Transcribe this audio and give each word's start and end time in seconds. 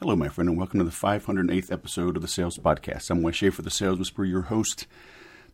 Hello, 0.00 0.14
my 0.14 0.28
friend, 0.28 0.48
and 0.48 0.56
welcome 0.56 0.78
to 0.78 0.84
the 0.84 0.92
508th 0.92 1.72
episode 1.72 2.14
of 2.14 2.22
the 2.22 2.28
Sales 2.28 2.56
Podcast. 2.56 3.10
I'm 3.10 3.20
Wes 3.20 3.34
Schaefer, 3.34 3.62
the 3.62 3.68
Sales 3.68 3.98
Whisperer, 3.98 4.26
your 4.26 4.42
host. 4.42 4.86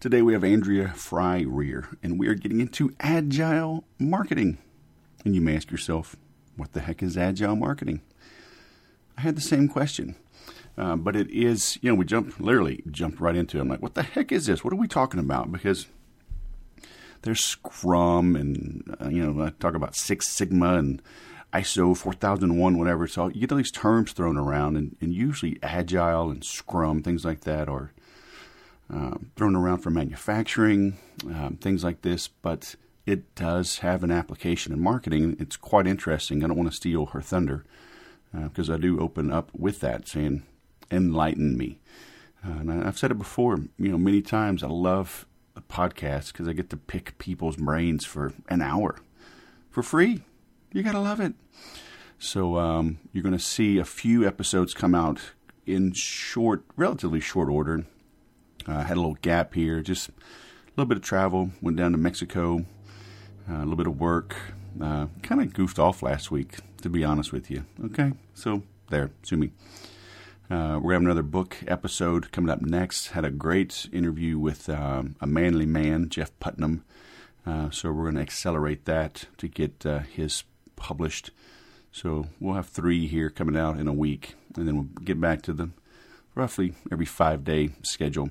Today 0.01 0.21
we 0.21 0.35
have 0.35 0.45
Andrea 0.45 0.93
Fryrear, 0.95 1.97
and 2.03 2.21
we 2.21 2.29
are 2.29 2.35
getting 2.35 2.61
into 2.61 2.95
agile 3.01 3.85
marketing. 3.99 4.59
And 5.25 5.35
you 5.35 5.41
may 5.41 5.57
ask 5.57 5.71
yourself, 5.71 6.17
what 6.59 6.75
the 6.75 6.81
heck 6.81 7.03
is 7.03 7.17
agile 7.17 7.57
marketing? 7.57 8.03
I 9.17 9.23
had 9.23 9.35
the 9.35 9.41
same 9.41 9.67
question. 9.67 10.15
Uh, 10.77 10.97
but 10.97 11.17
it 11.17 11.31
is, 11.31 11.79
you 11.81 11.89
know, 11.89 11.95
we 11.95 12.05
jumped, 12.05 12.39
literally 12.39 12.83
jumped 12.91 13.21
right 13.21 13.37
into 13.37 13.57
it. 13.57 13.63
I'm 13.63 13.69
like, 13.69 13.81
what 13.81 13.95
the 13.95 14.03
heck 14.03 14.31
is 14.31 14.45
this? 14.45 14.63
What 14.63 14.75
are 14.75 14.77
we 14.77 14.89
talking 14.89 15.21
about? 15.21 15.53
Because 15.53 15.87
there's 17.23 17.43
Scrum 17.43 18.37
and, 18.37 18.95
uh, 19.01 19.09
you 19.09 19.25
know, 19.25 19.43
I 19.43 19.53
talk 19.59 19.75
about 19.75 19.97
Six 19.97 20.29
Sigma 20.29 20.75
and 20.75 21.01
ISO 21.55 21.97
4001, 21.97 22.79
whatever. 22.79 23.07
So 23.07 23.29
you 23.29 23.41
get 23.41 23.53
all 23.53 23.59
these 23.59 23.71
terms 23.71 24.13
thrown 24.13 24.37
around, 24.37 24.77
and, 24.77 24.97
and 25.01 25.13
usually 25.13 25.59
Agile 25.63 26.31
and 26.31 26.45
Scrum, 26.45 27.03
things 27.03 27.25
like 27.25 27.43
that, 27.43 27.69
are 27.69 27.93
um, 28.91 29.31
thrown 29.37 29.55
around 29.55 29.79
for 29.79 29.91
manufacturing, 29.91 30.99
um, 31.27 31.59
things 31.61 31.85
like 31.85 32.03
this. 32.03 32.29
But 32.29 32.75
it 33.07 33.35
does 33.35 33.79
have 33.79 34.03
an 34.03 34.11
application 34.11 34.73
in 34.73 34.81
marketing. 34.81 35.37
It's 35.39 35.57
quite 35.57 35.87
interesting. 35.87 36.43
I 36.43 36.49
don't 36.49 36.57
want 36.57 36.71
to 36.71 36.77
steal 36.77 37.07
her 37.07 37.21
thunder 37.21 37.65
because 38.33 38.69
uh, 38.69 38.75
I 38.75 38.77
do 38.79 38.99
open 38.99 39.31
up 39.31 39.51
with 39.55 39.81
that, 39.81 40.09
saying, 40.09 40.43
enlighten 40.91 41.57
me. 41.57 41.79
Uh, 42.45 42.59
and 42.61 42.85
I've 42.85 42.99
said 42.99 43.11
it 43.11 43.19
before, 43.19 43.59
you 43.79 43.91
know, 43.91 43.99
many 43.99 44.23
times. 44.23 44.63
I 44.63 44.69
love 44.69 45.27
the 45.55 45.63
podcast 45.63 46.33
because 46.33 46.49
I 46.49 46.53
get 46.53 46.69
to 46.71 46.77
pick 46.77 47.17
people's 47.19 47.57
brains 47.57 48.05
for 48.05 48.33
an 48.49 48.61
hour 48.61 48.97
for 49.71 49.83
free. 49.83 50.23
You 50.75 50.83
gotta 50.83 51.01
love 51.01 51.21
it. 51.21 51.35
So 52.19 52.59
um, 52.59 52.99
you're 53.13 53.23
going 53.23 53.37
to 53.37 53.39
see 53.39 53.79
a 53.79 53.85
few 53.85 54.27
episodes 54.27 54.75
come 54.75 54.95
out 54.95 55.21
in 55.67 55.93
short, 55.93 56.65
relatively 56.77 57.21
short 57.21 57.49
order. 57.49 57.87
I 58.67 58.73
uh, 58.73 58.85
had 58.85 58.97
a 58.97 59.01
little 59.01 59.19
gap 59.23 59.55
here, 59.55 59.83
just 59.83 60.09
a 60.09 60.13
little 60.77 60.89
bit 60.89 60.97
of 60.97 61.05
travel. 61.05 61.51
Went 61.63 61.77
down 61.77 61.93
to 61.93 61.99
Mexico, 61.99 62.65
uh, 63.49 63.55
a 63.55 63.59
little 63.59 63.77
bit 63.77 63.87
of 63.87 64.01
work. 64.01 64.35
Uh, 64.81 65.07
kind 65.23 65.41
of 65.41 65.53
goofed 65.53 65.79
off 65.79 66.03
last 66.03 66.33
week, 66.33 66.57
to 66.83 66.89
be 66.89 67.05
honest 67.05 67.31
with 67.31 67.53
you. 67.53 67.67
Okay, 67.85 68.13
so 68.35 68.65
there, 68.91 69.11
sue 69.23 69.37
me. 69.37 69.53
Uh, 70.51 70.81
we're 70.83 70.95
having 70.95 71.07
another 71.07 71.23
book 71.23 71.57
episode 71.69 72.33
coming 72.33 72.51
up 72.51 72.63
next. 72.63 73.09
Had 73.09 73.25
a 73.25 73.31
great 73.31 73.87
interview 73.93 74.41
with 74.41 74.69
um, 74.69 75.15
a 75.21 75.27
manly 75.27 75.67
man, 75.67 76.09
Jeff 76.09 76.37
Putnam. 76.41 76.85
Uh, 77.47 77.71
so 77.71 77.93
we're 77.93 78.05
going 78.05 78.17
to 78.17 78.23
accelerate 78.23 78.87
that 78.87 79.27
to 79.37 79.47
get 79.47 79.87
uh, 79.87 80.01
his 80.01 80.43
published. 80.77 81.31
So 81.93 82.27
we'll 82.41 82.55
have 82.55 82.69
three 82.69 83.07
here 83.07 83.31
coming 83.31 83.57
out 83.57 83.79
in 83.79 83.87
a 83.87 83.93
week, 83.93 84.35
and 84.57 84.67
then 84.67 84.75
we'll 84.75 85.05
get 85.05 85.21
back 85.21 85.43
to 85.43 85.53
the 85.53 85.71
roughly 86.35 86.75
every 86.91 87.07
five 87.07 87.45
day 87.45 87.71
schedule. 87.83 88.31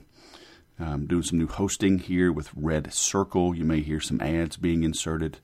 Um, 0.79 1.05
doing 1.05 1.23
some 1.23 1.37
new 1.37 1.47
hosting 1.47 1.99
here 1.99 2.31
with 2.31 2.49
Red 2.55 2.91
Circle. 2.93 3.55
You 3.55 3.63
may 3.63 3.81
hear 3.81 3.99
some 3.99 4.19
ads 4.21 4.57
being 4.57 4.83
inserted. 4.83 5.39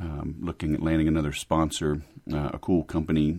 Um, 0.00 0.36
looking 0.40 0.74
at 0.74 0.82
landing 0.82 1.06
another 1.06 1.32
sponsor, 1.32 2.02
uh, 2.32 2.50
a 2.52 2.58
cool 2.58 2.82
company. 2.82 3.38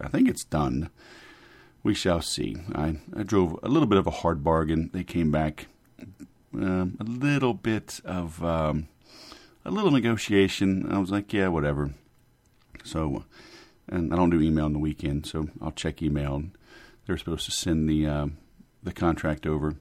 I 0.00 0.08
think 0.08 0.28
it's 0.28 0.44
done 0.44 0.90
we 1.82 1.94
shall 1.94 2.20
see. 2.20 2.56
I, 2.74 2.96
I 3.16 3.22
drove 3.22 3.58
a 3.62 3.68
little 3.68 3.88
bit 3.88 3.98
of 3.98 4.06
a 4.06 4.10
hard 4.10 4.44
bargain. 4.44 4.90
They 4.92 5.04
came 5.04 5.30
back 5.30 5.66
um, 6.54 6.96
a 7.00 7.04
little 7.04 7.54
bit 7.54 8.00
of 8.04 8.42
um, 8.44 8.88
a 9.64 9.70
little 9.70 9.90
negotiation. 9.90 10.90
I 10.90 10.98
was 10.98 11.10
like, 11.10 11.32
yeah, 11.32 11.48
whatever. 11.48 11.92
So, 12.84 13.24
and 13.88 14.12
I 14.12 14.16
don't 14.16 14.30
do 14.30 14.40
email 14.40 14.64
on 14.64 14.72
the 14.72 14.78
weekend, 14.78 15.26
so 15.26 15.48
I'll 15.60 15.72
check 15.72 16.02
email. 16.02 16.44
They're 17.06 17.18
supposed 17.18 17.44
to 17.46 17.50
send 17.50 17.88
the 17.88 18.06
uh, 18.06 18.26
the 18.82 18.92
contract 18.92 19.46
over. 19.46 19.76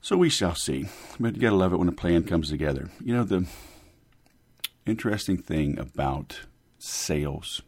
So 0.00 0.16
we 0.16 0.28
shall 0.28 0.54
see. 0.54 0.86
But 1.18 1.34
you 1.34 1.40
gotta 1.40 1.56
love 1.56 1.72
it 1.72 1.78
when 1.78 1.88
a 1.88 1.92
plan 1.92 2.24
comes 2.24 2.50
together. 2.50 2.90
You 3.02 3.14
know 3.14 3.24
the 3.24 3.46
interesting 4.86 5.38
thing 5.38 5.78
about 5.78 6.40
sales 6.78 7.62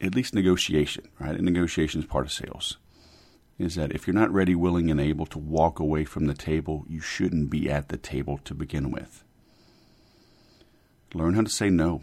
at 0.00 0.14
least 0.14 0.34
negotiation, 0.34 1.08
right? 1.18 1.34
And 1.34 1.44
negotiation 1.44 2.00
is 2.00 2.06
part 2.06 2.26
of 2.26 2.32
sales. 2.32 2.78
Is 3.58 3.76
that 3.76 3.92
if 3.92 4.06
you're 4.06 4.14
not 4.14 4.32
ready, 4.32 4.54
willing, 4.54 4.90
and 4.90 5.00
able 5.00 5.26
to 5.26 5.38
walk 5.38 5.78
away 5.78 6.04
from 6.04 6.26
the 6.26 6.34
table, 6.34 6.84
you 6.88 7.00
shouldn't 7.00 7.50
be 7.50 7.70
at 7.70 7.88
the 7.88 7.96
table 7.96 8.38
to 8.44 8.54
begin 8.54 8.90
with. 8.90 9.22
Learn 11.14 11.34
how 11.34 11.42
to 11.42 11.50
say 11.50 11.70
no. 11.70 12.02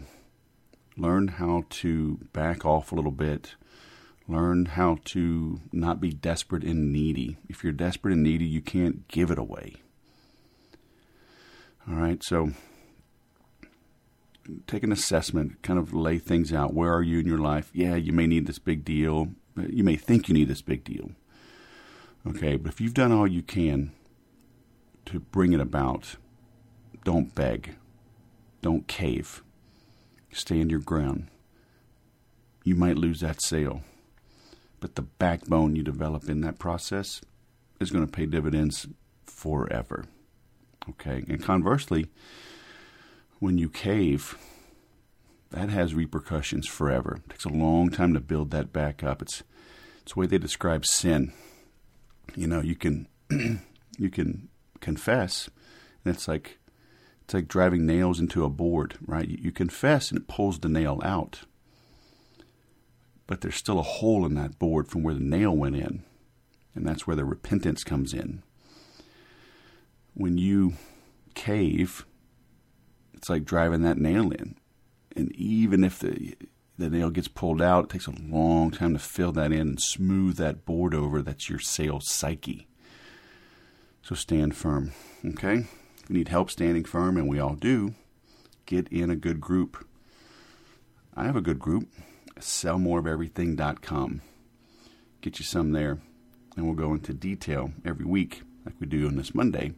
Learn 0.96 1.28
how 1.28 1.64
to 1.68 2.18
back 2.32 2.64
off 2.64 2.90
a 2.90 2.94
little 2.94 3.10
bit. 3.10 3.54
Learn 4.26 4.64
how 4.66 4.98
to 5.06 5.60
not 5.72 6.00
be 6.00 6.10
desperate 6.10 6.64
and 6.64 6.90
needy. 6.92 7.36
If 7.48 7.62
you're 7.62 7.72
desperate 7.72 8.14
and 8.14 8.22
needy, 8.22 8.46
you 8.46 8.62
can't 8.62 9.06
give 9.08 9.30
it 9.30 9.38
away. 9.38 9.74
All 11.86 11.96
right, 11.96 12.22
so 12.22 12.52
take 14.66 14.84
an 14.84 14.92
assessment, 14.92 15.62
kind 15.62 15.78
of 15.78 15.92
lay 15.92 16.18
things 16.18 16.52
out. 16.52 16.72
Where 16.72 16.94
are 16.94 17.02
you 17.02 17.18
in 17.18 17.26
your 17.26 17.38
life? 17.38 17.70
Yeah, 17.74 17.96
you 17.96 18.12
may 18.12 18.26
need 18.26 18.46
this 18.46 18.58
big 18.58 18.84
deal. 18.84 19.28
You 19.56 19.84
may 19.84 19.96
think 19.96 20.28
you 20.28 20.34
need 20.34 20.48
this 20.48 20.62
big 20.62 20.84
deal. 20.84 21.10
Okay, 22.26 22.56
but 22.56 22.72
if 22.72 22.80
you've 22.80 22.94
done 22.94 23.12
all 23.12 23.26
you 23.26 23.42
can 23.42 23.92
to 25.06 25.20
bring 25.20 25.52
it 25.52 25.60
about, 25.60 26.16
don't 27.04 27.34
beg, 27.34 27.74
don't 28.60 28.86
cave, 28.86 29.42
stand 30.32 30.70
your 30.70 30.80
ground. 30.80 31.28
You 32.64 32.76
might 32.76 32.96
lose 32.96 33.20
that 33.20 33.42
sale, 33.42 33.82
but 34.78 34.94
the 34.94 35.02
backbone 35.02 35.74
you 35.74 35.82
develop 35.82 36.28
in 36.28 36.42
that 36.42 36.60
process 36.60 37.20
is 37.80 37.90
going 37.90 38.06
to 38.06 38.12
pay 38.12 38.26
dividends 38.26 38.86
forever. 39.24 40.04
Okay, 40.88 41.24
and 41.28 41.42
conversely, 41.42 42.06
when 43.40 43.58
you 43.58 43.68
cave, 43.68 44.38
that 45.50 45.68
has 45.68 45.94
repercussions 45.94 46.68
forever. 46.68 47.18
It 47.24 47.30
takes 47.30 47.44
a 47.44 47.48
long 47.48 47.90
time 47.90 48.14
to 48.14 48.20
build 48.20 48.52
that 48.52 48.72
back 48.72 49.02
up. 49.02 49.20
It's 49.22 49.42
it's 50.02 50.14
the 50.14 50.20
way 50.20 50.26
they 50.26 50.38
describe 50.38 50.86
sin. 50.86 51.32
You 52.34 52.46
know, 52.46 52.60
you 52.60 52.76
can 52.76 53.08
you 53.98 54.10
can 54.10 54.48
confess, 54.80 55.48
and 56.04 56.14
it's 56.14 56.26
like 56.28 56.58
it's 57.24 57.34
like 57.34 57.48
driving 57.48 57.86
nails 57.86 58.20
into 58.20 58.44
a 58.44 58.50
board, 58.50 58.96
right? 59.06 59.28
You, 59.28 59.38
you 59.40 59.52
confess, 59.52 60.10
and 60.10 60.20
it 60.20 60.28
pulls 60.28 60.58
the 60.58 60.68
nail 60.68 61.00
out, 61.04 61.40
but 63.26 63.40
there's 63.40 63.56
still 63.56 63.78
a 63.78 63.82
hole 63.82 64.26
in 64.26 64.34
that 64.34 64.58
board 64.58 64.88
from 64.88 65.02
where 65.02 65.14
the 65.14 65.20
nail 65.20 65.56
went 65.56 65.76
in, 65.76 66.04
and 66.74 66.86
that's 66.86 67.06
where 67.06 67.16
the 67.16 67.24
repentance 67.24 67.84
comes 67.84 68.12
in. 68.12 68.42
When 70.14 70.36
you 70.36 70.74
cave, 71.34 72.04
it's 73.14 73.30
like 73.30 73.44
driving 73.44 73.82
that 73.82 73.98
nail 73.98 74.30
in. 74.30 74.56
And 75.14 75.32
even 75.36 75.84
if 75.84 75.98
the 75.98 76.34
the 76.78 76.90
nail 76.90 77.10
gets 77.10 77.28
pulled 77.28 77.60
out, 77.60 77.84
it 77.84 77.90
takes 77.90 78.06
a 78.06 78.14
long 78.22 78.70
time 78.70 78.94
to 78.94 78.98
fill 78.98 79.32
that 79.32 79.52
in 79.52 79.60
and 79.60 79.80
smooth 79.80 80.36
that 80.36 80.64
board 80.64 80.94
over. 80.94 81.22
That's 81.22 81.48
your 81.48 81.58
sales 81.58 82.10
psyche. 82.10 82.66
So 84.02 84.14
stand 84.14 84.56
firm. 84.56 84.92
Okay? 85.24 85.66
If 86.02 86.10
you 86.10 86.16
need 86.16 86.28
help 86.28 86.50
standing 86.50 86.84
firm, 86.84 87.16
and 87.16 87.28
we 87.28 87.38
all 87.38 87.54
do, 87.54 87.94
get 88.66 88.88
in 88.88 89.10
a 89.10 89.16
good 89.16 89.40
group. 89.40 89.86
I 91.14 91.24
have 91.24 91.36
a 91.36 91.42
good 91.42 91.58
group, 91.58 91.88
sellmoreofeverything.com. 92.40 94.22
Get 95.20 95.38
you 95.38 95.44
some 95.44 95.72
there, 95.72 96.00
and 96.56 96.66
we'll 96.66 96.74
go 96.74 96.94
into 96.94 97.12
detail 97.12 97.72
every 97.84 98.04
week, 98.04 98.42
like 98.64 98.74
we 98.80 98.86
do 98.86 99.06
on 99.06 99.16
this 99.16 99.34
Monday, 99.34 99.72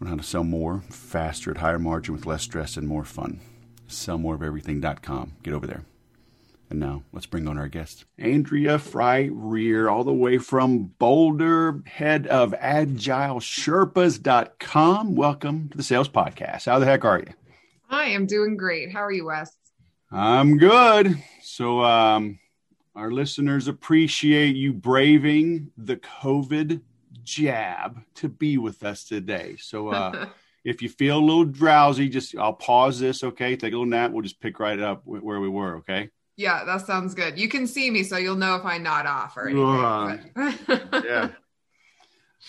on 0.00 0.08
how 0.08 0.16
to 0.16 0.22
sell 0.22 0.44
more, 0.44 0.82
faster, 0.90 1.50
at 1.50 1.58
higher 1.58 1.78
margin 1.78 2.14
with 2.14 2.26
less 2.26 2.42
stress 2.42 2.76
and 2.76 2.86
more 2.86 3.04
fun. 3.04 3.40
Sellmoreofeverything.com. 3.90 5.32
Get 5.42 5.54
over 5.54 5.66
there. 5.66 5.84
And 6.70 6.78
now 6.78 7.02
let's 7.12 7.26
bring 7.26 7.48
on 7.48 7.58
our 7.58 7.66
guest, 7.66 8.04
Andrea 8.16 8.78
Fryrear, 8.78 9.90
all 9.90 10.04
the 10.04 10.12
way 10.12 10.38
from 10.38 10.92
Boulder, 10.98 11.82
head 11.84 12.28
of 12.28 12.52
AgileSherpas.com. 12.52 15.16
Welcome 15.16 15.68
to 15.70 15.76
the 15.76 15.82
Sales 15.82 16.08
Podcast. 16.08 16.66
How 16.66 16.78
the 16.78 16.86
heck 16.86 17.04
are 17.04 17.18
you? 17.18 17.26
I 17.88 18.04
am 18.06 18.26
doing 18.26 18.56
great. 18.56 18.92
How 18.92 19.00
are 19.00 19.10
you, 19.10 19.26
Wes? 19.26 19.50
I'm 20.12 20.58
good. 20.58 21.20
So, 21.42 21.82
um, 21.82 22.38
our 22.94 23.10
listeners 23.10 23.66
appreciate 23.66 24.54
you 24.54 24.72
braving 24.72 25.72
the 25.76 25.96
COVID 25.96 26.82
jab 27.24 28.00
to 28.14 28.28
be 28.28 28.58
with 28.58 28.84
us 28.84 29.02
today. 29.02 29.56
So, 29.58 29.88
uh, 29.88 30.26
if 30.64 30.82
you 30.82 30.88
feel 30.88 31.18
a 31.18 31.20
little 31.20 31.44
drowsy, 31.44 32.08
just 32.08 32.36
I'll 32.36 32.52
pause 32.52 33.00
this. 33.00 33.24
Okay, 33.24 33.56
take 33.56 33.72
a 33.72 33.76
little 33.76 33.86
nap. 33.86 34.10
We'll 34.10 34.22
just 34.22 34.40
pick 34.40 34.58
right 34.60 34.78
up 34.78 35.02
where 35.04 35.40
we 35.40 35.48
were. 35.48 35.76
Okay. 35.78 36.10
Yeah, 36.36 36.64
that 36.64 36.86
sounds 36.86 37.14
good. 37.14 37.38
You 37.38 37.48
can 37.48 37.66
see 37.66 37.90
me, 37.90 38.02
so 38.02 38.16
you'll 38.16 38.36
know 38.36 38.56
if 38.56 38.64
I 38.64 38.78
nod 38.78 39.06
off 39.06 39.36
or 39.36 39.48
anything. 39.48 40.30
Uh, 40.38 41.02
yeah. 41.04 41.28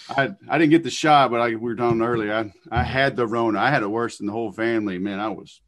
I 0.09 0.29
I 0.49 0.57
didn't 0.57 0.71
get 0.71 0.83
the 0.83 0.89
shot, 0.89 1.31
but 1.31 1.41
I, 1.41 1.49
we 1.49 1.55
were 1.55 1.75
talking 1.75 2.01
earlier. 2.01 2.33
I 2.33 2.53
I 2.71 2.83
had 2.83 3.15
the 3.15 3.27
Rona. 3.27 3.59
I 3.59 3.69
had 3.69 3.83
it 3.83 3.89
worse 3.89 4.17
than 4.17 4.27
the 4.27 4.33
whole 4.33 4.51
family. 4.51 4.97
Man, 4.97 5.19
I 5.19 5.29
was 5.29 5.61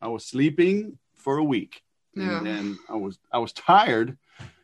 I 0.00 0.08
was 0.08 0.26
sleeping 0.26 0.98
for 1.14 1.38
a 1.38 1.44
week, 1.44 1.82
yeah. 2.14 2.38
and 2.38 2.46
then 2.46 2.78
I 2.88 2.96
was 2.96 3.18
I 3.32 3.38
was 3.38 3.52
tired. 3.52 4.18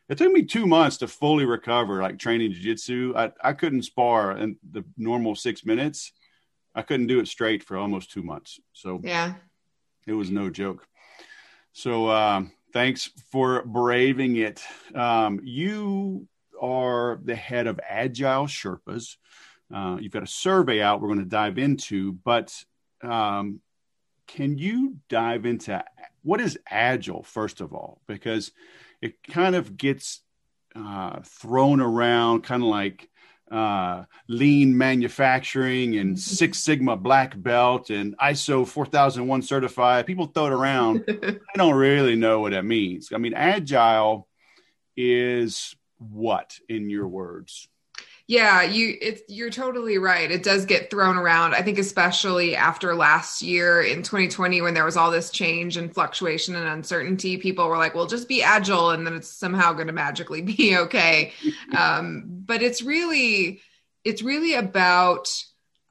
It 0.09 0.19
took 0.19 0.33
me 0.33 0.45
two 0.45 0.67
months 0.67 0.99
to 0.99 1.09
fully 1.09 1.47
recover, 1.47 2.03
like 2.03 2.19
training 2.19 2.53
jiu-jitsu. 2.53 3.15
I 3.17 3.33
I 3.43 3.53
couldn't 3.53 3.83
spar 3.83 4.37
in 4.37 4.57
the 4.69 4.85
normal 4.97 5.37
six 5.37 5.65
minutes. 5.65 6.13
I 6.75 6.83
couldn't 6.83 7.07
do 7.07 7.21
it 7.21 7.29
straight 7.29 7.63
for 7.63 7.77
almost 7.77 8.11
two 8.11 8.23
months. 8.23 8.61
So 8.73 9.01
yeah, 9.03 9.35
it 10.07 10.13
was 10.13 10.31
no 10.31 10.51
joke. 10.51 10.87
So 11.73 12.11
um, 12.11 12.53
thanks 12.73 13.11
for 13.31 13.63
braving 13.65 14.37
it. 14.37 14.63
Um, 14.95 15.41
you 15.43 16.29
are 16.61 17.21
the 17.25 17.35
head 17.35 17.67
of 17.67 17.81
Agile 17.89 18.47
Sherpas. 18.47 19.17
Uh, 19.75 19.97
you've 20.01 20.13
got 20.13 20.23
a 20.23 20.29
survey 20.29 20.81
out 20.81 21.01
we're 21.01 21.09
going 21.09 21.19
to 21.19 21.25
dive 21.25 21.59
into, 21.59 22.13
but 22.13 22.55
um, 23.03 23.61
can 24.27 24.57
you 24.59 24.97
dive 25.09 25.47
into 25.47 25.83
what 26.23 26.41
is 26.41 26.59
Agile, 26.71 27.23
first 27.23 27.61
of 27.61 27.73
all? 27.73 28.01
Because 28.07 28.53
it 29.01 29.23
kind 29.23 29.55
of 29.55 29.77
gets 29.77 30.21
uh, 30.75 31.21
thrown 31.25 31.81
around, 31.81 32.43
kind 32.43 32.63
of 32.63 32.69
like 32.69 33.09
uh, 33.55 34.05
lean 34.27 34.77
manufacturing 34.77 35.97
and 35.97 36.19
Six 36.19 36.59
Sigma 36.59 36.97
black 36.97 37.41
belt 37.41 37.89
and 37.91 38.19
ISO 38.19 38.67
4001 38.67 39.43
certified. 39.43 40.07
People 40.07 40.27
throw 40.27 40.47
it 40.47 40.53
around. 40.53 41.05
I 41.09 41.57
don't 41.57 41.77
really 41.77 42.17
know 42.17 42.41
what 42.41 42.51
that 42.51 42.65
means. 42.65 43.13
I 43.15 43.19
mean, 43.19 43.33
agile 43.35 44.27
is 44.97 45.77
what 45.99 46.59
in 46.69 46.91
your 46.91 47.07
words? 47.07 47.69
Yeah, 48.27 48.63
you 48.63 48.97
it's 49.03 49.23
you're 49.29 49.51
totally 49.51 49.99
right. 49.99 50.31
It 50.31 50.43
does 50.43 50.65
get 50.65 50.91
thrown 50.91 51.19
around. 51.19 51.55
I 51.55 51.61
think 51.61 51.79
especially 51.79 52.57
after 52.57 52.95
last 52.95 53.43
year 53.43 53.83
in 53.83 54.03
2020 54.03 54.63
when 54.63 54.73
there 54.73 54.87
was 54.87 54.97
all 54.97 55.11
this 55.11 55.31
change 55.31 55.77
and 55.77 55.93
fluctuation 55.93 56.55
and 56.55 56.67
uncertainty, 56.67 57.37
people 57.37 57.69
were 57.69 57.77
like, 57.77 57.95
"Well, 57.95 58.07
just 58.07 58.27
be 58.27 58.43
agile 58.43 58.91
and 58.91 59.07
then 59.07 59.15
it's 59.15 59.29
somehow 59.29 59.75
going 59.75 59.89
to 59.89 59.93
magically 59.93 60.41
be 60.57 60.77
okay." 60.77 61.33
um, 61.77 62.25
but 62.27 62.63
it's 62.63 62.81
really 62.81 63.61
it's 64.05 64.23
really 64.23 64.55
about 64.55 65.29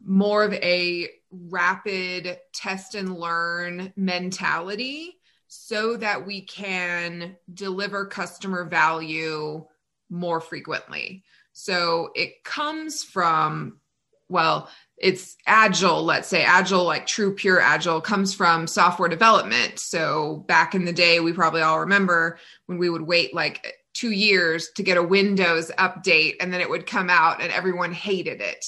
more 0.03 0.44
of 0.44 0.53
a 0.53 1.09
rapid 1.31 2.39
test 2.53 2.95
and 2.95 3.15
learn 3.15 3.94
mentality 3.95 5.18
so 5.47 5.97
that 5.97 6.25
we 6.25 6.41
can 6.41 7.35
deliver 7.53 8.07
customer 8.07 8.65
value 8.65 9.63
more 10.09 10.41
frequently. 10.41 11.24
So 11.63 12.12
it 12.13 12.44
comes 12.44 13.06
from, 13.06 13.80
well, 14.27 14.68
it's 14.98 15.38
agile, 15.48 16.04
let's 16.04 16.27
say 16.27 16.44
agile, 16.44 16.83
like 16.83 17.07
true 17.07 17.33
pure 17.33 17.62
agile, 17.62 18.01
comes 18.01 18.33
from 18.33 18.68
software 18.68 19.07
development. 19.07 19.80
So 19.80 20.44
back 20.50 20.75
in 20.75 20.83
the 20.83 20.92
day, 20.92 21.21
we 21.21 21.31
probably 21.31 21.62
all 21.62 21.80
remember 21.80 22.38
when 22.65 22.80
we 22.80 22.89
would 22.89 23.04
wait 23.04 23.33
like 23.33 23.75
two 23.94 24.12
years 24.12 24.71
to 24.75 24.83
get 24.83 24.98
a 24.98 25.04
Windows 25.04 25.71
update 25.80 26.36
and 26.42 26.51
then 26.51 26.60
it 26.60 26.69
would 26.69 26.86
come 26.86 27.10
out 27.10 27.42
and 27.42 27.50
everyone 27.50 27.94
hated 27.94 28.42
it. 28.42 28.66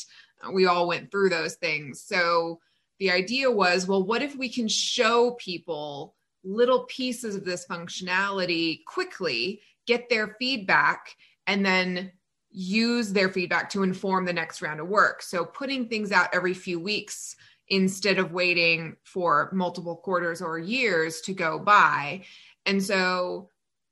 We 0.49 0.65
all 0.65 0.87
went 0.87 1.11
through 1.11 1.31
those 1.31 1.55
things. 1.55 2.01
So 2.01 2.61
the 2.99 3.11
idea 3.11 3.51
was 3.51 3.89
well, 3.89 4.05
what 4.05 4.21
if 4.21 4.37
we 4.37 4.47
can 4.47 4.69
show 4.69 5.31
people 5.31 6.15
little 6.45 6.85
pieces 6.85 7.35
of 7.35 7.43
this 7.43 7.67
functionality 7.67 8.85
quickly, 8.85 9.59
get 9.85 10.07
their 10.07 10.37
feedback, 10.39 11.17
and 11.45 11.65
then 11.65 12.13
use 12.55 13.11
their 13.11 13.29
feedback 13.29 13.69
to 13.69 13.83
inform 13.83 14.25
the 14.25 14.33
next 14.33 14.61
round 14.61 14.79
of 14.79 14.87
work. 14.87 15.21
So 15.21 15.43
putting 15.43 15.87
things 15.87 16.11
out 16.13 16.29
every 16.33 16.53
few 16.53 16.79
weeks 16.79 17.35
instead 17.67 18.17
of 18.17 18.31
waiting 18.31 18.95
for 19.03 19.49
multiple 19.51 19.97
quarters 19.97 20.41
or 20.41 20.57
years 20.57 21.19
to 21.21 21.33
go 21.33 21.59
by. 21.59 22.23
And 22.65 22.81
so 22.81 23.49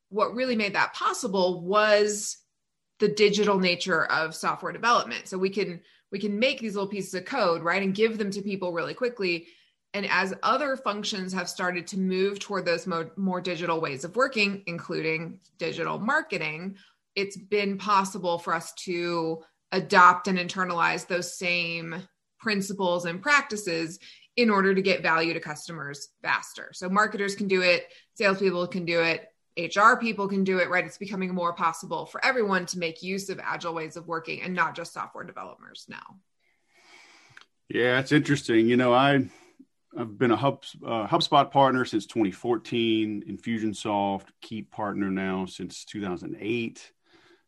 what 0.09 0.33
really 0.33 0.55
made 0.55 0.75
that 0.75 0.93
possible 0.93 1.61
was 1.61 2.37
the 2.99 3.09
digital 3.09 3.59
nature 3.59 4.05
of 4.05 4.33
software 4.33 4.71
development. 4.71 5.27
So 5.27 5.37
we 5.37 5.49
can 5.49 5.81
we 6.11 6.19
can 6.19 6.37
make 6.37 6.59
these 6.61 6.75
little 6.75 6.87
pieces 6.87 7.15
of 7.15 7.25
code, 7.25 7.63
right, 7.63 7.81
and 7.81 7.95
give 7.95 8.19
them 8.19 8.29
to 8.31 8.41
people 8.41 8.71
really 8.71 8.93
quickly. 8.93 9.47
And 9.95 10.07
as 10.09 10.33
other 10.43 10.77
functions 10.77 11.33
have 11.33 11.49
started 11.49 11.87
to 11.87 11.99
move 11.99 12.39
toward 12.39 12.65
those 12.65 12.85
mo- 12.85 13.09
more 13.15 13.41
digital 13.41 13.81
ways 13.81 14.03
of 14.03 14.15
working, 14.15 14.63
including 14.67 15.39
digital 15.57 15.99
marketing, 15.99 16.77
it's 17.15 17.37
been 17.37 17.77
possible 17.77 18.39
for 18.39 18.53
us 18.53 18.73
to 18.73 19.43
adopt 19.71 20.27
and 20.27 20.37
internalize 20.37 21.07
those 21.07 21.37
same 21.37 21.95
principles 22.39 23.05
and 23.05 23.21
practices 23.21 23.99
in 24.35 24.49
order 24.49 24.73
to 24.73 24.81
get 24.81 25.01
value 25.01 25.33
to 25.33 25.39
customers 25.39 26.09
faster. 26.21 26.71
So 26.73 26.89
marketers 26.89 27.35
can 27.35 27.47
do 27.47 27.61
it, 27.61 27.85
salespeople 28.15 28.67
can 28.67 28.85
do 28.85 29.01
it, 29.01 29.27
HR 29.57 29.95
people 29.99 30.27
can 30.27 30.43
do 30.43 30.57
it, 30.57 30.69
right? 30.69 30.85
It's 30.85 30.97
becoming 30.97 31.33
more 31.33 31.53
possible 31.53 32.05
for 32.05 32.23
everyone 32.25 32.65
to 32.67 32.79
make 32.79 33.03
use 33.03 33.29
of 33.29 33.39
agile 33.39 33.73
ways 33.73 33.95
of 33.95 34.07
working 34.07 34.41
and 34.41 34.53
not 34.53 34.75
just 34.75 34.93
software 34.93 35.23
developers 35.23 35.85
now. 35.87 36.19
Yeah, 37.69 37.99
it's 37.99 38.11
interesting. 38.11 38.67
You 38.67 38.77
know, 38.77 38.93
I 38.93 39.29
I've 39.97 40.17
been 40.17 40.31
a 40.31 40.35
Hub, 40.35 40.63
uh, 40.83 41.07
HubSpot 41.07 41.51
partner 41.51 41.85
since 41.85 42.07
2014, 42.07 43.23
Infusionsoft 43.29 44.27
Keap 44.41 44.71
partner 44.71 45.11
now 45.11 45.45
since 45.45 45.85
2008. 45.85 46.91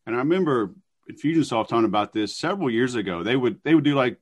And 0.05 0.15
I 0.15 0.19
remember 0.19 0.75
Infusionsoft 1.09 1.67
talking 1.67 1.85
about 1.85 2.13
this 2.13 2.35
several 2.35 2.69
years 2.69 2.95
ago. 2.95 3.23
They 3.23 3.35
would 3.35 3.59
they 3.63 3.75
would 3.75 3.83
do 3.83 3.95
like 3.95 4.17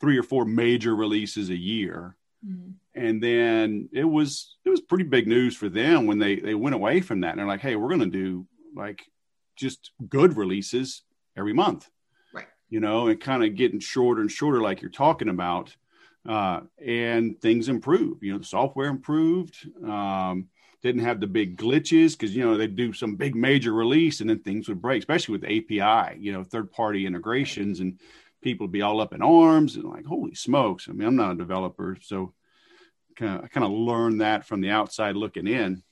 three 0.00 0.18
or 0.18 0.22
four 0.22 0.44
major 0.44 0.94
releases 0.94 1.50
a 1.50 1.56
year. 1.56 2.16
Mm-hmm. 2.46 2.70
And 2.94 3.22
then 3.22 3.88
it 3.92 4.04
was 4.04 4.56
it 4.64 4.70
was 4.70 4.80
pretty 4.80 5.04
big 5.04 5.26
news 5.26 5.56
for 5.56 5.68
them 5.68 6.06
when 6.06 6.18
they 6.18 6.36
they 6.36 6.54
went 6.54 6.74
away 6.74 7.00
from 7.00 7.20
that. 7.20 7.30
And 7.30 7.38
they're 7.38 7.46
like, 7.46 7.60
hey, 7.60 7.76
we're 7.76 7.88
gonna 7.88 8.06
do 8.06 8.46
like 8.74 9.02
just 9.56 9.92
good 10.08 10.36
releases 10.36 11.02
every 11.36 11.52
month. 11.52 11.88
Right. 12.32 12.46
You 12.68 12.80
know, 12.80 13.08
and 13.08 13.20
kind 13.20 13.44
of 13.44 13.54
getting 13.54 13.80
shorter 13.80 14.20
and 14.20 14.30
shorter 14.30 14.60
like 14.60 14.80
you're 14.80 14.90
talking 14.90 15.28
about. 15.28 15.74
Uh, 16.28 16.60
and 16.80 17.40
things 17.40 17.68
improved. 17.68 18.22
You 18.22 18.32
know, 18.32 18.38
the 18.38 18.44
software 18.44 18.88
improved. 18.88 19.56
Um, 19.84 20.46
didn't 20.82 21.04
have 21.04 21.20
the 21.20 21.26
big 21.26 21.56
glitches 21.56 22.12
because 22.12 22.34
you 22.34 22.44
know 22.44 22.56
they'd 22.56 22.76
do 22.76 22.92
some 22.92 23.14
big 23.14 23.34
major 23.34 23.72
release 23.72 24.20
and 24.20 24.28
then 24.28 24.40
things 24.40 24.68
would 24.68 24.82
break, 24.82 24.98
especially 24.98 25.38
with 25.38 25.44
API, 25.44 26.18
you 26.18 26.32
know, 26.32 26.42
third 26.42 26.70
party 26.72 27.06
integrations 27.06 27.80
and 27.80 28.00
people 28.42 28.66
would 28.66 28.72
be 28.72 28.82
all 28.82 29.00
up 29.00 29.14
in 29.14 29.22
arms 29.22 29.76
and 29.76 29.84
like, 29.84 30.04
holy 30.04 30.34
smokes. 30.34 30.88
I 30.88 30.92
mean, 30.92 31.06
I'm 31.06 31.16
not 31.16 31.32
a 31.32 31.36
developer, 31.36 31.96
so 32.00 32.34
kind 33.16 33.38
of 33.38 33.44
I 33.44 33.48
kind 33.48 33.64
of 33.64 33.72
learned 33.72 34.20
that 34.20 34.44
from 34.44 34.60
the 34.60 34.70
outside 34.70 35.16
looking 35.16 35.46
in. 35.46 35.82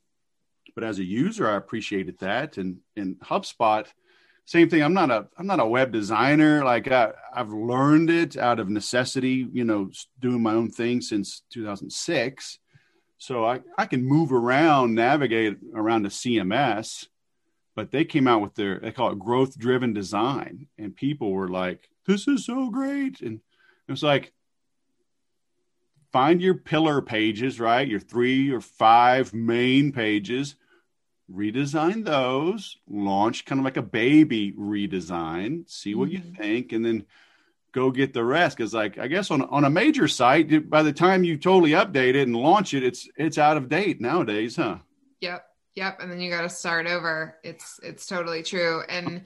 But 0.75 0.85
as 0.85 0.99
a 0.99 1.05
user, 1.05 1.49
I 1.49 1.57
appreciated 1.57 2.19
that. 2.19 2.57
And 2.57 2.79
in 2.97 3.17
HubSpot, 3.17 3.87
same 4.45 4.69
thing. 4.69 4.83
I'm 4.83 4.95
not 4.95 5.11
a 5.11 5.29
I'm 5.39 5.47
not 5.47 5.61
a 5.61 5.67
web 5.67 5.93
designer. 5.93 6.65
Like 6.65 6.91
I, 6.91 7.13
I've 7.33 7.53
learned 7.53 8.11
it 8.11 8.37
out 8.37 8.59
of 8.59 8.69
necessity. 8.69 9.47
You 9.53 9.65
know, 9.65 9.91
doing 10.19 10.43
my 10.43 10.55
own 10.55 10.71
thing 10.71 11.01
since 11.01 11.43
2006 11.51 12.59
so 13.21 13.45
I, 13.45 13.61
I 13.77 13.85
can 13.85 14.03
move 14.03 14.33
around, 14.33 14.95
navigate 14.95 15.59
around 15.75 16.05
the 16.05 16.09
CMS, 16.09 17.07
but 17.77 17.91
they 17.91 18.03
came 18.07 18.27
out 18.27 18.41
with 18.41 18.55
their, 18.55 18.81
they 18.81 18.93
call 18.93 19.13
it 19.13 19.19
growth 19.19 19.59
driven 19.59 19.93
design. 19.93 20.69
And 20.79 20.97
people 20.97 21.31
were 21.31 21.51
like, 21.51 21.91
this 22.07 22.27
is 22.27 22.47
so 22.47 22.71
great. 22.71 23.21
And 23.21 23.41
it 23.87 23.93
was 23.93 24.03
like, 24.03 24.33
find 26.13 26.41
your 26.41 26.55
pillar 26.55 27.03
pages, 27.03 27.61
right? 27.61 27.87
Your 27.87 28.01
three 28.01 28.51
or 28.51 28.63
five 28.63 29.35
main 29.35 29.93
pages, 29.93 30.57
redesign 31.31 32.07
those, 32.07 32.79
launch 32.89 33.45
kind 33.45 33.61
of 33.61 33.67
like 33.67 33.77
a 33.77 33.83
baby 33.83 34.53
redesign, 34.53 35.69
see 35.69 35.95
what 35.95 36.09
mm-hmm. 36.09 36.27
you 36.27 36.35
think, 36.37 36.73
and 36.73 36.83
then 36.83 37.05
go 37.73 37.91
get 37.91 38.13
the 38.13 38.25
rest 38.25 38.57
because 38.57 38.75
like 38.75 38.99
i 38.99 39.07
guess 39.07 39.31
on, 39.31 39.43
on 39.43 39.65
a 39.65 39.71
major 39.71 40.09
site 40.09 40.69
by 40.69 40.83
the 40.83 40.93
time 40.93 41.25
you 41.25 41.37
totally 41.37 41.71
update 41.71 42.15
it 42.15 42.23
and 42.27 42.37
launch 42.37 42.75
it 42.75 42.83
it's 42.83 43.09
it's 43.17 43.39
out 43.39 43.57
of 43.57 43.69
date 43.69 44.01
nowadays 44.01 44.57
huh 44.57 44.77
yep 45.21 45.47
yep 45.75 46.01
and 46.01 46.11
then 46.11 46.21
you 46.21 46.31
got 46.31 46.43
to 46.43 46.49
start 46.49 46.87
over 46.87 47.37
it's 47.43 47.79
it's 47.83 48.07
totally 48.07 48.43
true 48.43 48.83
and 48.89 49.23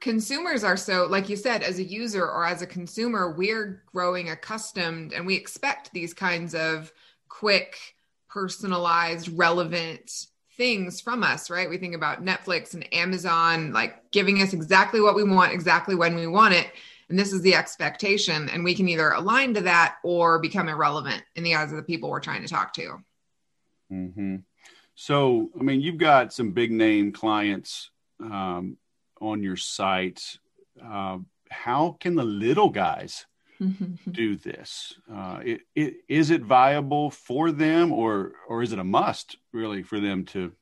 consumers 0.00 0.62
are 0.62 0.76
so 0.76 1.06
like 1.06 1.28
you 1.28 1.36
said 1.36 1.62
as 1.62 1.78
a 1.78 1.84
user 1.84 2.24
or 2.24 2.46
as 2.46 2.62
a 2.62 2.66
consumer 2.66 3.32
we're 3.32 3.82
growing 3.92 4.30
accustomed 4.30 5.12
and 5.12 5.26
we 5.26 5.34
expect 5.34 5.92
these 5.92 6.14
kinds 6.14 6.54
of 6.54 6.92
quick 7.28 7.76
personalized 8.28 9.28
relevant 9.36 10.26
things 10.56 11.00
from 11.00 11.22
us, 11.22 11.50
right? 11.50 11.68
We 11.68 11.78
think 11.78 11.94
about 11.94 12.24
Netflix 12.24 12.74
and 12.74 12.92
Amazon, 12.92 13.72
like 13.72 14.10
giving 14.10 14.40
us 14.42 14.52
exactly 14.52 15.00
what 15.00 15.14
we 15.14 15.24
want, 15.24 15.52
exactly 15.52 15.94
when 15.94 16.14
we 16.14 16.26
want 16.26 16.54
it. 16.54 16.70
And 17.08 17.18
this 17.18 17.32
is 17.32 17.40
the 17.42 17.54
expectation. 17.54 18.48
And 18.48 18.64
we 18.64 18.74
can 18.74 18.88
either 18.88 19.10
align 19.10 19.54
to 19.54 19.60
that 19.62 19.96
or 20.02 20.38
become 20.38 20.68
irrelevant 20.68 21.22
in 21.36 21.44
the 21.44 21.54
eyes 21.54 21.70
of 21.70 21.76
the 21.76 21.82
people 21.82 22.10
we're 22.10 22.20
trying 22.20 22.42
to 22.42 22.48
talk 22.48 22.72
to. 22.74 22.98
Mm-hmm. 23.92 24.36
So, 24.94 25.50
I 25.58 25.62
mean, 25.62 25.80
you've 25.80 25.98
got 25.98 26.32
some 26.32 26.52
big 26.52 26.72
name 26.72 27.12
clients 27.12 27.90
um, 28.20 28.76
on 29.20 29.42
your 29.42 29.56
site. 29.56 30.38
Uh, 30.82 31.18
how 31.50 31.96
can 32.00 32.14
the 32.14 32.24
little 32.24 32.70
guys 32.70 33.26
do 34.10 34.36
this? 34.36 34.94
Uh, 35.12 35.40
it, 35.44 35.60
it, 35.74 35.96
is 36.08 36.30
it 36.30 36.42
viable 36.42 37.10
for 37.10 37.52
them, 37.52 37.92
or 37.92 38.32
or 38.48 38.62
is 38.62 38.72
it 38.72 38.78
a 38.78 38.84
must 38.84 39.36
really 39.52 39.82
for 39.82 40.00
them 40.00 40.24
to 40.26 40.52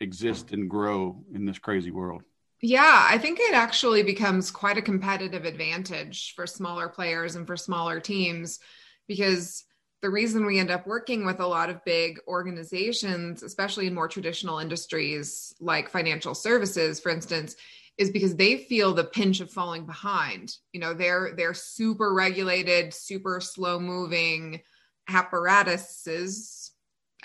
exist 0.00 0.52
and 0.52 0.70
grow 0.70 1.24
in 1.32 1.44
this 1.44 1.58
crazy 1.58 1.90
world? 1.90 2.22
Yeah, 2.62 3.06
I 3.08 3.18
think 3.18 3.38
it 3.40 3.54
actually 3.54 4.02
becomes 4.02 4.50
quite 4.50 4.78
a 4.78 4.82
competitive 4.82 5.44
advantage 5.44 6.34
for 6.34 6.46
smaller 6.46 6.88
players 6.88 7.36
and 7.36 7.46
for 7.46 7.56
smaller 7.56 8.00
teams 8.00 8.58
because 9.06 9.64
the 10.02 10.10
reason 10.10 10.46
we 10.46 10.58
end 10.58 10.70
up 10.70 10.86
working 10.86 11.26
with 11.26 11.40
a 11.40 11.46
lot 11.46 11.68
of 11.68 11.84
big 11.84 12.18
organizations, 12.26 13.42
especially 13.42 13.86
in 13.86 13.94
more 13.94 14.08
traditional 14.08 14.58
industries 14.58 15.54
like 15.60 15.90
financial 15.90 16.34
services, 16.34 16.98
for 16.98 17.10
instance, 17.10 17.56
is 17.98 18.10
because 18.10 18.36
they 18.36 18.56
feel 18.58 18.92
the 18.92 19.04
pinch 19.04 19.40
of 19.40 19.50
falling 19.50 19.84
behind. 19.86 20.54
You 20.72 20.80
know, 20.80 20.94
they're 20.94 21.32
they're 21.36 21.54
super 21.54 22.14
regulated, 22.14 22.92
super 22.94 23.40
slow 23.40 23.78
moving 23.78 24.60
apparatuses, 25.08 26.65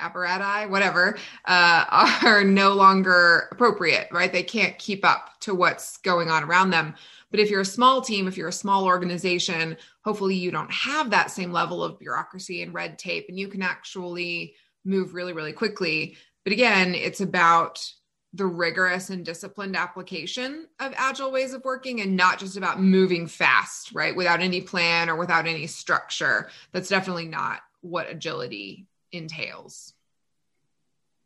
apparati, 0.01 0.70
whatever, 0.70 1.17
uh, 1.46 2.20
are 2.25 2.43
no 2.43 2.74
longer 2.74 3.48
appropriate, 3.51 4.08
right? 4.12 4.31
They 4.31 4.43
can't 4.43 4.77
keep 4.77 5.05
up 5.05 5.39
to 5.41 5.55
what's 5.55 5.98
going 5.98 6.29
on 6.29 6.43
around 6.43 6.72
them. 6.72 6.96
But 7.29 7.39
if 7.39 7.50
you're 7.50 7.62
a 7.62 7.65
small 7.65 8.01
team, 8.01 8.27
if 8.27 8.38
you're 8.38 8.50
a 8.50 8.53
small 8.53 8.86
organization, 8.86 9.77
hopefully 10.03 10.36
you 10.36 10.51
don't 10.51 10.72
have 10.72 11.10
that 11.10 11.31
same 11.31 11.51
level 11.51 11.84
of 11.84 11.98
bureaucracy 11.98 12.62
and 12.62 12.74
red 12.74 13.00
tape, 13.00 13.27
and 13.29 13.39
you 13.39 13.48
can 13.48 13.62
actually 13.62 14.55
move 14.84 15.13
really, 15.13 15.34
really 15.34 15.53
quickly. 15.53 16.17
But 16.43 16.53
again, 16.53 16.93
it's 16.93 17.22
about 17.22 17.89
the 18.34 18.46
rigorous 18.46 19.10
and 19.10 19.25
disciplined 19.25 19.75
application 19.75 20.67
of 20.79 20.93
agile 20.96 21.31
ways 21.31 21.53
of 21.53 21.63
working 21.65 22.01
and 22.01 22.15
not 22.15 22.39
just 22.39 22.55
about 22.55 22.81
moving 22.81 23.27
fast, 23.27 23.93
right? 23.93 24.15
Without 24.15 24.39
any 24.39 24.62
plan 24.62 25.10
or 25.10 25.17
without 25.17 25.48
any 25.48 25.67
structure. 25.67 26.50
That's 26.72 26.89
definitely 26.89 27.27
not 27.27 27.60
what 27.81 28.10
agility 28.10 28.88
entails. 29.12 29.94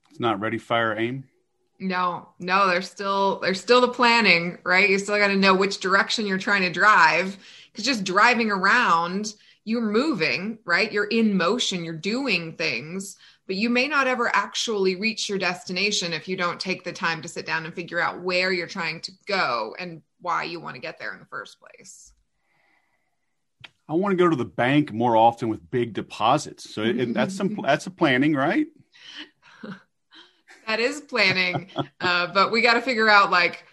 It's 0.09 0.19
not 0.19 0.39
ready, 0.39 0.57
fire, 0.57 0.97
aim. 0.97 1.25
No, 1.79 2.29
no, 2.39 2.67
there's 2.67 2.89
still 2.89 3.39
there's 3.39 3.59
still 3.59 3.81
the 3.81 3.89
planning, 3.89 4.59
right? 4.63 4.89
You 4.89 4.97
still 4.97 5.17
got 5.17 5.27
to 5.27 5.35
know 5.35 5.53
which 5.53 5.79
direction 5.79 6.25
you're 6.25 6.37
trying 6.37 6.61
to 6.61 6.69
drive 6.69 7.37
because 7.71 7.83
just 7.83 8.05
driving 8.05 8.49
around, 8.49 9.33
you're 9.65 9.81
moving, 9.81 10.59
right? 10.63 10.89
You're 10.89 11.05
in 11.05 11.35
motion, 11.35 11.83
you're 11.83 11.93
doing 11.93 12.53
things 12.53 13.17
but 13.47 13.55
you 13.55 13.69
may 13.69 13.87
not 13.87 14.07
ever 14.07 14.35
actually 14.35 14.95
reach 14.95 15.29
your 15.29 15.37
destination 15.37 16.13
if 16.13 16.27
you 16.27 16.35
don't 16.35 16.59
take 16.59 16.83
the 16.83 16.91
time 16.91 17.21
to 17.21 17.27
sit 17.27 17.45
down 17.45 17.65
and 17.65 17.73
figure 17.73 17.99
out 17.99 18.21
where 18.21 18.51
you're 18.51 18.67
trying 18.67 19.01
to 19.01 19.11
go 19.27 19.75
and 19.77 20.01
why 20.19 20.43
you 20.43 20.59
want 20.59 20.75
to 20.75 20.81
get 20.81 20.97
there 20.97 21.13
in 21.13 21.19
the 21.19 21.25
first 21.25 21.59
place. 21.59 22.11
I 23.87 23.93
want 23.93 24.13
to 24.13 24.23
go 24.23 24.29
to 24.29 24.35
the 24.35 24.45
bank 24.45 24.91
more 24.91 25.15
often 25.15 25.49
with 25.49 25.69
big 25.69 25.93
deposits. 25.93 26.73
So 26.73 26.83
it, 26.83 27.13
that's 27.13 27.35
some 27.35 27.57
that's 27.63 27.87
a 27.87 27.91
planning, 27.91 28.33
right? 28.33 28.67
that 30.67 30.79
is 30.79 31.01
planning, 31.01 31.69
uh, 32.01 32.27
but 32.33 32.51
we 32.51 32.61
got 32.61 32.73
to 32.73 32.81
figure 32.81 33.09
out 33.09 33.29
like 33.29 33.65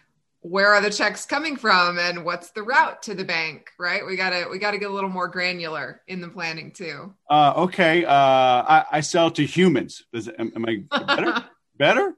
where 0.42 0.74
are 0.74 0.80
the 0.80 0.90
checks 0.90 1.24
coming 1.24 1.56
from 1.56 1.98
and 1.98 2.24
what's 2.24 2.50
the 2.50 2.62
route 2.62 3.00
to 3.00 3.14
the 3.14 3.24
bank 3.24 3.70
right? 3.78 4.04
We 4.04 4.16
gotta 4.16 4.46
we 4.50 4.58
gotta 4.58 4.78
get 4.78 4.90
a 4.90 4.92
little 4.92 5.08
more 5.08 5.28
granular 5.28 6.02
in 6.08 6.20
the 6.20 6.28
planning 6.28 6.72
too. 6.72 7.14
Uh, 7.30 7.52
okay 7.56 8.04
uh, 8.04 8.12
I, 8.12 8.84
I, 8.90 9.00
sell 9.00 9.30
to 9.30 9.46
humans. 9.46 10.04
Does, 10.12 10.28
am, 10.28 10.52
am 10.54 10.66
i 10.66 11.04
better? 11.06 11.44
Better? 11.78 12.14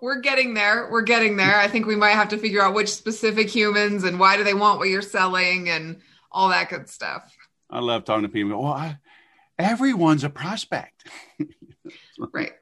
We're 0.00 0.20
getting 0.20 0.54
there. 0.54 0.88
We're 0.90 1.02
getting 1.02 1.36
there. 1.36 1.58
I 1.58 1.68
think 1.68 1.86
we 1.86 1.94
might 1.94 2.12
have 2.12 2.30
to 2.30 2.38
figure 2.38 2.62
out 2.62 2.74
which 2.74 2.88
specific 2.88 3.50
humans 3.50 4.04
and 4.04 4.18
why 4.18 4.36
do 4.36 4.44
they 4.44 4.54
want 4.54 4.78
what 4.78 4.88
you're 4.88 5.02
selling 5.02 5.68
and 5.68 6.00
all 6.34 6.50
that 6.50 6.68
good 6.68 6.88
stuff 6.88 7.34
i 7.70 7.78
love 7.78 8.04
talking 8.04 8.22
to 8.22 8.28
people 8.28 8.62
well 8.62 8.72
I, 8.72 8.98
everyone's 9.58 10.24
a 10.24 10.30
prospect 10.30 11.08
right 12.32 12.52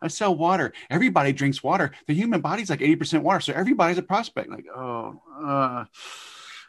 I 0.00 0.06
sell 0.06 0.34
water. 0.34 0.72
Everybody 0.90 1.32
drinks 1.32 1.60
water. 1.60 1.90
The 2.06 2.14
human 2.14 2.40
body's 2.40 2.70
like 2.70 2.78
80% 2.78 3.22
water. 3.22 3.40
So 3.40 3.52
everybody's 3.52 3.98
a 3.98 4.02
prospect. 4.02 4.48
Like, 4.48 4.66
oh, 4.72 5.20
uh, 5.42 5.86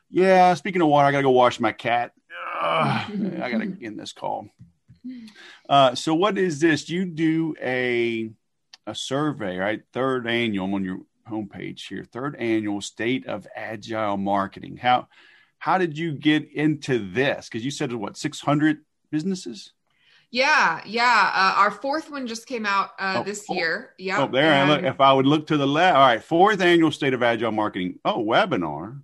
yeah, 0.09 0.53
speaking 0.55 0.81
of 0.81 0.87
water, 0.87 1.07
I 1.07 1.11
got 1.11 1.19
to 1.19 1.23
go 1.23 1.29
wash 1.29 1.59
my 1.59 1.71
cat. 1.71 2.11
Uh, 2.59 3.05
I 3.41 3.51
got 3.51 3.59
to 3.59 3.77
end 3.83 3.99
this 3.99 4.13
call. 4.13 4.49
Uh, 5.67 5.95
so 5.95 6.13
what 6.15 6.37
is 6.37 6.59
this? 6.59 6.89
You 6.89 7.05
do 7.05 7.55
a, 7.61 8.31
a 8.87 8.95
survey, 8.95 9.57
right? 9.57 9.81
Third 9.93 10.27
annual 10.27 10.65
I'm 10.65 10.73
on 10.73 10.83
your 10.83 10.99
homepage 11.29 11.87
here. 11.87 12.03
Third 12.03 12.35
annual 12.37 12.81
state 12.81 13.27
of 13.27 13.47
agile 13.55 14.17
marketing. 14.17 14.77
How, 14.77 15.07
how 15.59 15.77
did 15.77 15.97
you 15.97 16.13
get 16.13 16.51
into 16.51 17.11
this? 17.11 17.47
Because 17.47 17.63
you 17.63 17.71
said 17.71 17.93
what 17.93 18.17
600 18.17 18.79
businesses. 19.11 19.73
Yeah, 20.31 20.81
yeah. 20.85 21.31
Uh, 21.33 21.53
our 21.57 21.71
fourth 21.71 22.11
one 22.11 22.27
just 22.27 22.47
came 22.47 22.65
out 22.65 22.91
uh, 22.99 23.15
oh, 23.17 23.23
this 23.23 23.45
four. 23.45 23.55
year. 23.55 23.93
Yeah. 23.97 24.23
Oh, 24.23 24.27
there. 24.27 24.53
And 24.53 24.69
look, 24.69 24.83
if 24.83 25.01
I 25.01 25.11
would 25.11 25.25
look 25.25 25.47
to 25.47 25.57
the 25.57 25.67
left, 25.67 25.97
all 25.97 26.05
right, 26.05 26.23
fourth 26.23 26.61
annual 26.61 26.91
State 26.91 27.13
of 27.13 27.23
Agile 27.23 27.51
Marketing. 27.51 27.99
Oh, 28.05 28.23
webinar, 28.23 29.01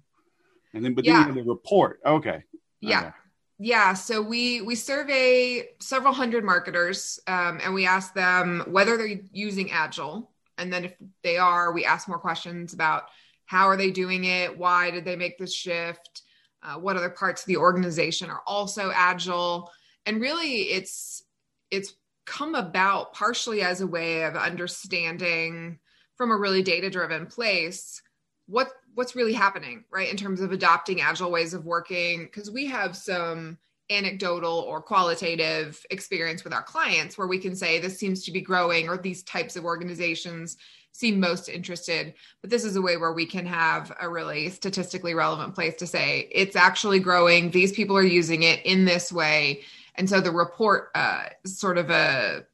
and 0.73 0.85
then 0.85 0.93
but 0.93 1.03
then 1.03 1.27
yeah. 1.27 1.31
the 1.31 1.43
report. 1.43 1.99
Okay. 2.05 2.43
Yeah. 2.79 2.99
Okay. 2.99 3.11
Yeah, 3.57 3.93
so 3.93 4.21
we 4.21 4.61
we 4.61 4.75
survey 4.75 5.69
several 5.79 6.13
hundred 6.13 6.43
marketers, 6.43 7.19
um, 7.25 7.59
and 7.63 7.73
we 7.73 7.85
ask 7.85 8.13
them 8.13 8.63
whether 8.67 8.97
they're 8.97 9.21
using 9.31 9.71
Agile, 9.71 10.29
and 10.57 10.71
then 10.71 10.85
if 10.85 10.93
they 11.23 11.37
are, 11.37 11.71
we 11.71 11.85
ask 11.85 12.07
more 12.07 12.19
questions 12.19 12.73
about 12.73 13.05
how 13.45 13.67
are 13.67 13.77
they 13.77 13.91
doing 13.91 14.25
it, 14.25 14.57
why 14.57 14.91
did 14.91 15.05
they 15.05 15.15
make 15.15 15.37
this 15.37 15.53
shift, 15.53 16.23
uh, 16.65 16.79
what 16.79 16.97
other 16.97 17.09
parts 17.09 17.41
of 17.41 17.47
the 17.47 17.57
organization 17.57 18.29
are 18.29 18.41
also 18.47 18.91
Agile, 18.93 19.71
and 20.05 20.21
really 20.21 20.63
it's 20.63 21.23
it's 21.71 21.93
come 22.25 22.55
about 22.55 23.13
partially 23.13 23.61
as 23.61 23.81
a 23.81 23.87
way 23.87 24.23
of 24.23 24.35
understanding 24.35 25.79
from 26.15 26.31
a 26.31 26.37
really 26.37 26.63
data 26.63 26.89
driven 26.89 27.25
place 27.27 28.01
what 28.47 28.69
what's 28.93 29.15
really 29.15 29.33
happening 29.33 29.83
right 29.91 30.09
in 30.09 30.17
terms 30.17 30.39
of 30.39 30.51
adopting 30.51 31.01
agile 31.01 31.31
ways 31.31 31.53
of 31.53 31.65
working. 31.65 32.23
Because 32.23 32.49
we 32.49 32.65
have 32.67 32.95
some 32.95 33.57
anecdotal 33.89 34.59
or 34.59 34.81
qualitative 34.81 35.83
experience 35.91 36.43
with 36.43 36.53
our 36.53 36.63
clients 36.63 37.17
where 37.17 37.27
we 37.27 37.37
can 37.37 37.55
say 37.55 37.79
this 37.79 37.99
seems 37.99 38.23
to 38.23 38.31
be 38.31 38.41
growing 38.41 38.89
or 38.89 38.97
these 38.97 39.23
types 39.23 39.55
of 39.55 39.65
organizations 39.65 40.57
seem 40.95 41.19
most 41.19 41.49
interested 41.49 42.13
but 42.45 42.51
this 42.51 42.63
is 42.63 42.75
a 42.75 42.81
way 42.81 42.95
where 42.95 43.11
we 43.11 43.25
can 43.25 43.45
have 43.45 43.91
a 43.99 44.07
really 44.07 44.49
statistically 44.49 45.15
relevant 45.15 45.55
place 45.55 45.73
to 45.75 45.87
say 45.87 46.29
it's 46.31 46.55
actually 46.55 46.99
growing. 46.99 47.49
These 47.49 47.71
people 47.71 47.97
are 47.97 48.03
using 48.03 48.43
it 48.43 48.63
in 48.65 48.85
this 48.85 49.11
way. 49.11 49.61
And 49.95 50.07
so 50.07 50.21
the 50.21 50.31
report 50.31 50.91
uh, 50.93 51.23
sort 51.45 51.79
of 51.79 51.89
a 51.89 52.45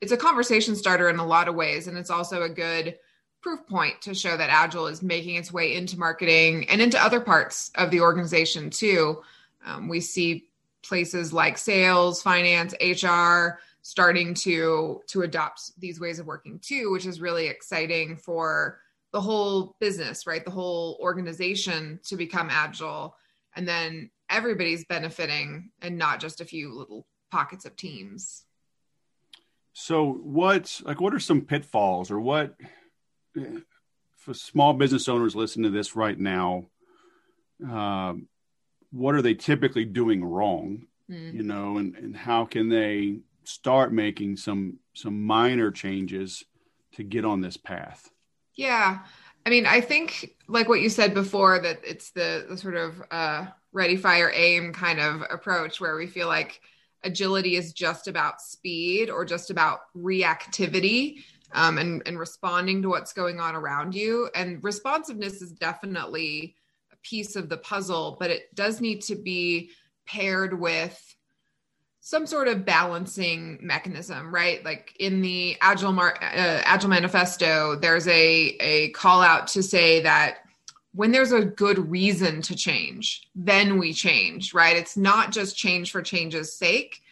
it's 0.00 0.12
a 0.12 0.16
conversation 0.16 0.76
starter 0.76 1.08
in 1.08 1.18
a 1.18 1.26
lot 1.26 1.48
of 1.48 1.56
ways, 1.56 1.88
and 1.88 1.98
it's 1.98 2.10
also 2.10 2.42
a 2.42 2.48
good 2.48 2.96
proof 3.40 3.66
point 3.66 4.00
to 4.02 4.14
show 4.14 4.36
that 4.36 4.50
Agile 4.50 4.86
is 4.86 5.02
making 5.02 5.34
its 5.34 5.52
way 5.52 5.74
into 5.74 5.98
marketing 5.98 6.68
and 6.68 6.80
into 6.80 7.02
other 7.02 7.20
parts 7.20 7.72
of 7.74 7.90
the 7.90 8.00
organization 8.00 8.70
too. 8.70 9.20
Um, 9.66 9.88
we 9.88 10.00
see 10.00 10.48
places 10.82 11.32
like 11.32 11.58
sales, 11.58 12.22
finance, 12.22 12.72
HR 12.80 13.58
starting 13.88 14.34
to 14.34 15.00
to 15.06 15.22
adopt 15.22 15.72
these 15.80 15.98
ways 15.98 16.18
of 16.18 16.26
working 16.26 16.58
too, 16.58 16.90
which 16.92 17.06
is 17.06 17.22
really 17.22 17.46
exciting 17.46 18.18
for 18.18 18.78
the 19.14 19.20
whole 19.20 19.76
business, 19.80 20.26
right? 20.26 20.44
The 20.44 20.50
whole 20.50 20.98
organization 21.00 21.98
to 22.04 22.16
become 22.16 22.48
agile. 22.50 23.16
And 23.56 23.66
then 23.66 24.10
everybody's 24.28 24.84
benefiting 24.84 25.70
and 25.80 25.96
not 25.96 26.20
just 26.20 26.42
a 26.42 26.44
few 26.44 26.76
little 26.76 27.06
pockets 27.30 27.64
of 27.64 27.76
teams. 27.76 28.44
So 29.72 30.12
what 30.12 30.82
like 30.84 31.00
what 31.00 31.14
are 31.14 31.18
some 31.18 31.40
pitfalls 31.40 32.10
or 32.10 32.20
what 32.20 32.56
for 34.16 34.34
small 34.34 34.74
business 34.74 35.08
owners 35.08 35.34
listening 35.34 35.72
to 35.72 35.74
this 35.74 35.96
right 35.96 36.18
now 36.18 36.66
uh, 37.66 38.12
what 38.90 39.14
are 39.14 39.22
they 39.22 39.32
typically 39.32 39.86
doing 39.86 40.22
wrong 40.22 40.86
mm. 41.10 41.32
you 41.32 41.42
know 41.42 41.78
and, 41.78 41.96
and 41.96 42.14
how 42.14 42.44
can 42.44 42.68
they 42.68 43.20
start 43.48 43.92
making 43.92 44.36
some 44.36 44.78
some 44.94 45.24
minor 45.24 45.70
changes 45.70 46.44
to 46.92 47.02
get 47.02 47.24
on 47.24 47.40
this 47.40 47.56
path 47.56 48.10
yeah 48.56 49.00
i 49.46 49.50
mean 49.50 49.66
i 49.66 49.80
think 49.80 50.34
like 50.48 50.68
what 50.68 50.80
you 50.80 50.88
said 50.88 51.14
before 51.14 51.58
that 51.58 51.80
it's 51.84 52.10
the, 52.10 52.46
the 52.48 52.56
sort 52.56 52.76
of 52.76 53.02
uh, 53.10 53.46
ready 53.72 53.96
fire 53.96 54.30
aim 54.34 54.72
kind 54.72 55.00
of 55.00 55.22
approach 55.30 55.80
where 55.80 55.96
we 55.96 56.06
feel 56.06 56.28
like 56.28 56.60
agility 57.04 57.56
is 57.56 57.72
just 57.72 58.08
about 58.08 58.40
speed 58.40 59.10
or 59.10 59.24
just 59.24 59.50
about 59.50 59.80
reactivity 59.96 61.22
um, 61.52 61.78
and, 61.78 62.02
and 62.06 62.18
responding 62.18 62.82
to 62.82 62.88
what's 62.88 63.12
going 63.12 63.40
on 63.40 63.54
around 63.54 63.94
you. 63.94 64.28
And 64.34 64.62
responsiveness 64.62 65.40
is 65.40 65.52
definitely 65.52 66.56
a 66.92 66.96
piece 67.02 67.36
of 67.36 67.48
the 67.48 67.58
puzzle, 67.58 68.16
but 68.18 68.30
it 68.30 68.54
does 68.54 68.80
need 68.80 69.02
to 69.02 69.14
be 69.16 69.70
paired 70.06 70.58
with 70.58 71.00
some 72.08 72.26
sort 72.26 72.48
of 72.48 72.64
balancing 72.64 73.58
mechanism, 73.60 74.34
right? 74.34 74.64
Like 74.64 74.96
in 74.98 75.20
the 75.20 75.58
Agile 75.60 75.92
Mar- 75.92 76.16
uh, 76.22 76.62
Agile 76.64 76.88
Manifesto, 76.88 77.76
there's 77.76 78.08
a 78.08 78.56
a 78.60 78.88
call 78.92 79.20
out 79.20 79.46
to 79.48 79.62
say 79.62 80.00
that 80.00 80.38
when 80.94 81.12
there's 81.12 81.32
a 81.32 81.44
good 81.44 81.90
reason 81.90 82.40
to 82.40 82.56
change, 82.56 83.28
then 83.34 83.78
we 83.78 83.92
change, 83.92 84.54
right? 84.54 84.74
It's 84.74 84.96
not 84.96 85.32
just 85.32 85.54
change 85.54 85.92
for 85.92 86.00
change's 86.00 86.54
sake. 86.54 87.02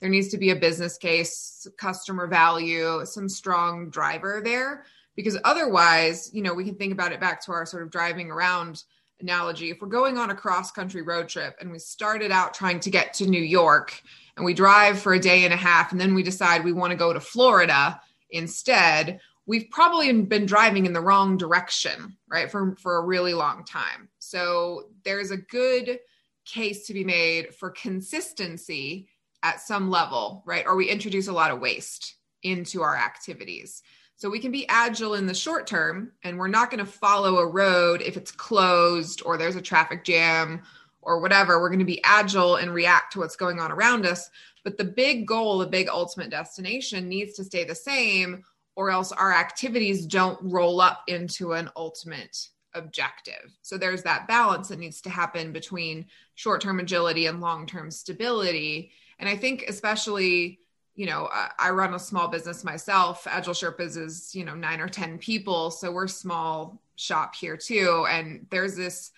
There 0.00 0.08
needs 0.08 0.28
to 0.28 0.38
be 0.38 0.48
a 0.48 0.56
business 0.56 0.96
case, 0.96 1.66
customer 1.76 2.26
value, 2.26 3.04
some 3.04 3.28
strong 3.28 3.90
driver 3.90 4.40
there 4.42 4.86
because 5.16 5.36
otherwise, 5.44 6.30
you 6.32 6.40
know, 6.40 6.54
we 6.54 6.64
can 6.64 6.76
think 6.76 6.94
about 6.94 7.12
it 7.12 7.20
back 7.20 7.44
to 7.44 7.52
our 7.52 7.66
sort 7.66 7.82
of 7.82 7.90
driving 7.90 8.30
around 8.30 8.84
analogy. 9.20 9.68
If 9.68 9.82
we're 9.82 9.88
going 9.88 10.16
on 10.16 10.30
a 10.30 10.34
cross 10.34 10.70
country 10.70 11.02
road 11.02 11.28
trip 11.28 11.56
and 11.60 11.70
we 11.70 11.78
started 11.78 12.30
out 12.30 12.54
trying 12.54 12.80
to 12.80 12.90
get 12.90 13.12
to 13.14 13.26
New 13.26 13.42
York 13.42 14.02
and 14.36 14.44
we 14.44 14.54
drive 14.54 14.98
for 14.98 15.14
a 15.14 15.20
day 15.20 15.44
and 15.44 15.54
a 15.54 15.56
half 15.56 15.92
and 15.92 16.00
then 16.00 16.14
we 16.14 16.22
decide 16.22 16.64
we 16.64 16.72
want 16.72 16.90
to 16.90 16.96
go 16.96 17.12
to 17.12 17.20
Florida 17.20 18.00
instead, 18.30 19.20
we've 19.46 19.70
probably 19.70 20.12
been 20.22 20.46
driving 20.46 20.86
in 20.86 20.92
the 20.92 21.00
wrong 21.00 21.36
direction, 21.36 22.16
right? 22.28 22.50
For 22.50 22.76
for 22.76 22.96
a 22.96 23.04
really 23.04 23.34
long 23.34 23.64
time. 23.64 24.08
So 24.18 24.88
there's 25.04 25.30
a 25.30 25.36
good 25.36 26.00
case 26.44 26.86
to 26.86 26.94
be 26.94 27.04
made 27.04 27.54
for 27.54 27.70
consistency 27.70 29.08
at 29.42 29.60
some 29.60 29.90
level, 29.90 30.42
right? 30.46 30.64
Or 30.66 30.76
we 30.76 30.88
introduce 30.88 31.28
a 31.28 31.32
lot 31.32 31.50
of 31.50 31.60
waste 31.60 32.16
into 32.42 32.82
our 32.82 32.96
activities. 32.96 33.82
So 34.16 34.30
we 34.30 34.40
can 34.40 34.50
be 34.50 34.66
agile 34.68 35.14
in 35.14 35.26
the 35.26 35.34
short 35.34 35.66
term 35.66 36.12
and 36.24 36.38
we're 36.38 36.48
not 36.48 36.70
going 36.70 36.84
to 36.84 36.90
follow 36.90 37.38
a 37.38 37.46
road 37.46 38.00
if 38.00 38.16
it's 38.16 38.30
closed 38.30 39.22
or 39.26 39.36
there's 39.36 39.56
a 39.56 39.62
traffic 39.62 40.04
jam 40.04 40.62
or 41.06 41.20
whatever. 41.20 41.60
We're 41.60 41.70
going 41.70 41.78
to 41.78 41.84
be 41.86 42.02
agile 42.04 42.56
and 42.56 42.74
react 42.74 43.12
to 43.12 43.20
what's 43.20 43.36
going 43.36 43.60
on 43.60 43.72
around 43.72 44.04
us. 44.04 44.28
But 44.64 44.76
the 44.76 44.84
big 44.84 45.26
goal, 45.26 45.58
the 45.58 45.66
big 45.66 45.88
ultimate 45.88 46.30
destination 46.30 47.08
needs 47.08 47.34
to 47.34 47.44
stay 47.44 47.62
the 47.62 47.76
same, 47.76 48.42
or 48.74 48.90
else 48.90 49.12
our 49.12 49.32
activities 49.32 50.04
don't 50.04 50.38
roll 50.42 50.80
up 50.80 51.04
into 51.06 51.52
an 51.52 51.70
ultimate 51.76 52.48
objective. 52.74 53.56
So 53.62 53.78
there's 53.78 54.02
that 54.02 54.26
balance 54.26 54.68
that 54.68 54.80
needs 54.80 55.00
to 55.02 55.10
happen 55.10 55.52
between 55.52 56.06
short 56.34 56.60
term 56.60 56.80
agility 56.80 57.26
and 57.26 57.40
long 57.40 57.66
term 57.66 57.90
stability. 57.92 58.90
And 59.20 59.28
I 59.28 59.36
think, 59.36 59.64
especially, 59.68 60.58
you 60.96 61.06
know, 61.06 61.28
I 61.58 61.70
run 61.70 61.94
a 61.94 61.98
small 62.00 62.26
business 62.26 62.64
myself. 62.64 63.26
Agile 63.30 63.54
Sherpas 63.54 63.96
is, 63.96 64.34
you 64.34 64.44
know, 64.44 64.54
nine 64.54 64.80
or 64.80 64.88
10 64.88 65.18
people. 65.18 65.70
So 65.70 65.92
we're 65.92 66.08
small 66.08 66.82
shop 66.96 67.36
here 67.36 67.56
too. 67.56 68.06
And 68.10 68.46
there's 68.50 68.74
this 68.74 69.12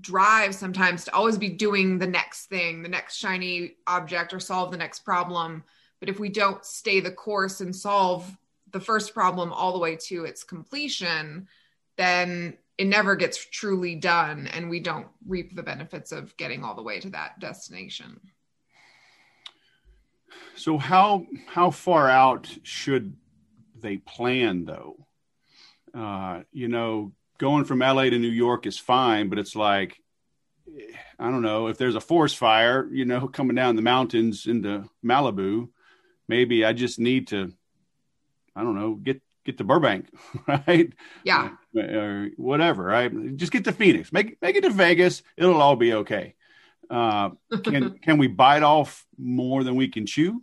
drive 0.00 0.54
sometimes 0.54 1.04
to 1.04 1.14
always 1.14 1.38
be 1.38 1.48
doing 1.48 1.98
the 1.98 2.06
next 2.06 2.46
thing, 2.46 2.82
the 2.82 2.88
next 2.88 3.16
shiny 3.16 3.76
object, 3.86 4.32
or 4.32 4.40
solve 4.40 4.70
the 4.70 4.76
next 4.76 5.00
problem. 5.00 5.64
But 6.00 6.08
if 6.08 6.20
we 6.20 6.28
don't 6.28 6.64
stay 6.64 7.00
the 7.00 7.10
course 7.10 7.60
and 7.60 7.74
solve 7.74 8.36
the 8.72 8.80
first 8.80 9.14
problem 9.14 9.52
all 9.52 9.72
the 9.72 9.78
way 9.78 9.96
to 9.96 10.24
its 10.24 10.44
completion, 10.44 11.48
then 11.96 12.58
it 12.78 12.86
never 12.86 13.16
gets 13.16 13.44
truly 13.46 13.94
done 13.94 14.48
and 14.48 14.68
we 14.68 14.80
don't 14.80 15.06
reap 15.26 15.56
the 15.56 15.62
benefits 15.62 16.12
of 16.12 16.36
getting 16.36 16.62
all 16.62 16.74
the 16.74 16.82
way 16.82 17.00
to 17.00 17.10
that 17.10 17.38
destination. 17.40 18.20
So 20.56 20.76
how 20.76 21.26
how 21.46 21.70
far 21.70 22.10
out 22.10 22.48
should 22.62 23.16
they 23.80 23.98
plan 23.98 24.64
though? 24.64 25.06
Uh, 25.94 26.42
you 26.52 26.68
know, 26.68 27.12
going 27.38 27.64
from 27.64 27.80
LA 27.80 28.04
to 28.04 28.18
New 28.18 28.28
York 28.28 28.66
is 28.66 28.78
fine, 28.78 29.28
but 29.28 29.38
it's 29.38 29.56
like 29.56 30.00
I 31.18 31.30
don't 31.30 31.42
know 31.42 31.68
if 31.68 31.78
there's 31.78 31.94
a 31.94 32.00
forest 32.00 32.36
fire, 32.36 32.88
you 32.90 33.04
know, 33.04 33.28
coming 33.38 33.56
down 33.56 33.76
the 33.76 33.82
mountains 33.82 34.46
into 34.46 34.88
Malibu, 35.04 35.68
maybe 36.28 36.64
I 36.64 36.72
just 36.72 36.98
need 36.98 37.28
to 37.28 37.52
I 38.54 38.62
don't 38.62 38.74
know, 38.74 38.94
get 38.94 39.20
get 39.44 39.58
to 39.58 39.64
Burbank, 39.64 40.08
right? 40.48 40.92
Yeah. 41.24 41.50
Or 41.74 42.30
whatever, 42.36 42.84
right? 42.84 43.36
Just 43.36 43.52
get 43.52 43.64
to 43.64 43.72
Phoenix. 43.72 44.12
Make 44.12 44.40
make 44.42 44.56
it 44.56 44.62
to 44.62 44.70
Vegas. 44.70 45.22
It'll 45.36 45.60
all 45.60 45.76
be 45.76 45.94
okay. 45.94 46.34
Uh, 46.90 47.30
can 47.62 47.98
can 48.02 48.18
we 48.18 48.26
bite 48.26 48.62
off 48.62 49.06
more 49.18 49.64
than 49.64 49.76
we 49.76 49.88
can 49.88 50.06
chew? 50.06 50.42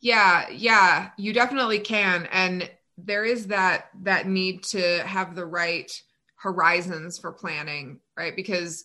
Yeah, 0.00 0.48
yeah, 0.50 1.10
you 1.16 1.32
definitely 1.32 1.78
can, 1.78 2.26
and 2.32 2.68
there 2.98 3.24
is 3.24 3.46
that 3.48 3.90
that 4.02 4.26
need 4.26 4.64
to 4.64 5.02
have 5.04 5.36
the 5.36 5.46
right 5.46 5.92
horizons 6.42 7.18
for 7.18 7.30
planning, 7.30 8.00
right? 8.16 8.34
Because 8.34 8.84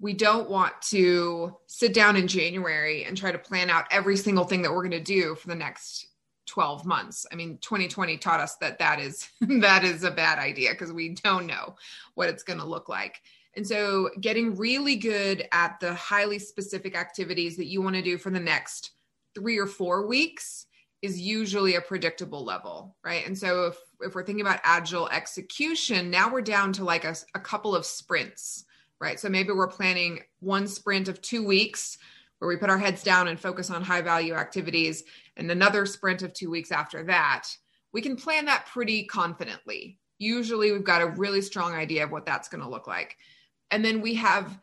we 0.00 0.12
don't 0.12 0.48
want 0.48 0.72
to 0.82 1.56
sit 1.66 1.92
down 1.92 2.16
in 2.16 2.28
January 2.28 3.04
and 3.04 3.16
try 3.16 3.32
to 3.32 3.38
plan 3.38 3.70
out 3.70 3.86
every 3.90 4.16
single 4.16 4.44
thing 4.44 4.62
that 4.62 4.70
we're 4.70 4.88
going 4.88 4.90
to 4.92 5.00
do 5.00 5.34
for 5.34 5.48
the 5.48 5.54
next 5.54 6.08
12 6.46 6.84
months. 6.84 7.26
I 7.32 7.34
mean, 7.34 7.58
2020 7.60 8.18
taught 8.18 8.40
us 8.40 8.56
that 8.56 8.78
that 8.78 9.00
is 9.00 9.28
that 9.40 9.84
is 9.84 10.04
a 10.04 10.10
bad 10.10 10.38
idea 10.38 10.70
because 10.70 10.92
we 10.92 11.10
don't 11.10 11.46
know 11.46 11.76
what 12.14 12.28
it's 12.28 12.42
going 12.42 12.58
to 12.58 12.64
look 12.64 12.88
like. 12.88 13.20
And 13.54 13.66
so 13.66 14.10
getting 14.20 14.56
really 14.56 14.96
good 14.96 15.46
at 15.52 15.78
the 15.80 15.92
highly 15.94 16.38
specific 16.38 16.96
activities 16.96 17.56
that 17.56 17.66
you 17.66 17.82
want 17.82 17.96
to 17.96 18.02
do 18.02 18.16
for 18.16 18.30
the 18.30 18.40
next 18.40 18.92
3 19.34 19.58
or 19.58 19.66
4 19.66 20.06
weeks 20.06 20.66
is 21.02 21.20
usually 21.20 21.74
a 21.74 21.80
predictable 21.80 22.44
level, 22.44 22.96
right? 23.04 23.26
And 23.26 23.36
so 23.36 23.66
if 23.66 23.76
if 24.04 24.14
we're 24.14 24.24
thinking 24.24 24.44
about 24.44 24.60
agile 24.64 25.08
execution, 25.08 26.10
now 26.10 26.30
we're 26.30 26.42
down 26.42 26.72
to 26.74 26.84
like 26.84 27.04
a, 27.04 27.14
a 27.34 27.40
couple 27.40 27.74
of 27.74 27.86
sprints, 27.86 28.64
right? 29.00 29.18
So 29.18 29.28
maybe 29.28 29.52
we're 29.52 29.68
planning 29.68 30.20
one 30.40 30.66
sprint 30.66 31.08
of 31.08 31.20
2 31.20 31.44
weeks 31.44 31.98
where 32.38 32.48
we 32.48 32.56
put 32.56 32.70
our 32.70 32.78
heads 32.78 33.02
down 33.04 33.28
and 33.28 33.38
focus 33.38 33.70
on 33.70 33.82
high 33.82 34.02
value 34.02 34.34
activities 34.34 35.04
and 35.36 35.50
another 35.50 35.86
sprint 35.86 36.22
of 36.22 36.32
two 36.32 36.50
weeks 36.50 36.72
after 36.72 37.04
that, 37.04 37.48
we 37.92 38.02
can 38.02 38.16
plan 38.16 38.46
that 38.46 38.66
pretty 38.66 39.04
confidently. 39.04 39.98
Usually, 40.18 40.72
we've 40.72 40.84
got 40.84 41.02
a 41.02 41.06
really 41.06 41.42
strong 41.42 41.72
idea 41.72 42.04
of 42.04 42.10
what 42.10 42.26
that's 42.26 42.48
going 42.48 42.62
to 42.62 42.68
look 42.68 42.86
like. 42.86 43.16
And 43.70 43.84
then 43.84 44.00
we 44.00 44.14
have 44.14 44.58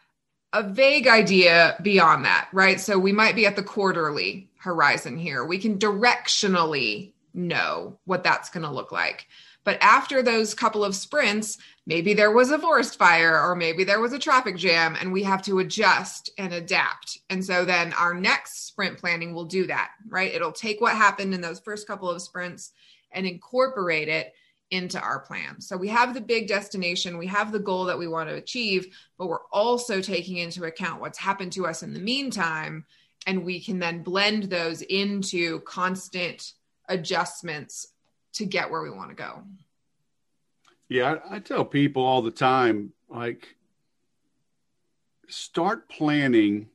a 0.53 0.63
vague 0.63 1.07
idea 1.07 1.77
beyond 1.81 2.25
that, 2.25 2.49
right? 2.53 2.79
So 2.79 2.97
we 2.97 3.11
might 3.11 3.35
be 3.35 3.45
at 3.45 3.55
the 3.55 3.63
quarterly 3.63 4.49
horizon 4.57 5.17
here. 5.17 5.45
We 5.45 5.59
can 5.59 5.77
directionally 5.77 7.13
know 7.39 7.99
what 8.05 8.23
that's 8.23 8.49
going 8.49 8.63
to 8.63 8.71
look 8.71 8.91
like. 8.91 9.27
But 9.63 9.77
after 9.81 10.23
those 10.23 10.53
couple 10.53 10.83
of 10.83 10.95
sprints, 10.95 11.57
maybe 11.85 12.13
there 12.13 12.31
was 12.31 12.49
a 12.49 12.59
forest 12.59 12.97
fire 12.97 13.39
or 13.41 13.55
maybe 13.55 13.83
there 13.83 13.99
was 13.99 14.13
a 14.13 14.19
traffic 14.19 14.57
jam 14.57 14.95
and 14.99 15.11
we 15.11 15.23
have 15.23 15.41
to 15.43 15.59
adjust 15.59 16.31
and 16.37 16.53
adapt. 16.53 17.19
And 17.29 17.43
so 17.43 17.65
then 17.65 17.93
our 17.93 18.13
next 18.13 18.67
sprint 18.67 18.97
planning 18.97 19.33
will 19.33 19.45
do 19.45 19.67
that, 19.67 19.91
right? 20.07 20.33
It'll 20.33 20.51
take 20.51 20.81
what 20.81 20.95
happened 20.95 21.33
in 21.33 21.41
those 21.41 21.59
first 21.59 21.87
couple 21.87 22.09
of 22.09 22.21
sprints 22.21 22.71
and 23.11 23.25
incorporate 23.25 24.07
it 24.07 24.33
into 24.71 24.99
our 24.99 25.19
plan. 25.19 25.59
So 25.61 25.75
we 25.75 25.87
have 25.89 26.13
the 26.13 26.21
big 26.21 26.47
destination, 26.47 27.17
we 27.17 27.27
have 27.27 27.51
the 27.51 27.59
goal 27.59 27.85
that 27.85 27.97
we 27.97 28.07
want 28.07 28.29
to 28.29 28.35
achieve, 28.35 28.95
but 29.17 29.27
we're 29.27 29.45
also 29.51 29.99
taking 30.01 30.37
into 30.37 30.65
account 30.65 31.01
what's 31.01 31.17
happened 31.17 31.51
to 31.53 31.65
us 31.65 31.83
in 31.83 31.93
the 31.93 31.99
meantime. 31.99 32.85
And 33.27 33.43
we 33.43 33.59
can 33.59 33.79
then 33.79 34.03
blend 34.03 34.43
those 34.43 34.81
into 34.83 35.59
constant 35.61 36.53
adjustments 36.89 37.93
to 38.33 38.45
get 38.45 38.69
where 38.69 38.81
we 38.81 38.89
want 38.89 39.09
to 39.09 39.15
go. 39.15 39.43
Yeah, 40.89 41.17
I, 41.29 41.35
I 41.35 41.39
tell 41.39 41.63
people 41.63 42.03
all 42.03 42.21
the 42.21 42.31
time, 42.31 42.93
like, 43.09 43.55
start 45.27 45.87
planning, 45.87 46.67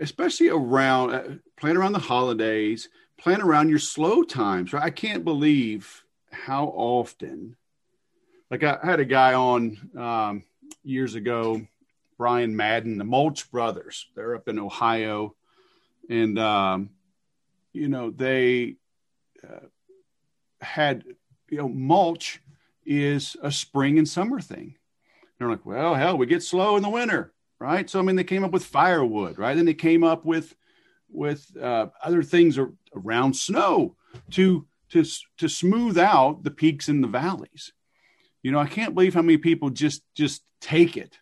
especially 0.00 0.48
around 0.48 1.14
uh, 1.14 1.24
plan 1.56 1.76
around 1.76 1.92
the 1.92 1.98
holidays, 1.98 2.88
plan 3.18 3.42
around 3.42 3.68
your 3.68 3.80
slow 3.80 4.22
times. 4.22 4.72
Right? 4.72 4.84
I 4.84 4.90
can't 4.90 5.24
believe 5.24 6.04
how 6.30 6.66
often, 6.66 7.56
like, 8.50 8.62
I 8.62 8.78
had 8.82 9.00
a 9.00 9.04
guy 9.04 9.34
on 9.34 9.90
um, 9.98 10.44
years 10.84 11.16
ago, 11.16 11.60
Brian 12.16 12.54
Madden, 12.54 12.98
the 12.98 13.04
Mulch 13.04 13.50
Brothers. 13.50 14.06
They're 14.14 14.36
up 14.36 14.48
in 14.48 14.58
Ohio, 14.58 15.34
and 16.08 16.38
um, 16.38 16.90
you 17.72 17.88
know 17.88 18.10
they. 18.10 18.76
Uh, 19.48 19.66
had 20.60 21.04
you 21.50 21.58
know 21.58 21.68
mulch 21.68 22.40
is 22.84 23.36
a 23.42 23.50
spring 23.50 23.98
and 23.98 24.08
summer 24.08 24.40
thing. 24.40 24.76
They're 25.38 25.48
like, 25.48 25.64
well, 25.64 25.94
hell, 25.94 26.18
we 26.18 26.26
get 26.26 26.42
slow 26.42 26.76
in 26.76 26.82
the 26.82 26.90
winter, 26.90 27.32
right? 27.58 27.88
So 27.88 27.98
I 27.98 28.02
mean, 28.02 28.16
they 28.16 28.24
came 28.24 28.44
up 28.44 28.52
with 28.52 28.64
firewood, 28.64 29.38
right? 29.38 29.56
Then 29.56 29.66
they 29.66 29.74
came 29.74 30.04
up 30.04 30.24
with 30.24 30.54
with 31.08 31.56
uh, 31.56 31.86
other 32.02 32.22
things 32.22 32.58
around 32.94 33.34
snow 33.34 33.96
to 34.32 34.66
to 34.90 35.04
to 35.38 35.48
smooth 35.48 35.98
out 35.98 36.42
the 36.44 36.50
peaks 36.50 36.88
and 36.88 37.02
the 37.02 37.08
valleys. 37.08 37.72
You 38.42 38.52
know, 38.52 38.58
I 38.58 38.66
can't 38.66 38.94
believe 38.94 39.14
how 39.14 39.22
many 39.22 39.38
people 39.38 39.70
just 39.70 40.02
just 40.14 40.42
take 40.60 40.96
it. 40.96 41.18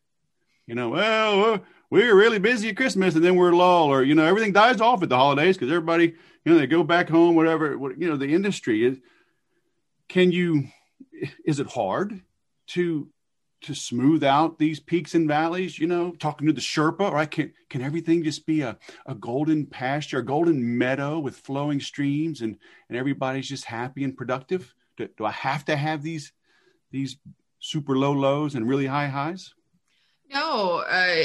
You 0.66 0.74
know, 0.74 0.90
well, 0.90 1.62
we're 1.90 2.14
really 2.14 2.38
busy 2.38 2.68
at 2.68 2.76
Christmas 2.76 3.14
and 3.14 3.24
then 3.24 3.37
we're 3.37 3.52
lull, 3.52 3.88
or 3.88 4.02
you 4.02 4.14
know, 4.14 4.24
everything 4.24 4.52
dies 4.52 4.81
off 4.81 5.02
at 5.02 5.09
the 5.09 5.16
holidays 5.16 5.57
because 5.57 5.72
everybody, 5.72 6.14
you 6.44 6.53
know, 6.53 6.59
they 6.59 6.66
go 6.66 6.83
back 6.83 7.09
home, 7.09 7.35
whatever. 7.35 7.72
You 7.72 8.09
know, 8.09 8.16
the 8.16 8.35
industry 8.35 8.85
is. 8.85 8.98
Can 10.09 10.33
you? 10.33 10.68
Is 11.44 11.61
it 11.61 11.66
hard 11.66 12.22
to 12.68 13.09
to 13.61 13.74
smooth 13.74 14.22
out 14.22 14.59
these 14.59 14.81
peaks 14.81 15.14
and 15.14 15.29
valleys? 15.29 15.79
You 15.79 15.87
know, 15.87 16.12
talking 16.12 16.46
to 16.46 16.53
the 16.53 16.61
Sherpa, 16.61 17.12
right? 17.12 17.31
Can 17.31 17.53
can 17.68 17.83
everything 17.83 18.22
just 18.22 18.46
be 18.46 18.62
a, 18.62 18.79
a 19.07 19.14
golden 19.14 19.66
pasture, 19.66 20.18
a 20.18 20.24
golden 20.24 20.79
meadow 20.79 21.18
with 21.18 21.37
flowing 21.37 21.81
streams, 21.81 22.40
and 22.40 22.57
and 22.88 22.96
everybody's 22.96 23.48
just 23.48 23.64
happy 23.64 24.05
and 24.05 24.16
productive? 24.16 24.74
Do, 24.96 25.09
do 25.16 25.24
I 25.24 25.33
have 25.33 25.64
to 25.66 25.77
have 25.77 26.03
these 26.03 26.33
these 26.90 27.16
super 27.59 27.96
low 27.96 28.12
lows 28.12 28.55
and 28.55 28.68
really 28.68 28.87
high 28.87 29.09
highs? 29.09 29.55
No, 30.31 30.85
uh, 30.87 31.24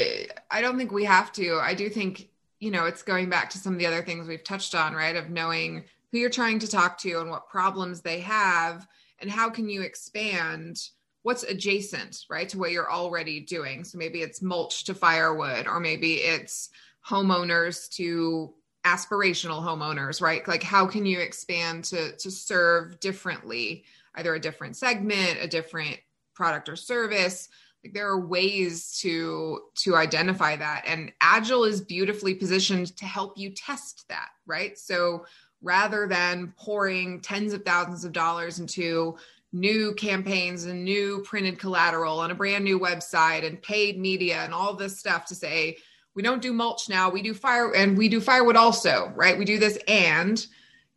I 0.50 0.60
don't 0.60 0.78
think 0.78 0.90
we 0.90 1.04
have 1.04 1.32
to. 1.32 1.58
I 1.62 1.74
do 1.74 1.88
think 1.88 2.28
you 2.64 2.70
know 2.70 2.86
it's 2.86 3.02
going 3.02 3.28
back 3.28 3.50
to 3.50 3.58
some 3.58 3.74
of 3.74 3.78
the 3.78 3.86
other 3.86 4.02
things 4.02 4.26
we've 4.26 4.42
touched 4.42 4.74
on, 4.74 4.94
right? 4.94 5.16
Of 5.16 5.28
knowing 5.28 5.84
who 6.10 6.18
you're 6.18 6.30
trying 6.30 6.58
to 6.60 6.68
talk 6.68 6.96
to 6.98 7.20
and 7.20 7.28
what 7.28 7.50
problems 7.50 8.00
they 8.00 8.20
have, 8.20 8.86
and 9.18 9.30
how 9.30 9.50
can 9.50 9.68
you 9.68 9.82
expand 9.82 10.80
what's 11.22 11.42
adjacent, 11.42 12.24
right, 12.30 12.48
to 12.48 12.58
what 12.58 12.70
you're 12.70 12.90
already 12.90 13.40
doing. 13.40 13.84
So 13.84 13.98
maybe 13.98 14.22
it's 14.22 14.40
mulch 14.40 14.84
to 14.84 14.94
firewood, 14.94 15.66
or 15.66 15.78
maybe 15.78 16.14
it's 16.14 16.70
homeowners 17.06 17.90
to 17.96 18.54
aspirational 18.86 19.62
homeowners, 19.62 20.22
right? 20.22 20.46
Like 20.48 20.62
how 20.62 20.86
can 20.86 21.04
you 21.04 21.20
expand 21.20 21.84
to 21.84 22.16
to 22.16 22.30
serve 22.30 22.98
differently, 22.98 23.84
either 24.14 24.34
a 24.34 24.40
different 24.40 24.76
segment, 24.76 25.38
a 25.42 25.48
different 25.48 25.98
product 26.34 26.70
or 26.70 26.76
service? 26.76 27.50
There 27.92 28.08
are 28.08 28.26
ways 28.26 28.98
to 29.00 29.60
to 29.76 29.96
identify 29.96 30.56
that 30.56 30.84
and 30.86 31.12
agile 31.20 31.64
is 31.64 31.80
beautifully 31.80 32.34
positioned 32.34 32.96
to 32.96 33.04
help 33.04 33.36
you 33.36 33.50
test 33.50 34.06
that, 34.08 34.28
right? 34.46 34.78
So 34.78 35.26
rather 35.62 36.06
than 36.06 36.52
pouring 36.56 37.20
tens 37.20 37.52
of 37.52 37.64
thousands 37.64 38.04
of 38.04 38.12
dollars 38.12 38.58
into 38.58 39.16
new 39.52 39.94
campaigns 39.94 40.64
and 40.64 40.84
new 40.84 41.22
printed 41.22 41.58
collateral 41.58 42.22
and 42.22 42.32
a 42.32 42.34
brand 42.34 42.64
new 42.64 42.78
website 42.78 43.46
and 43.46 43.62
paid 43.62 43.98
media 43.98 44.38
and 44.38 44.52
all 44.52 44.74
this 44.74 44.98
stuff 44.98 45.24
to 45.24 45.34
say 45.34 45.76
we 46.14 46.22
don't 46.22 46.42
do 46.42 46.52
mulch 46.52 46.88
now 46.88 47.08
we 47.08 47.22
do 47.22 47.32
fire 47.32 47.72
and 47.74 47.96
we 47.96 48.08
do 48.08 48.20
firewood 48.20 48.56
also 48.56 49.12
right 49.14 49.38
we 49.38 49.44
do 49.44 49.58
this 49.58 49.78
and 49.86 50.48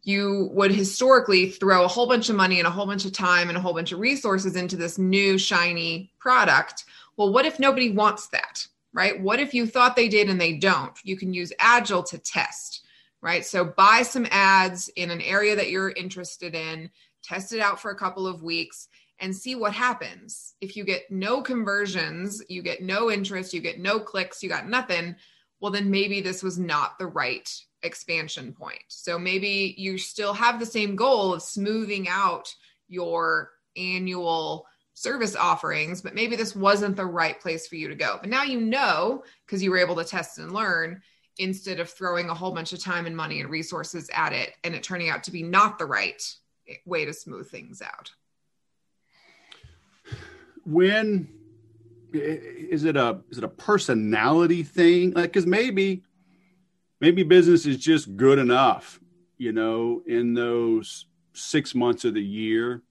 you 0.07 0.49
would 0.53 0.71
historically 0.71 1.49
throw 1.49 1.83
a 1.83 1.87
whole 1.87 2.07
bunch 2.07 2.29
of 2.29 2.35
money 2.37 2.59
and 2.59 2.67
a 2.67 2.71
whole 2.71 2.85
bunch 2.85 3.03
of 3.03 3.11
time 3.11 3.49
and 3.49 3.57
a 3.57 3.61
whole 3.61 3.73
bunch 3.73 3.91
of 3.91 3.99
resources 3.99 4.55
into 4.55 4.77
this 4.77 4.97
new 4.97 5.37
shiny 5.37 6.09
product. 6.17 6.85
Well 7.17 7.33
what 7.33 7.45
if 7.45 7.59
nobody 7.59 7.91
wants 7.91 8.27
that 8.29 8.65
right? 8.93 9.21
What 9.21 9.39
if 9.39 9.53
you 9.53 9.67
thought 9.67 9.95
they 9.97 10.07
did 10.07 10.29
and 10.29 10.39
they 10.39 10.53
don't? 10.53 10.97
You 11.03 11.17
can 11.17 11.33
use 11.33 11.51
agile 11.59 12.03
to 12.03 12.17
test 12.17 12.85
right? 13.21 13.45
So 13.45 13.65
buy 13.65 14.03
some 14.03 14.27
ads 14.31 14.89
in 14.89 15.11
an 15.11 15.21
area 15.21 15.55
that 15.55 15.69
you're 15.69 15.89
interested 15.89 16.55
in 16.55 16.89
test 17.21 17.51
it 17.51 17.59
out 17.59 17.81
for 17.81 17.91
a 17.91 17.97
couple 17.97 18.25
of 18.25 18.43
weeks 18.43 18.87
and 19.19 19.35
see 19.35 19.55
what 19.55 19.73
happens. 19.73 20.53
If 20.61 20.77
you 20.77 20.85
get 20.85 21.11
no 21.11 21.41
conversions, 21.41 22.41
you 22.47 22.61
get 22.61 22.81
no 22.81 23.11
interest, 23.11 23.53
you 23.53 23.59
get 23.59 23.79
no 23.79 23.99
clicks, 23.99 24.41
you 24.41 24.47
got 24.47 24.69
nothing, 24.69 25.15
well, 25.59 25.71
then 25.71 25.89
maybe 25.89 26.21
this 26.21 26.43
was 26.43 26.57
not 26.57 26.97
the 26.99 27.07
right 27.07 27.49
expansion 27.83 28.53
point. 28.53 28.83
So 28.87 29.17
maybe 29.19 29.75
you 29.77 29.97
still 29.97 30.33
have 30.33 30.59
the 30.59 30.65
same 30.65 30.95
goal 30.95 31.33
of 31.33 31.41
smoothing 31.41 32.07
out 32.09 32.53
your 32.87 33.51
annual 33.75 34.65
service 34.93 35.35
offerings, 35.35 36.01
but 36.01 36.15
maybe 36.15 36.35
this 36.35 36.55
wasn't 36.55 36.95
the 36.95 37.05
right 37.05 37.39
place 37.39 37.67
for 37.67 37.75
you 37.75 37.87
to 37.87 37.95
go. 37.95 38.17
But 38.19 38.29
now 38.29 38.43
you 38.43 38.59
know 38.59 39.23
because 39.45 39.61
you 39.61 39.69
were 39.69 39.77
able 39.77 39.95
to 39.97 40.03
test 40.03 40.39
and 40.39 40.51
learn 40.51 41.01
instead 41.37 41.79
of 41.79 41.89
throwing 41.89 42.29
a 42.29 42.33
whole 42.33 42.51
bunch 42.51 42.73
of 42.73 42.81
time 42.81 43.05
and 43.05 43.15
money 43.15 43.39
and 43.39 43.49
resources 43.49 44.09
at 44.13 44.33
it 44.33 44.53
and 44.63 44.73
it 44.73 44.81
turning 44.81 45.09
out 45.09 45.23
to 45.25 45.31
be 45.31 45.43
not 45.43 45.77
the 45.77 45.85
right 45.85 46.23
way 46.85 47.05
to 47.05 47.13
smooth 47.13 47.49
things 47.49 47.81
out. 47.81 48.11
When 50.65 51.29
is 52.13 52.83
it 52.83 52.97
a 52.97 53.21
is 53.29 53.37
it 53.37 53.43
a 53.43 53.49
personality 53.49 54.63
thing? 54.63 55.11
Like, 55.11 55.31
because 55.31 55.45
maybe 55.45 56.03
maybe 56.99 57.23
business 57.23 57.65
is 57.65 57.77
just 57.77 58.15
good 58.15 58.39
enough, 58.39 58.99
you 59.37 59.51
know, 59.51 60.01
in 60.05 60.33
those 60.33 61.05
six 61.33 61.75
months 61.75 62.05
of 62.05 62.13
the 62.13 62.23
year. 62.23 62.81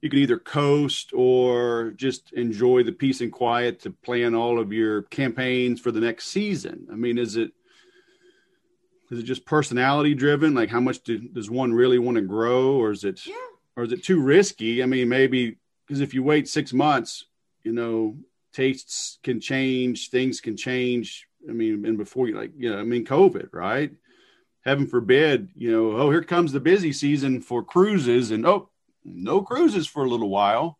You 0.00 0.10
can 0.10 0.18
either 0.18 0.38
coast 0.38 1.12
or 1.14 1.92
just 1.96 2.32
enjoy 2.34 2.82
the 2.82 2.92
peace 2.92 3.22
and 3.22 3.32
quiet 3.32 3.80
to 3.80 3.90
plan 3.90 4.34
all 4.34 4.58
of 4.58 4.70
your 4.70 5.02
campaigns 5.04 5.80
for 5.80 5.90
the 5.90 6.00
next 6.00 6.26
season. 6.26 6.86
I 6.92 6.94
mean, 6.94 7.16
is 7.16 7.36
it 7.36 7.52
is 9.10 9.18
it 9.18 9.24
just 9.24 9.46
personality 9.46 10.14
driven? 10.14 10.54
Like 10.54 10.70
how 10.70 10.80
much 10.80 11.02
do, 11.02 11.18
does 11.18 11.50
one 11.50 11.72
really 11.72 11.98
want 11.98 12.16
to 12.16 12.22
grow, 12.22 12.76
or 12.76 12.90
is 12.90 13.04
it, 13.04 13.24
yeah. 13.26 13.34
or 13.76 13.84
is 13.84 13.92
it 13.92 14.04
too 14.04 14.20
risky? 14.20 14.82
I 14.82 14.86
mean, 14.86 15.08
maybe 15.08 15.56
because 15.86 16.00
if 16.00 16.14
you 16.14 16.22
wait 16.22 16.48
six 16.48 16.72
months, 16.72 17.26
you 17.62 17.72
know, 17.72 18.16
tastes 18.52 19.18
can 19.22 19.40
change, 19.40 20.10
things 20.10 20.40
can 20.40 20.56
change. 20.56 21.28
I 21.48 21.52
mean, 21.52 21.84
and 21.84 21.98
before 21.98 22.28
you 22.28 22.36
like, 22.36 22.52
you 22.56 22.70
know, 22.70 22.78
I 22.78 22.84
mean, 22.84 23.04
COVID, 23.04 23.48
right? 23.52 23.92
Heaven 24.64 24.86
forbid, 24.86 25.50
you 25.54 25.70
know, 25.70 25.96
oh, 25.96 26.10
here 26.10 26.22
comes 26.22 26.52
the 26.52 26.60
busy 26.60 26.92
season 26.92 27.42
for 27.42 27.62
cruises, 27.62 28.30
and 28.30 28.46
oh, 28.46 28.70
no 29.04 29.42
cruises 29.42 29.86
for 29.86 30.04
a 30.04 30.08
little 30.08 30.30
while. 30.30 30.78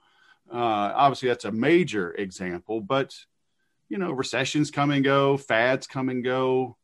Uh, 0.51 0.93
obviously, 0.95 1.29
that's 1.29 1.45
a 1.45 1.53
major 1.53 2.13
example, 2.13 2.81
but 2.81 3.15
you 3.89 3.99
know, 3.99 4.11
recessions 4.11 4.71
come 4.71 4.91
and 4.91 5.05
go, 5.05 5.37
fads 5.37 5.87
come 5.87 6.09
and 6.09 6.25
go. 6.25 6.77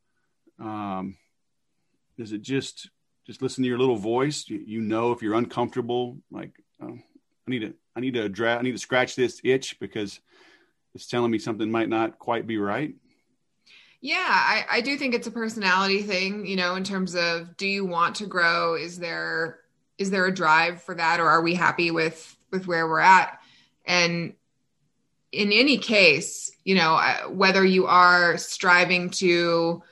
Um, 0.58 1.16
is 2.18 2.32
it 2.32 2.42
just 2.42 2.90
just 3.26 3.42
listen 3.42 3.62
to 3.62 3.68
your 3.68 3.78
little 3.78 3.96
voice? 3.96 4.48
You, 4.48 4.62
you 4.64 4.80
know 4.80 5.12
if 5.12 5.22
you're 5.22 5.34
uncomfortable, 5.34 6.18
like 6.30 6.52
oh, 6.82 6.98
I 7.48 7.50
need 7.50 7.60
to 7.60 7.74
I 7.96 8.00
need 8.00 8.14
to 8.14 8.24
address 8.24 8.58
I 8.58 8.62
need 8.62 8.72
to 8.72 8.78
scratch 8.78 9.16
this 9.16 9.40
itch 9.42 9.78
because 9.80 10.20
it's 10.94 11.06
telling 11.06 11.30
me 11.30 11.38
something 11.38 11.70
might 11.70 11.88
not 11.88 12.18
quite 12.18 12.46
be 12.46 12.58
right. 12.58 12.94
Yeah, 14.00 14.16
I, 14.26 14.64
I 14.70 14.80
do 14.80 14.96
think 14.96 15.14
it's 15.14 15.26
a 15.26 15.30
personality 15.30 16.02
thing, 16.02 16.46
you 16.46 16.56
know, 16.56 16.74
in 16.74 16.84
terms 16.84 17.14
of 17.14 17.56
do 17.56 17.66
you 17.66 17.84
want 17.84 18.16
to 18.16 18.26
grow? 18.26 18.74
Is 18.74 18.98
there 18.98 19.60
is 19.98 20.10
there 20.10 20.26
a 20.26 20.34
drive 20.34 20.82
for 20.82 20.94
that 20.94 21.20
or 21.20 21.28
are 21.28 21.42
we 21.42 21.54
happy 21.54 21.90
with 21.90 22.36
with 22.50 22.66
where 22.66 22.88
we're 22.88 23.00
at? 23.00 23.38
And 23.84 24.34
in 25.32 25.52
any 25.52 25.78
case, 25.78 26.50
you 26.64 26.74
know, 26.74 26.98
whether 27.28 27.64
you 27.64 27.86
are 27.86 28.36
striving 28.38 29.10
to 29.10 29.82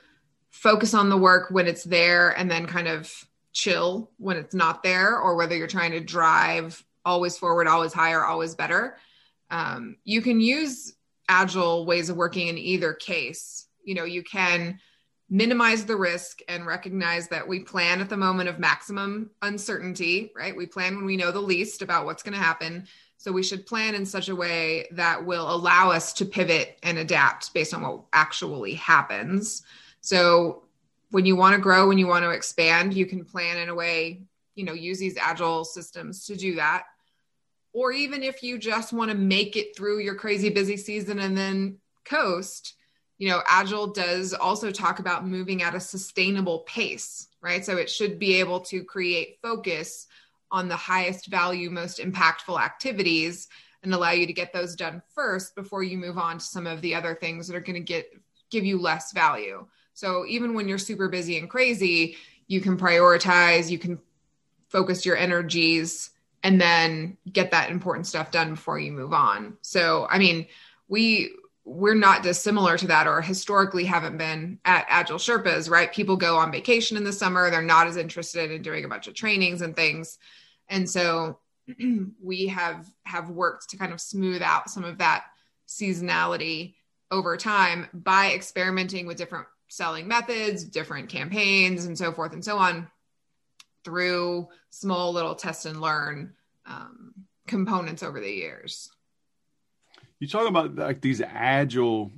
focus 0.49 0.93
on 0.93 1.09
the 1.09 1.17
work 1.17 1.51
when 1.51 1.67
it's 1.67 1.83
there 1.83 2.31
and 2.31 2.49
then 2.49 2.65
kind 2.65 2.87
of 2.87 3.13
chill 3.53 4.11
when 4.17 4.37
it's 4.37 4.53
not 4.53 4.83
there, 4.83 5.17
or 5.17 5.35
whether 5.35 5.55
you're 5.55 5.67
trying 5.67 5.91
to 5.91 5.99
drive 5.99 6.83
always 7.05 7.37
forward, 7.37 7.67
always 7.67 7.93
higher, 7.93 8.23
always 8.25 8.55
better. 8.55 8.97
Um, 9.49 9.97
you 10.03 10.21
can 10.21 10.41
use 10.41 10.93
agile 11.27 11.85
ways 11.85 12.09
of 12.09 12.17
working 12.17 12.47
in 12.47 12.57
either 12.57 12.93
case. 12.93 13.67
You 13.83 13.95
know, 13.95 14.05
you 14.05 14.23
can 14.23 14.79
minimize 15.29 15.85
the 15.85 15.95
risk 15.95 16.39
and 16.47 16.65
recognize 16.65 17.27
that 17.27 17.47
we 17.47 17.59
plan 17.59 18.01
at 18.01 18.09
the 18.09 18.17
moment 18.17 18.49
of 18.49 18.57
maximum 18.57 19.29
uncertainty, 19.41 20.31
right? 20.35 20.55
We 20.55 20.65
plan 20.65 20.95
when 20.95 21.05
we 21.05 21.17
know 21.17 21.31
the 21.31 21.39
least 21.39 21.81
about 21.81 22.05
what's 22.05 22.23
going 22.23 22.33
to 22.33 22.39
happen. 22.39 22.87
So 23.17 23.31
we 23.31 23.43
should 23.43 23.67
plan 23.67 23.95
in 23.95 24.05
such 24.05 24.29
a 24.29 24.35
way 24.35 24.87
that 24.91 25.23
will 25.23 25.53
allow 25.53 25.91
us 25.91 26.13
to 26.13 26.25
pivot 26.25 26.79
and 26.83 26.97
adapt 26.97 27.53
based 27.53 27.73
on 27.73 27.83
what 27.83 28.01
actually 28.11 28.73
happens. 28.73 29.61
So 30.01 30.63
when 31.11 31.25
you 31.25 31.35
want 31.35 31.55
to 31.55 31.61
grow, 31.61 31.87
when 31.87 31.97
you 31.97 32.07
want 32.07 32.23
to 32.23 32.31
expand, 32.31 32.93
you 32.93 33.05
can 33.05 33.23
plan 33.23 33.57
in 33.57 33.69
a 33.69 33.75
way, 33.75 34.21
you 34.55 34.63
know, 34.63 34.73
use 34.73 34.99
these 34.99 35.17
agile 35.17 35.63
systems 35.65 36.25
to 36.25 36.35
do 36.35 36.55
that. 36.55 36.83
Or 37.73 37.91
even 37.91 38.23
if 38.23 38.41
you 38.41 38.57
just 38.57 38.93
want 38.93 39.11
to 39.11 39.17
make 39.17 39.55
it 39.55 39.75
through 39.75 39.99
your 39.99 40.15
crazy 40.15 40.49
busy 40.49 40.77
season 40.77 41.19
and 41.19 41.37
then 41.37 41.77
coast, 42.03 42.75
you 43.19 43.29
know, 43.29 43.43
agile 43.47 43.87
does 43.87 44.33
also 44.33 44.71
talk 44.71 44.99
about 44.99 45.27
moving 45.27 45.61
at 45.61 45.75
a 45.75 45.79
sustainable 45.79 46.59
pace, 46.59 47.27
right? 47.41 47.63
So 47.63 47.77
it 47.77 47.89
should 47.89 48.17
be 48.17 48.35
able 48.35 48.61
to 48.61 48.83
create 48.83 49.37
focus 49.41 50.07
on 50.49 50.67
the 50.67 50.75
highest 50.75 51.27
value, 51.27 51.69
most 51.69 51.99
impactful 51.99 52.59
activities 52.59 53.49
and 53.83 53.93
allow 53.93 54.11
you 54.11 54.25
to 54.25 54.33
get 54.33 54.51
those 54.51 54.75
done 54.75 55.01
first 55.13 55.53
before 55.53 55.83
you 55.83 55.97
move 55.97 56.17
on 56.17 56.37
to 56.37 56.43
some 56.43 56.65
of 56.65 56.81
the 56.81 56.95
other 56.95 57.13
things 57.13 57.47
that 57.47 57.55
are 57.55 57.61
going 57.61 57.75
to 57.75 57.79
get 57.81 58.09
give 58.49 58.65
you 58.65 58.81
less 58.81 59.11
value. 59.11 59.67
So 59.93 60.25
even 60.25 60.55
when 60.55 60.67
you're 60.67 60.79
super 60.79 61.07
busy 61.07 61.37
and 61.37 61.49
crazy, 61.49 62.17
you 62.47 62.61
can 62.61 62.77
prioritize, 62.77 63.69
you 63.69 63.77
can 63.77 63.99
focus 64.69 65.05
your 65.05 65.17
energies 65.17 66.11
and 66.41 66.59
then 66.59 67.17
get 67.31 67.51
that 67.51 67.69
important 67.69 68.07
stuff 68.07 68.31
done 68.31 68.51
before 68.51 68.79
you 68.79 68.91
move 68.91 69.13
on. 69.13 69.57
So, 69.61 70.07
I 70.09 70.17
mean, 70.17 70.47
we 70.87 71.31
we're 71.69 71.93
not 71.93 72.23
dissimilar 72.23 72.77
to 72.77 72.87
that 72.87 73.07
or 73.07 73.21
historically 73.21 73.85
haven't 73.85 74.17
been 74.17 74.59
at 74.65 74.85
agile 74.89 75.17
sherpas 75.17 75.69
right? 75.69 75.93
People 75.93 76.17
go 76.17 76.37
on 76.37 76.51
vacation 76.51 76.97
in 76.97 77.03
the 77.03 77.13
summer. 77.13 77.49
They're 77.49 77.61
not 77.61 77.87
as 77.87 77.97
interested 77.97 78.51
in 78.51 78.61
doing 78.61 78.85
a 78.85 78.87
bunch 78.87 79.07
of 79.07 79.13
trainings 79.13 79.61
and 79.61 79.75
things. 79.75 80.17
And 80.67 80.89
so 80.89 81.39
we 82.23 82.47
have 82.47 82.87
have 83.03 83.29
worked 83.29 83.69
to 83.69 83.77
kind 83.77 83.93
of 83.93 84.01
smooth 84.01 84.41
out 84.41 84.69
some 84.69 84.83
of 84.83 84.97
that 84.97 85.25
seasonality 85.67 86.73
over 87.11 87.37
time 87.37 87.87
by 87.93 88.33
experimenting 88.33 89.05
with 89.05 89.17
different 89.17 89.47
selling 89.67 90.07
methods, 90.07 90.63
different 90.63 91.09
campaigns, 91.09 91.85
and 91.85 91.97
so 91.97 92.11
forth 92.11 92.33
and 92.33 92.43
so 92.43 92.57
on 92.57 92.87
through 93.85 94.47
small 94.71 95.13
little 95.13 95.35
test 95.35 95.65
and 95.65 95.79
learn 95.79 96.33
um, 96.65 97.13
components 97.47 98.03
over 98.03 98.19
the 98.19 98.31
years. 98.31 98.89
You 100.19 100.27
talk 100.27 100.47
about 100.47 100.75
like 100.75 101.01
these 101.01 101.21
agile 101.21 102.11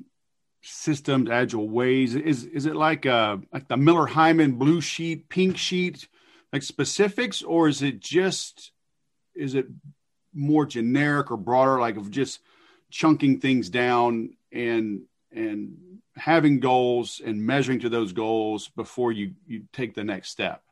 systems, 0.61 1.29
agile 1.29 1.69
ways. 1.69 2.15
Is 2.15 2.45
is 2.45 2.65
it 2.65 2.75
like 2.75 3.05
uh 3.05 3.37
like 3.53 3.67
the 3.67 3.77
Miller 3.77 4.07
Heiman 4.07 4.57
blue 4.57 4.81
sheet, 4.81 5.29
pink 5.29 5.57
sheet, 5.57 6.07
like 6.51 6.63
specifics, 6.63 7.41
or 7.41 7.67
is 7.67 7.81
it 7.81 7.99
just 7.99 8.71
is 9.35 9.55
it 9.55 9.67
more 10.33 10.65
generic 10.65 11.31
or 11.31 11.37
broader, 11.37 11.79
like 11.79 11.97
of 11.97 12.09
just 12.11 12.39
chunking 12.89 13.39
things 13.39 13.69
down 13.69 14.35
and 14.51 15.01
and 15.31 15.77
having 16.15 16.59
goals 16.59 17.21
and 17.23 17.41
measuring 17.41 17.79
to 17.79 17.89
those 17.89 18.13
goals 18.13 18.69
before 18.69 19.11
you 19.11 19.33
you 19.45 19.63
take 19.73 19.93
the 19.93 20.03
next 20.03 20.29
step? 20.29 20.63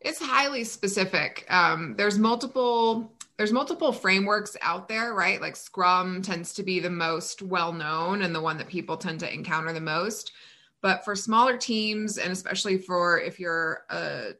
It's 0.00 0.20
highly 0.20 0.64
specific. 0.64 1.46
Um, 1.48 1.94
there's 1.96 2.18
multiple 2.18 3.15
there's 3.36 3.52
multiple 3.52 3.92
frameworks 3.92 4.56
out 4.62 4.88
there, 4.88 5.12
right? 5.12 5.40
Like 5.40 5.56
Scrum 5.56 6.22
tends 6.22 6.54
to 6.54 6.62
be 6.62 6.80
the 6.80 6.90
most 6.90 7.42
well 7.42 7.72
known 7.72 8.22
and 8.22 8.34
the 8.34 8.40
one 8.40 8.56
that 8.58 8.68
people 8.68 8.96
tend 8.96 9.20
to 9.20 9.32
encounter 9.32 9.72
the 9.72 9.80
most. 9.80 10.32
But 10.80 11.04
for 11.04 11.14
smaller 11.14 11.56
teams, 11.56 12.18
and 12.18 12.32
especially 12.32 12.78
for 12.78 13.20
if 13.20 13.38
you're 13.38 13.84
uh, 13.90 14.32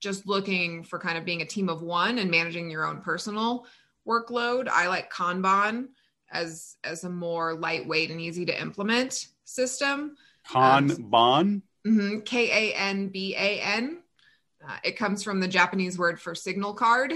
just 0.00 0.26
looking 0.26 0.84
for 0.84 0.98
kind 0.98 1.18
of 1.18 1.24
being 1.24 1.42
a 1.42 1.46
team 1.46 1.68
of 1.68 1.82
one 1.82 2.18
and 2.18 2.30
managing 2.30 2.70
your 2.70 2.86
own 2.86 3.00
personal 3.00 3.66
workload, 4.06 4.68
I 4.68 4.86
like 4.86 5.12
Kanban 5.12 5.88
as 6.30 6.76
as 6.84 7.04
a 7.04 7.10
more 7.10 7.54
lightweight 7.54 8.10
and 8.10 8.20
easy 8.20 8.44
to 8.46 8.60
implement 8.60 9.28
system. 9.44 10.16
Kanban. 10.48 11.62
Um, 11.86 12.22
K 12.24 12.70
A 12.72 12.74
N 12.74 13.08
B 13.08 13.34
A 13.36 13.60
N. 13.60 13.98
Uh, 14.66 14.76
it 14.84 14.96
comes 14.96 15.22
from 15.22 15.40
the 15.40 15.48
Japanese 15.48 15.98
word 15.98 16.20
for 16.20 16.34
signal 16.34 16.74
card. 16.74 17.14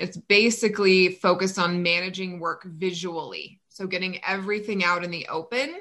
It's 0.00 0.16
basically 0.16 1.10
focused 1.10 1.58
on 1.58 1.82
managing 1.82 2.40
work 2.40 2.64
visually. 2.64 3.60
So, 3.68 3.86
getting 3.86 4.24
everything 4.24 4.82
out 4.82 5.04
in 5.04 5.10
the 5.10 5.28
open 5.28 5.74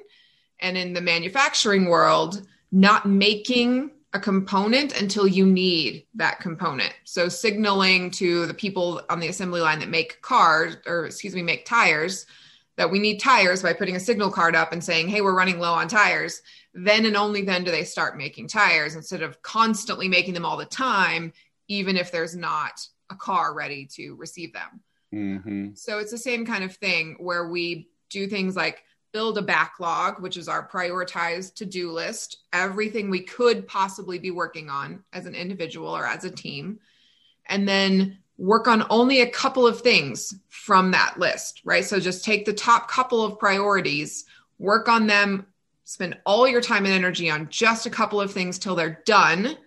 and 0.60 0.78
in 0.78 0.94
the 0.94 1.02
manufacturing 1.02 1.86
world, 1.86 2.46
not 2.72 3.08
making 3.08 3.92
a 4.14 4.20
component 4.20 5.00
until 5.00 5.26
you 5.26 5.46
need 5.46 6.06
that 6.16 6.42
component. 6.42 6.94
So, 7.06 7.30
signaling 7.30 8.12
to 8.12 8.46
the 8.46 8.54
people 8.54 9.02
on 9.10 9.22
the 9.22 9.30
assembly 9.30 9.62
line 9.62 9.80
that 9.80 9.90
make 9.90 10.22
cars, 10.22 10.76
or 10.86 11.06
excuse 11.06 11.34
me, 11.34 11.42
make 11.42 11.66
tires, 11.66 12.26
that 12.76 12.92
we 12.92 13.00
need 13.00 13.20
tires 13.20 13.64
by 13.64 13.72
putting 13.72 13.96
a 13.96 14.02
signal 14.02 14.32
card 14.32 14.54
up 14.54 14.74
and 14.74 14.84
saying, 14.84 15.08
hey, 15.08 15.22
we're 15.22 15.36
running 15.36 15.60
low 15.60 15.74
on 15.74 15.88
tires. 15.88 16.42
Then 16.74 17.06
and 17.06 17.16
only 17.16 17.42
then 17.42 17.64
do 17.64 17.72
they 17.72 17.86
start 17.86 18.18
making 18.18 18.50
tires 18.50 18.96
instead 18.96 19.22
of 19.22 19.42
constantly 19.42 20.10
making 20.10 20.34
them 20.34 20.46
all 20.46 20.58
the 20.58 20.66
time, 20.66 21.32
even 21.70 21.96
if 21.96 22.12
there's 22.12 22.36
not 22.36 22.86
a 23.10 23.16
car 23.16 23.54
ready 23.54 23.86
to 23.94 24.16
receive 24.16 24.54
them. 24.54 24.82
Mm-hmm. 25.14 25.74
So 25.74 26.00
it's 26.00 26.12
the 26.12 26.18
same 26.18 26.46
kind 26.46 26.64
of 26.64 26.76
thing 26.76 27.16
where 27.20 27.50
we 27.50 27.90
do 28.10 28.28
things 28.28 28.56
like 28.56 28.84
build 29.12 29.38
a 29.38 29.42
backlog, 29.42 30.22
which 30.22 30.38
is 30.38 30.48
our 30.48 30.68
prioritized 30.68 31.56
to 31.56 31.66
do 31.66 31.92
list, 31.92 32.38
everything 32.54 33.10
we 33.10 33.22
could 33.22 33.68
possibly 33.68 34.20
be 34.20 34.32
working 34.32 34.70
on 34.70 35.04
as 35.14 35.26
an 35.26 35.34
individual 35.34 35.90
or 35.90 36.06
as 36.06 36.26
a 36.26 36.32
team, 36.32 36.80
and 37.48 37.68
then 37.68 38.20
work 38.38 38.68
on 38.68 38.86
only 38.90 39.22
a 39.22 39.30
couple 39.30 39.66
of 39.66 39.82
things 39.82 40.36
from 40.48 40.92
that 40.92 41.20
list, 41.20 41.62
right? 41.66 41.84
So 41.84 42.00
just 42.00 42.24
take 42.24 42.46
the 42.46 42.54
top 42.54 42.90
couple 42.90 43.24
of 43.24 43.40
priorities, 43.40 44.26
work 44.60 44.88
on 44.88 45.08
them, 45.08 45.48
spend 45.84 46.18
all 46.26 46.48
your 46.48 46.62
time 46.62 46.86
and 46.86 46.94
energy 46.94 47.30
on 47.32 47.50
just 47.50 47.88
a 47.88 47.90
couple 47.90 48.22
of 48.22 48.32
things 48.32 48.60
till 48.60 48.76
they're 48.76 49.02
done, 49.06 49.58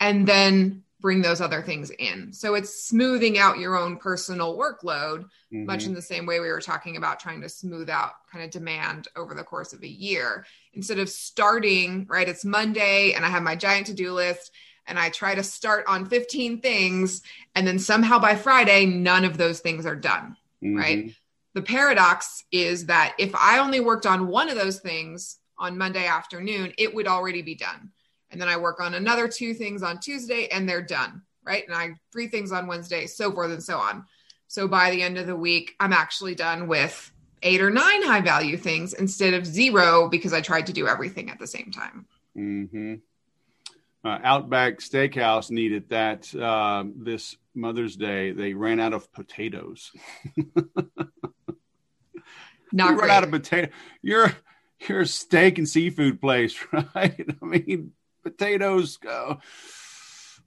and 0.00 0.26
then 0.26 0.82
bring 1.00 1.22
those 1.22 1.40
other 1.40 1.62
things 1.62 1.90
in. 1.90 2.32
So 2.32 2.54
it's 2.54 2.84
smoothing 2.84 3.38
out 3.38 3.58
your 3.58 3.76
own 3.76 3.96
personal 3.96 4.56
workload, 4.56 5.24
mm-hmm. 5.52 5.64
much 5.64 5.86
in 5.86 5.94
the 5.94 6.02
same 6.02 6.26
way 6.26 6.40
we 6.40 6.48
were 6.48 6.60
talking 6.60 6.96
about 6.96 7.20
trying 7.20 7.40
to 7.40 7.48
smooth 7.48 7.88
out 7.88 8.12
kind 8.30 8.44
of 8.44 8.50
demand 8.50 9.08
over 9.16 9.34
the 9.34 9.44
course 9.44 9.72
of 9.72 9.82
a 9.82 9.88
year. 9.88 10.44
Instead 10.74 10.98
of 10.98 11.08
starting, 11.08 12.06
right, 12.08 12.28
it's 12.28 12.44
Monday 12.44 13.14
and 13.14 13.24
I 13.24 13.28
have 13.28 13.42
my 13.42 13.56
giant 13.56 13.86
to 13.86 13.94
do 13.94 14.12
list 14.12 14.52
and 14.86 14.98
I 14.98 15.08
try 15.10 15.34
to 15.34 15.42
start 15.42 15.84
on 15.86 16.06
15 16.06 16.60
things, 16.60 17.22
and 17.54 17.66
then 17.66 17.78
somehow 17.78 18.18
by 18.18 18.34
Friday, 18.34 18.86
none 18.86 19.24
of 19.24 19.36
those 19.36 19.60
things 19.60 19.86
are 19.86 19.94
done, 19.94 20.36
mm-hmm. 20.62 20.76
right? 20.76 21.14
The 21.54 21.62
paradox 21.62 22.44
is 22.50 22.86
that 22.86 23.14
if 23.18 23.32
I 23.34 23.58
only 23.58 23.78
worked 23.78 24.06
on 24.06 24.26
one 24.26 24.48
of 24.48 24.56
those 24.56 24.80
things 24.80 25.38
on 25.58 25.78
Monday 25.78 26.06
afternoon, 26.06 26.72
it 26.76 26.92
would 26.92 27.06
already 27.06 27.42
be 27.42 27.54
done 27.54 27.92
and 28.30 28.40
then 28.40 28.48
I 28.48 28.56
work 28.56 28.80
on 28.80 28.94
another 28.94 29.28
two 29.28 29.54
things 29.54 29.82
on 29.82 30.00
Tuesday 30.00 30.48
and 30.48 30.68
they're 30.68 30.82
done, 30.82 31.22
right? 31.44 31.66
And 31.66 31.74
I 31.74 31.94
three 32.12 32.28
things 32.28 32.52
on 32.52 32.66
Wednesday, 32.66 33.06
so 33.06 33.32
forth 33.32 33.50
and 33.50 33.62
so 33.62 33.78
on. 33.78 34.04
So 34.48 34.66
by 34.66 34.90
the 34.90 35.02
end 35.02 35.18
of 35.18 35.26
the 35.26 35.36
week, 35.36 35.74
I'm 35.78 35.92
actually 35.92 36.34
done 36.34 36.66
with 36.66 37.12
eight 37.42 37.60
or 37.60 37.70
nine 37.70 38.02
high 38.02 38.20
value 38.20 38.56
things 38.56 38.92
instead 38.92 39.34
of 39.34 39.46
zero 39.46 40.08
because 40.08 40.32
I 40.32 40.40
tried 40.40 40.66
to 40.66 40.72
do 40.72 40.88
everything 40.88 41.30
at 41.30 41.38
the 41.38 41.46
same 41.46 41.70
time. 41.70 42.06
Mm-hmm. 42.36 42.94
Uh, 44.02 44.18
Outback 44.22 44.78
Steakhouse 44.78 45.50
needed 45.50 45.90
that 45.90 46.34
uh, 46.34 46.84
this 46.96 47.36
Mother's 47.54 47.96
Day. 47.96 48.32
They 48.32 48.54
ran 48.54 48.80
out 48.80 48.94
of 48.94 49.12
potatoes. 49.12 49.92
Not 52.72 52.96
run 52.96 53.10
out 53.10 53.24
of 53.24 53.30
potato. 53.30 53.70
You're 54.00 54.32
you're 54.88 55.00
a 55.00 55.06
steak 55.06 55.58
and 55.58 55.68
seafood 55.68 56.20
place, 56.20 56.56
right? 56.72 57.26
I 57.42 57.44
mean, 57.44 57.92
potatoes 58.22 58.96
go. 58.96 59.40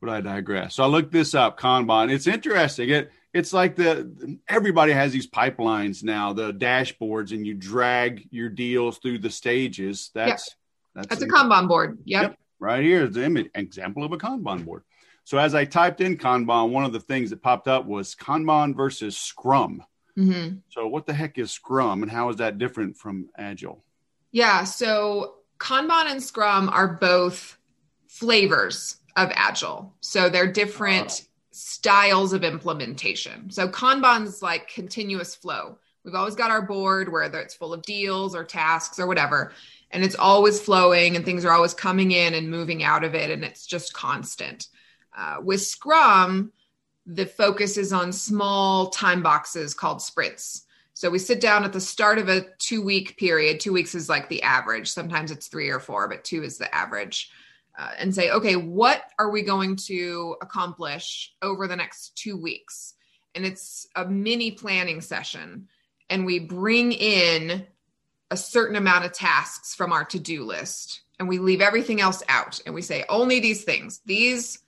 But 0.01 0.09
I 0.09 0.21
digress. 0.21 0.75
So 0.75 0.83
I 0.83 0.87
looked 0.87 1.11
this 1.11 1.33
up, 1.33 1.59
Kanban. 1.59 2.11
It's 2.11 2.27
interesting. 2.27 2.89
It 2.89 3.11
it's 3.33 3.51
like 3.51 3.75
the 3.75 4.37
everybody 4.47 4.91
has 4.91 5.11
these 5.11 5.27
pipelines 5.27 6.03
now, 6.03 6.33
the 6.33 6.53
dashboards, 6.53 7.31
and 7.31 7.47
you 7.47 7.55
drag 7.55 8.27
your 8.29 8.49
deals 8.49 8.99
through 8.99 9.19
the 9.19 9.29
stages. 9.29 10.11
That's 10.13 10.55
yep. 10.95 11.07
that's, 11.07 11.19
that's 11.19 11.23
a, 11.23 11.27
Kanban 11.27 11.67
board. 11.67 11.97
Yep. 12.05 12.21
yep. 12.21 12.37
Right 12.59 12.83
here 12.83 13.05
is 13.05 13.15
the 13.15 13.25
image, 13.25 13.49
example 13.55 14.03
of 14.03 14.11
a 14.11 14.17
Kanban 14.17 14.63
board. 14.63 14.83
So 15.25 15.37
as 15.37 15.55
I 15.55 15.65
typed 15.65 16.01
in 16.01 16.17
Kanban, 16.17 16.69
one 16.69 16.83
of 16.83 16.93
the 16.93 16.99
things 16.99 17.31
that 17.31 17.41
popped 17.41 17.67
up 17.67 17.85
was 17.85 18.13
Kanban 18.13 18.75
versus 18.75 19.17
Scrum. 19.17 19.83
Mm-hmm. 20.17 20.57
So 20.69 20.87
what 20.87 21.07
the 21.07 21.13
heck 21.13 21.39
is 21.39 21.51
Scrum, 21.51 22.03
and 22.03 22.11
how 22.11 22.29
is 22.29 22.37
that 22.37 22.59
different 22.59 22.97
from 22.97 23.29
Agile? 23.37 23.83
Yeah. 24.31 24.63
So 24.63 25.35
Kanban 25.57 26.11
and 26.11 26.21
Scrum 26.21 26.69
are 26.69 26.87
both 26.87 27.57
flavors 28.13 28.97
of 29.15 29.31
agile. 29.33 29.91
So 30.01 30.29
they're 30.29 30.51
different 30.51 31.27
styles 31.49 32.31
of 32.31 32.43
implementation. 32.43 33.49
So 33.49 33.67
Kanban's 33.67 34.43
like 34.43 34.67
continuous 34.67 35.33
flow. 35.33 35.79
We've 36.03 36.13
always 36.13 36.35
got 36.35 36.51
our 36.51 36.61
board, 36.61 37.11
whether 37.11 37.39
it's 37.39 37.55
full 37.55 37.73
of 37.73 37.81
deals 37.81 38.35
or 38.35 38.43
tasks 38.43 38.99
or 38.99 39.07
whatever, 39.07 39.51
and 39.89 40.03
it's 40.03 40.15
always 40.15 40.61
flowing 40.61 41.15
and 41.15 41.25
things 41.25 41.43
are 41.43 41.53
always 41.53 41.73
coming 41.73 42.11
in 42.11 42.35
and 42.35 42.51
moving 42.51 42.83
out 42.83 43.03
of 43.03 43.15
it, 43.15 43.31
and 43.31 43.43
it's 43.43 43.65
just 43.65 43.93
constant. 43.93 44.67
Uh, 45.17 45.37
with 45.41 45.61
Scrum, 45.61 46.51
the 47.07 47.25
focus 47.25 47.77
is 47.77 47.93
on 47.93 48.11
small 48.11 48.89
time 48.89 49.23
boxes 49.23 49.73
called 49.73 50.03
sprints. 50.03 50.65
So 50.93 51.09
we 51.09 51.17
sit 51.17 51.41
down 51.41 51.63
at 51.63 51.73
the 51.73 51.81
start 51.81 52.19
of 52.19 52.29
a 52.29 52.45
two 52.59 52.83
week 52.83 53.17
period. 53.17 53.59
Two 53.59 53.73
weeks 53.73 53.95
is 53.95 54.07
like 54.07 54.29
the 54.29 54.43
average. 54.43 54.91
Sometimes 54.91 55.31
it's 55.31 55.47
three 55.47 55.69
or 55.69 55.79
four, 55.79 56.07
but 56.07 56.23
two 56.23 56.43
is 56.43 56.59
the 56.59 56.73
average 56.73 57.31
uh, 57.77 57.91
and 57.97 58.13
say, 58.13 58.29
okay, 58.31 58.55
what 58.55 59.03
are 59.17 59.29
we 59.29 59.41
going 59.41 59.75
to 59.75 60.35
accomplish 60.41 61.33
over 61.41 61.67
the 61.67 61.75
next 61.75 62.15
two 62.15 62.37
weeks? 62.37 62.93
And 63.35 63.45
it's 63.45 63.87
a 63.95 64.05
mini 64.05 64.51
planning 64.51 65.01
session. 65.01 65.67
And 66.09 66.25
we 66.25 66.39
bring 66.39 66.91
in 66.91 67.65
a 68.29 68.37
certain 68.37 68.75
amount 68.75 69.05
of 69.05 69.13
tasks 69.13 69.73
from 69.73 69.91
our 69.91 70.05
to 70.05 70.19
do 70.19 70.43
list 70.43 71.01
and 71.19 71.29
we 71.29 71.39
leave 71.39 71.61
everything 71.61 72.01
else 72.01 72.23
out. 72.27 72.59
And 72.65 72.75
we 72.75 72.81
say, 72.81 73.05
only 73.07 73.39
these 73.39 73.63
things, 73.63 74.01
these, 74.05 74.59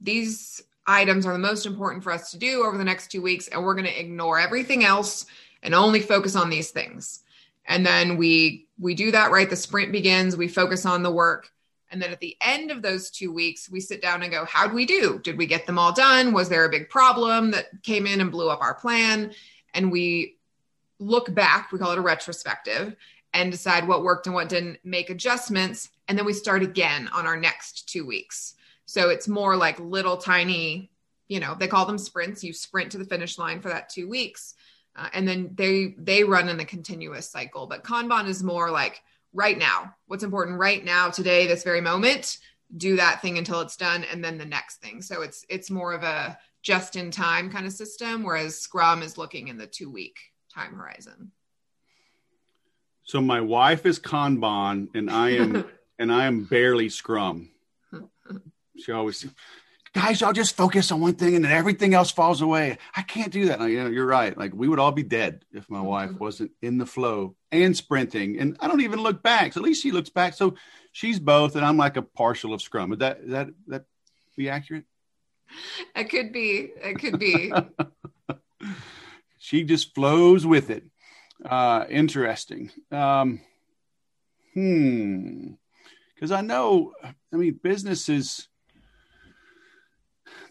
these 0.00 0.62
items 0.86 1.26
are 1.26 1.32
the 1.32 1.38
most 1.38 1.66
important 1.66 2.02
for 2.02 2.12
us 2.12 2.30
to 2.30 2.38
do 2.38 2.64
over 2.64 2.78
the 2.78 2.84
next 2.84 3.10
two 3.10 3.20
weeks. 3.20 3.48
And 3.48 3.62
we're 3.62 3.74
going 3.74 3.86
to 3.86 4.00
ignore 4.00 4.38
everything 4.38 4.84
else 4.84 5.26
and 5.62 5.74
only 5.74 6.00
focus 6.00 6.36
on 6.36 6.50
these 6.50 6.70
things. 6.70 7.22
And 7.66 7.84
then 7.84 8.16
we, 8.16 8.68
we 8.78 8.94
do 8.94 9.10
that, 9.10 9.30
right? 9.30 9.50
The 9.50 9.56
sprint 9.56 9.92
begins, 9.92 10.36
we 10.36 10.48
focus 10.48 10.86
on 10.86 11.02
the 11.02 11.12
work 11.12 11.50
and 11.90 12.02
then 12.02 12.10
at 12.10 12.20
the 12.20 12.36
end 12.40 12.70
of 12.70 12.82
those 12.82 13.10
two 13.10 13.32
weeks, 13.32 13.70
we 13.70 13.80
sit 13.80 14.02
down 14.02 14.22
and 14.22 14.30
go, 14.30 14.44
How'd 14.44 14.72
we 14.72 14.86
do? 14.86 15.20
Did 15.22 15.38
we 15.38 15.46
get 15.46 15.66
them 15.66 15.78
all 15.78 15.92
done? 15.92 16.32
Was 16.32 16.48
there 16.48 16.64
a 16.64 16.70
big 16.70 16.88
problem 16.88 17.50
that 17.52 17.82
came 17.82 18.06
in 18.06 18.20
and 18.20 18.30
blew 18.30 18.48
up 18.48 18.60
our 18.60 18.74
plan? 18.74 19.32
And 19.74 19.90
we 19.90 20.36
look 20.98 21.32
back, 21.34 21.72
we 21.72 21.78
call 21.78 21.92
it 21.92 21.98
a 21.98 22.02
retrospective, 22.02 22.96
and 23.32 23.52
decide 23.52 23.86
what 23.86 24.02
worked 24.02 24.26
and 24.26 24.34
what 24.34 24.48
didn't, 24.48 24.78
make 24.84 25.10
adjustments. 25.10 25.90
And 26.08 26.18
then 26.18 26.26
we 26.26 26.32
start 26.32 26.62
again 26.62 27.08
on 27.12 27.26
our 27.26 27.36
next 27.36 27.88
two 27.88 28.06
weeks. 28.06 28.54
So 28.86 29.10
it's 29.10 29.28
more 29.28 29.56
like 29.56 29.78
little 29.78 30.16
tiny, 30.16 30.90
you 31.28 31.40
know, 31.40 31.54
they 31.54 31.68
call 31.68 31.86
them 31.86 31.98
sprints. 31.98 32.42
You 32.42 32.52
sprint 32.52 32.92
to 32.92 32.98
the 32.98 33.04
finish 33.04 33.38
line 33.38 33.60
for 33.60 33.68
that 33.68 33.90
two 33.90 34.08
weeks. 34.08 34.54
Uh, 34.96 35.08
and 35.12 35.28
then 35.28 35.50
they 35.54 35.94
they 35.98 36.24
run 36.24 36.48
in 36.48 36.58
a 36.58 36.64
continuous 36.64 37.30
cycle 37.30 37.68
but 37.68 37.84
kanban 37.84 38.26
is 38.26 38.42
more 38.42 38.70
like 38.70 39.00
right 39.32 39.58
now. 39.58 39.94
What's 40.06 40.24
important 40.24 40.58
right 40.58 40.84
now, 40.84 41.10
today, 41.10 41.46
this 41.46 41.64
very 41.64 41.80
moment. 41.80 42.38
Do 42.76 42.96
that 42.96 43.22
thing 43.22 43.38
until 43.38 43.60
it's 43.60 43.76
done, 43.76 44.04
and 44.04 44.22
then 44.22 44.36
the 44.36 44.44
next 44.44 44.76
thing. 44.76 45.00
So 45.00 45.22
it's 45.22 45.44
it's 45.48 45.70
more 45.70 45.92
of 45.92 46.02
a 46.02 46.38
just 46.62 46.96
in 46.96 47.10
time 47.10 47.50
kind 47.50 47.66
of 47.66 47.72
system, 47.72 48.22
whereas 48.22 48.58
Scrum 48.58 49.02
is 49.02 49.16
looking 49.16 49.48
in 49.48 49.56
the 49.56 49.66
two 49.66 49.90
week 49.90 50.18
time 50.52 50.74
horizon. 50.74 51.32
So 53.04 53.22
my 53.22 53.40
wife 53.40 53.86
is 53.86 53.98
Kanban, 53.98 54.88
and 54.94 55.10
I 55.10 55.30
am 55.30 55.64
and 55.98 56.12
I 56.12 56.26
am 56.26 56.44
barely 56.44 56.88
Scrum. 56.88 57.50
She 58.80 58.92
always 58.92 59.26
guys, 59.92 60.22
I'll 60.22 60.32
just 60.32 60.56
focus 60.56 60.92
on 60.92 61.00
one 61.00 61.14
thing 61.14 61.34
and 61.34 61.44
then 61.44 61.52
everything 61.52 61.94
else 61.94 62.10
falls 62.10 62.40
away. 62.40 62.78
I 62.94 63.02
can't 63.02 63.32
do 63.32 63.46
that. 63.46 63.60
Like, 63.60 63.70
you 63.70 63.82
know, 63.82 63.90
you're 63.90 64.06
right. 64.06 64.36
Like 64.36 64.54
we 64.54 64.68
would 64.68 64.78
all 64.78 64.92
be 64.92 65.02
dead 65.02 65.44
if 65.52 65.68
my 65.70 65.80
wife 65.80 66.12
wasn't 66.12 66.52
in 66.62 66.78
the 66.78 66.86
flow 66.86 67.36
and 67.50 67.76
sprinting. 67.76 68.38
And 68.38 68.56
I 68.60 68.68
don't 68.68 68.82
even 68.82 69.00
look 69.00 69.22
back. 69.22 69.52
So 69.52 69.60
at 69.60 69.64
least 69.64 69.82
she 69.82 69.92
looks 69.92 70.10
back. 70.10 70.34
So 70.34 70.54
she's 70.92 71.18
both, 71.18 71.56
and 71.56 71.64
I'm 71.64 71.76
like 71.76 71.96
a 71.96 72.02
partial 72.02 72.52
of 72.54 72.62
scrum. 72.62 72.90
Would 72.90 73.00
that 73.00 73.28
that 73.28 73.48
that 73.68 73.84
be 74.36 74.48
accurate? 74.48 74.84
It 75.94 76.10
could 76.10 76.32
be. 76.32 76.70
It 76.82 76.98
could 76.98 77.18
be. 77.18 77.52
she 79.38 79.64
just 79.64 79.94
flows 79.94 80.46
with 80.46 80.70
it. 80.70 80.84
Uh, 81.44 81.84
interesting. 81.88 82.70
Um, 82.90 83.40
hmm. 84.54 85.52
Because 86.14 86.32
I 86.32 86.40
know, 86.40 86.92
I 87.04 87.36
mean, 87.36 87.60
businesses 87.62 88.47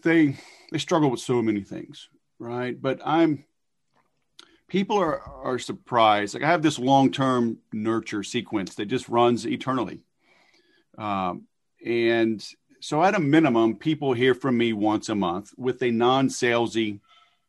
they 0.02 0.36
they 0.72 0.78
struggle 0.78 1.10
with 1.10 1.20
so 1.20 1.42
many 1.42 1.62
things, 1.62 2.08
right? 2.38 2.80
But 2.80 3.00
I'm 3.04 3.44
people 4.68 4.98
are 4.98 5.20
are 5.20 5.58
surprised. 5.58 6.34
Like 6.34 6.42
I 6.42 6.50
have 6.50 6.62
this 6.62 6.78
long 6.78 7.10
term 7.10 7.58
nurture 7.72 8.22
sequence 8.22 8.74
that 8.76 8.86
just 8.86 9.08
runs 9.08 9.46
eternally, 9.46 10.00
um, 10.96 11.46
and 11.84 12.44
so 12.80 13.02
at 13.02 13.14
a 13.14 13.20
minimum, 13.20 13.76
people 13.76 14.12
hear 14.12 14.34
from 14.34 14.56
me 14.56 14.72
once 14.72 15.08
a 15.08 15.14
month 15.14 15.52
with 15.56 15.82
a 15.82 15.90
non 15.90 16.28
salesy 16.28 17.00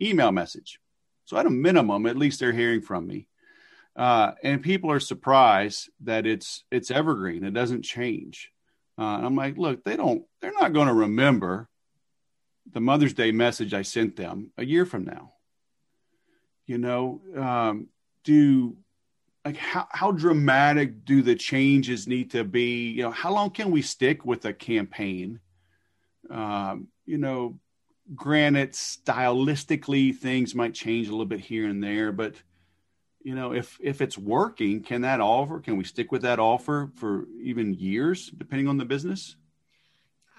email 0.02 0.32
message. 0.32 0.80
So 1.26 1.38
at 1.38 1.46
a 1.46 1.52
minimum, 1.52 2.06
at 2.06 2.18
least 2.18 2.40
they're 2.40 2.52
hearing 2.52 2.82
from 2.82 3.06
me. 3.06 3.28
Uh, 3.96 4.32
and 4.44 4.64
people 4.64 4.92
are 4.92 5.00
surprised 5.00 5.90
that 6.02 6.26
it's 6.26 6.64
it's 6.72 6.92
evergreen. 6.92 7.44
It 7.44 7.54
doesn't 7.54 7.84
change. 7.84 8.52
Uh, 8.98 9.18
and 9.18 9.26
I'm 9.26 9.36
like, 9.36 9.58
look, 9.58 9.84
they 9.84 9.96
don't. 9.96 10.24
They're 10.42 10.54
not 10.60 10.74
going 10.74 10.88
to 10.88 10.94
remember 10.94 11.69
the 12.72 12.82
Mother's 12.82 13.14
Day 13.14 13.32
message 13.32 13.74
I 13.74 13.82
sent 13.82 14.16
them 14.16 14.52
a 14.58 14.66
year 14.66 14.86
from 14.86 15.06
now? 15.06 15.34
You 16.66 16.78
know, 16.78 17.22
um, 17.36 17.88
do 18.24 18.78
like 19.46 19.58
how, 19.58 19.88
how 19.90 20.12
dramatic 20.12 21.06
do 21.06 21.22
the 21.22 21.36
changes 21.36 22.08
need 22.08 22.32
to 22.32 22.44
be? 22.44 22.90
You 22.92 23.04
know, 23.04 23.12
how 23.12 23.34
long 23.34 23.50
can 23.50 23.72
we 23.72 23.82
stick 23.82 24.26
with 24.26 24.46
a 24.46 24.54
campaign? 24.54 25.40
Um, 26.30 26.90
you 27.06 27.18
know, 27.18 27.60
granted, 28.14 28.74
stylistically 28.74 30.16
things 30.16 30.54
might 30.54 30.74
change 30.74 31.08
a 31.08 31.12
little 31.12 31.26
bit 31.26 31.40
here 31.40 31.68
and 31.68 31.84
there, 31.84 32.12
but 32.12 32.36
you 33.22 33.36
know, 33.36 33.54
if 33.54 33.78
if 33.82 34.02
it's 34.02 34.18
working, 34.18 34.82
can 34.82 35.02
that 35.02 35.20
offer? 35.20 35.60
Can 35.60 35.78
we 35.78 35.84
stick 35.84 36.12
with 36.12 36.22
that 36.22 36.40
offer 36.40 36.92
for 36.96 37.26
even 37.42 37.74
years, 37.74 38.30
depending 38.30 38.68
on 38.68 38.78
the 38.78 38.86
business? 38.86 39.36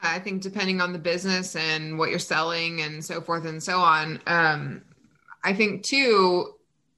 I 0.02 0.18
think 0.18 0.42
depending 0.42 0.80
on 0.80 0.92
the 0.92 0.98
business 0.98 1.56
and 1.56 1.98
what 1.98 2.10
you're 2.10 2.18
selling 2.18 2.80
and 2.80 3.04
so 3.04 3.20
forth 3.20 3.44
and 3.44 3.62
so 3.62 3.78
on. 3.78 4.20
Um, 4.26 4.82
I 5.44 5.54
think 5.54 5.82
too, 5.82 6.54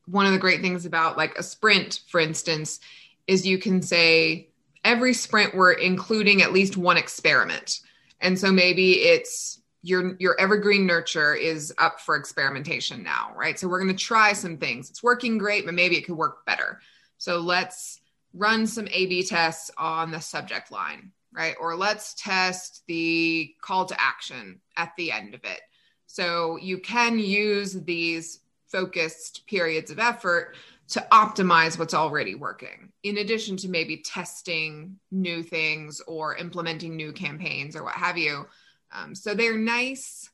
one 0.07 0.27
of 0.27 0.33
the 0.33 0.39
great 0.39 0.61
things 0.61 0.87
about 0.87 1.17
like 1.17 1.37
a 1.39 1.43
sprint, 1.43 2.01
for 2.09 2.21
instance, 2.21 2.81
is 3.27 3.47
you 3.47 3.59
can 3.59 3.83
say 3.83 4.49
every 4.85 5.15
sprint 5.15 5.55
we're 5.55 5.73
including 5.73 6.43
at 6.43 6.53
least 6.53 6.77
one 6.77 6.97
experiment. 6.97 7.81
And 8.21 8.39
so 8.39 8.53
maybe 8.53 8.93
it's 8.93 9.61
your 9.83 10.17
your 10.21 10.39
evergreen 10.41 10.87
nurture 10.87 11.35
is 11.35 11.75
up 11.79 12.01
for 12.01 12.15
experimentation 12.15 13.03
now, 13.03 13.33
right? 13.37 13.59
So 13.59 13.69
we're 13.69 13.81
going 13.81 13.97
to 13.97 14.05
try 14.05 14.33
some 14.33 14.57
things. 14.57 14.91
It's 14.91 15.03
working 15.03 15.39
great, 15.39 15.65
but 15.65 15.75
maybe 15.75 15.97
it 15.97 16.03
could 16.03 16.17
work 16.17 16.47
better. 16.47 16.81
So 17.19 17.39
let's 17.39 18.01
run 18.33 18.67
some 18.67 18.87
A/B 18.89 19.25
tests 19.25 19.71
on 19.77 20.13
the 20.13 20.21
subject 20.21 20.71
line 20.71 21.13
right? 21.35 21.55
Or 21.61 21.77
let's 21.77 22.15
test 22.15 22.83
the 22.87 23.55
call 23.61 23.87
to 23.87 24.01
action 24.01 24.61
at 24.77 24.93
the 24.97 25.13
end 25.13 25.35
of 25.35 25.45
it. 25.45 25.61
So 26.07 26.59
you 26.59 26.79
can 26.79 27.19
use 27.19 27.73
these 27.73 28.41
focused 28.69 29.47
periods 29.47 29.91
of 29.91 29.99
effort 29.99 30.57
to 30.89 31.07
optimize 31.11 31.79
what's 31.79 31.95
already 31.95 32.35
working, 32.35 32.93
in 33.03 33.19
addition 33.19 33.57
to 33.59 33.69
maybe 33.69 33.99
testing 33.99 34.99
new 35.11 35.43
things 35.43 36.03
or 36.07 36.37
implementing 36.37 36.97
new 36.97 37.13
campaigns 37.13 37.77
or 37.77 37.85
what 37.85 37.95
have 37.95 38.19
you. 38.19 38.47
Um, 38.93 39.15
so 39.15 39.35
they're 39.35 39.57
nice. 39.57 40.29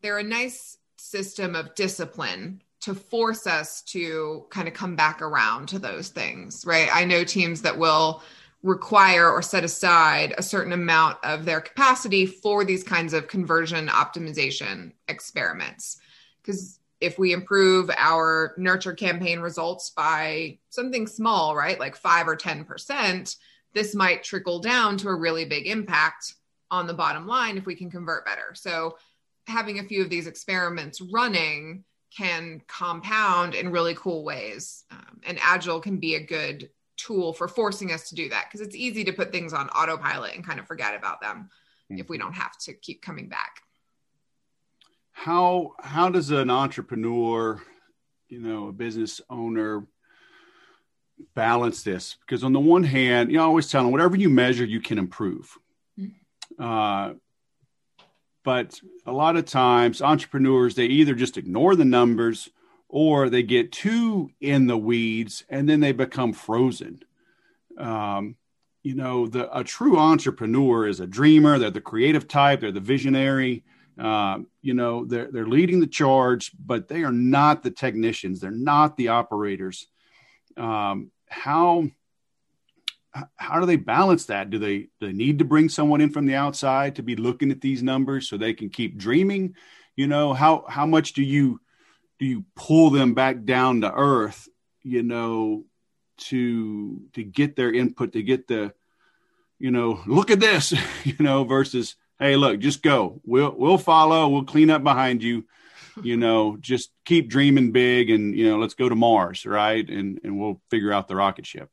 They're 0.00 0.18
a 0.18 0.22
nice 0.22 0.78
system 0.96 1.54
of 1.54 1.74
discipline 1.74 2.62
to 2.80 2.94
force 2.94 3.46
us 3.46 3.82
to 3.82 4.46
kind 4.50 4.68
of 4.68 4.74
come 4.74 4.96
back 4.96 5.20
around 5.20 5.68
to 5.68 5.78
those 5.78 6.08
things, 6.08 6.64
right? 6.64 6.88
I 6.92 7.04
know 7.04 7.24
teams 7.24 7.62
that 7.62 7.78
will 7.78 8.22
require 8.62 9.30
or 9.30 9.40
set 9.40 9.64
aside 9.64 10.34
a 10.36 10.42
certain 10.42 10.72
amount 10.72 11.16
of 11.22 11.44
their 11.44 11.60
capacity 11.60 12.26
for 12.26 12.64
these 12.64 12.82
kinds 12.82 13.12
of 13.12 13.28
conversion 13.28 13.88
optimization 13.88 14.92
experiments. 15.06 15.98
Because 16.42 16.80
if 17.00 17.18
we 17.18 17.32
improve 17.32 17.90
our 17.96 18.54
nurture 18.56 18.94
campaign 18.94 19.38
results 19.38 19.90
by 19.90 20.58
something 20.70 21.06
small, 21.06 21.54
right, 21.54 21.78
like 21.78 21.94
five 21.94 22.26
or 22.26 22.36
10%, 22.36 23.36
this 23.74 23.94
might 23.94 24.24
trickle 24.24 24.58
down 24.58 24.96
to 24.98 25.08
a 25.08 25.14
really 25.14 25.44
big 25.44 25.66
impact 25.66 26.34
on 26.70 26.86
the 26.86 26.94
bottom 26.94 27.26
line 27.26 27.56
if 27.56 27.66
we 27.66 27.76
can 27.76 27.90
convert 27.90 28.26
better. 28.26 28.54
So, 28.54 28.98
having 29.46 29.78
a 29.78 29.84
few 29.84 30.02
of 30.02 30.10
these 30.10 30.26
experiments 30.26 31.00
running 31.00 31.84
can 32.14 32.60
compound 32.66 33.54
in 33.54 33.70
really 33.70 33.94
cool 33.94 34.22
ways. 34.24 34.84
Um, 34.90 35.20
and 35.26 35.38
Agile 35.40 35.80
can 35.80 35.98
be 35.98 36.16
a 36.16 36.22
good 36.22 36.68
tool 36.98 37.32
for 37.32 37.48
forcing 37.48 37.92
us 37.92 38.08
to 38.08 38.14
do 38.14 38.28
that 38.28 38.46
because 38.46 38.60
it's 38.66 38.76
easy 38.76 39.04
to 39.04 39.12
put 39.12 39.32
things 39.32 39.52
on 39.52 39.68
autopilot 39.70 40.34
and 40.34 40.44
kind 40.44 40.60
of 40.60 40.66
forget 40.66 40.94
about 40.94 41.20
them 41.20 41.48
mm-hmm. 41.90 42.00
if 42.00 42.08
we 42.08 42.18
don't 42.18 42.34
have 42.34 42.56
to 42.58 42.74
keep 42.74 43.00
coming 43.00 43.28
back 43.28 43.62
how 45.12 45.74
how 45.80 46.08
does 46.08 46.30
an 46.30 46.50
entrepreneur 46.50 47.60
you 48.28 48.40
know 48.40 48.68
a 48.68 48.72
business 48.72 49.20
owner 49.30 49.86
balance 51.34 51.82
this 51.82 52.16
because 52.20 52.44
on 52.44 52.52
the 52.52 52.60
one 52.60 52.84
hand 52.84 53.30
you 53.30 53.38
know, 53.38 53.44
I 53.44 53.46
always 53.46 53.70
tell 53.70 53.82
them 53.82 53.92
whatever 53.92 54.16
you 54.16 54.28
measure 54.28 54.64
you 54.64 54.80
can 54.80 54.98
improve 54.98 55.56
mm-hmm. 55.98 56.62
uh, 56.62 57.14
but 58.44 58.80
a 59.06 59.12
lot 59.12 59.36
of 59.36 59.44
times 59.44 60.02
entrepreneurs 60.02 60.74
they 60.74 60.86
either 60.86 61.14
just 61.14 61.36
ignore 61.36 61.74
the 61.74 61.84
numbers 61.84 62.48
or 62.88 63.28
they 63.28 63.42
get 63.42 63.72
too 63.72 64.30
in 64.40 64.66
the 64.66 64.78
weeds 64.78 65.44
and 65.48 65.68
then 65.68 65.80
they 65.80 65.92
become 65.92 66.32
frozen. 66.32 67.02
Um, 67.78 68.36
you 68.82 68.94
know, 68.94 69.26
the, 69.26 69.56
a 69.56 69.64
true 69.64 69.98
entrepreneur 69.98 70.86
is 70.86 71.00
a 71.00 71.06
dreamer. 71.06 71.58
They're 71.58 71.70
the 71.70 71.80
creative 71.80 72.26
type. 72.26 72.60
They're 72.60 72.72
the 72.72 72.80
visionary. 72.80 73.64
Uh, 73.98 74.38
you 74.62 74.74
know, 74.74 75.04
they're 75.04 75.30
they're 75.30 75.46
leading 75.46 75.80
the 75.80 75.86
charge, 75.86 76.52
but 76.64 76.88
they 76.88 77.02
are 77.02 77.12
not 77.12 77.62
the 77.62 77.70
technicians. 77.70 78.40
They're 78.40 78.50
not 78.50 78.96
the 78.96 79.08
operators. 79.08 79.88
Um, 80.56 81.10
how 81.28 81.88
how 83.36 83.58
do 83.58 83.66
they 83.66 83.76
balance 83.76 84.26
that? 84.26 84.50
Do 84.50 84.58
they 84.58 84.78
do 85.00 85.08
they 85.08 85.12
need 85.12 85.40
to 85.40 85.44
bring 85.44 85.68
someone 85.68 86.00
in 86.00 86.10
from 86.10 86.26
the 86.26 86.36
outside 86.36 86.96
to 86.96 87.02
be 87.02 87.16
looking 87.16 87.50
at 87.50 87.60
these 87.60 87.82
numbers 87.82 88.28
so 88.28 88.36
they 88.36 88.54
can 88.54 88.68
keep 88.68 88.96
dreaming? 88.96 89.54
You 89.96 90.06
know, 90.06 90.32
how 90.32 90.64
how 90.68 90.86
much 90.86 91.12
do 91.14 91.24
you 91.24 91.60
do 92.18 92.26
you 92.26 92.44
pull 92.56 92.90
them 92.90 93.14
back 93.14 93.44
down 93.44 93.80
to 93.82 93.92
earth 93.92 94.48
you 94.82 95.02
know 95.02 95.64
to 96.18 97.00
to 97.12 97.22
get 97.22 97.56
their 97.56 97.72
input 97.72 98.12
to 98.12 98.22
get 98.22 98.48
the 98.48 98.72
you 99.58 99.70
know 99.70 100.00
look 100.06 100.30
at 100.30 100.40
this 100.40 100.74
you 101.04 101.16
know 101.20 101.44
versus 101.44 101.96
hey 102.18 102.36
look 102.36 102.58
just 102.58 102.82
go. 102.82 103.20
We'll 103.24 103.54
we'll 103.56 103.78
follow. 103.78 104.28
We'll 104.28 104.44
clean 104.44 104.70
up 104.70 104.82
behind 104.82 105.22
you. 105.22 105.46
You 106.02 106.16
know 106.16 106.56
just 106.60 106.90
keep 107.04 107.28
dreaming 107.28 107.72
big 107.72 108.10
and 108.10 108.36
you 108.36 108.48
know 108.48 108.58
let's 108.58 108.74
go 108.74 108.88
to 108.88 108.94
mars 108.94 109.46
right? 109.46 109.88
And 109.88 110.20
and 110.22 110.38
we'll 110.38 110.60
figure 110.70 110.92
out 110.92 111.08
the 111.08 111.16
rocket 111.16 111.46
ship. 111.46 111.70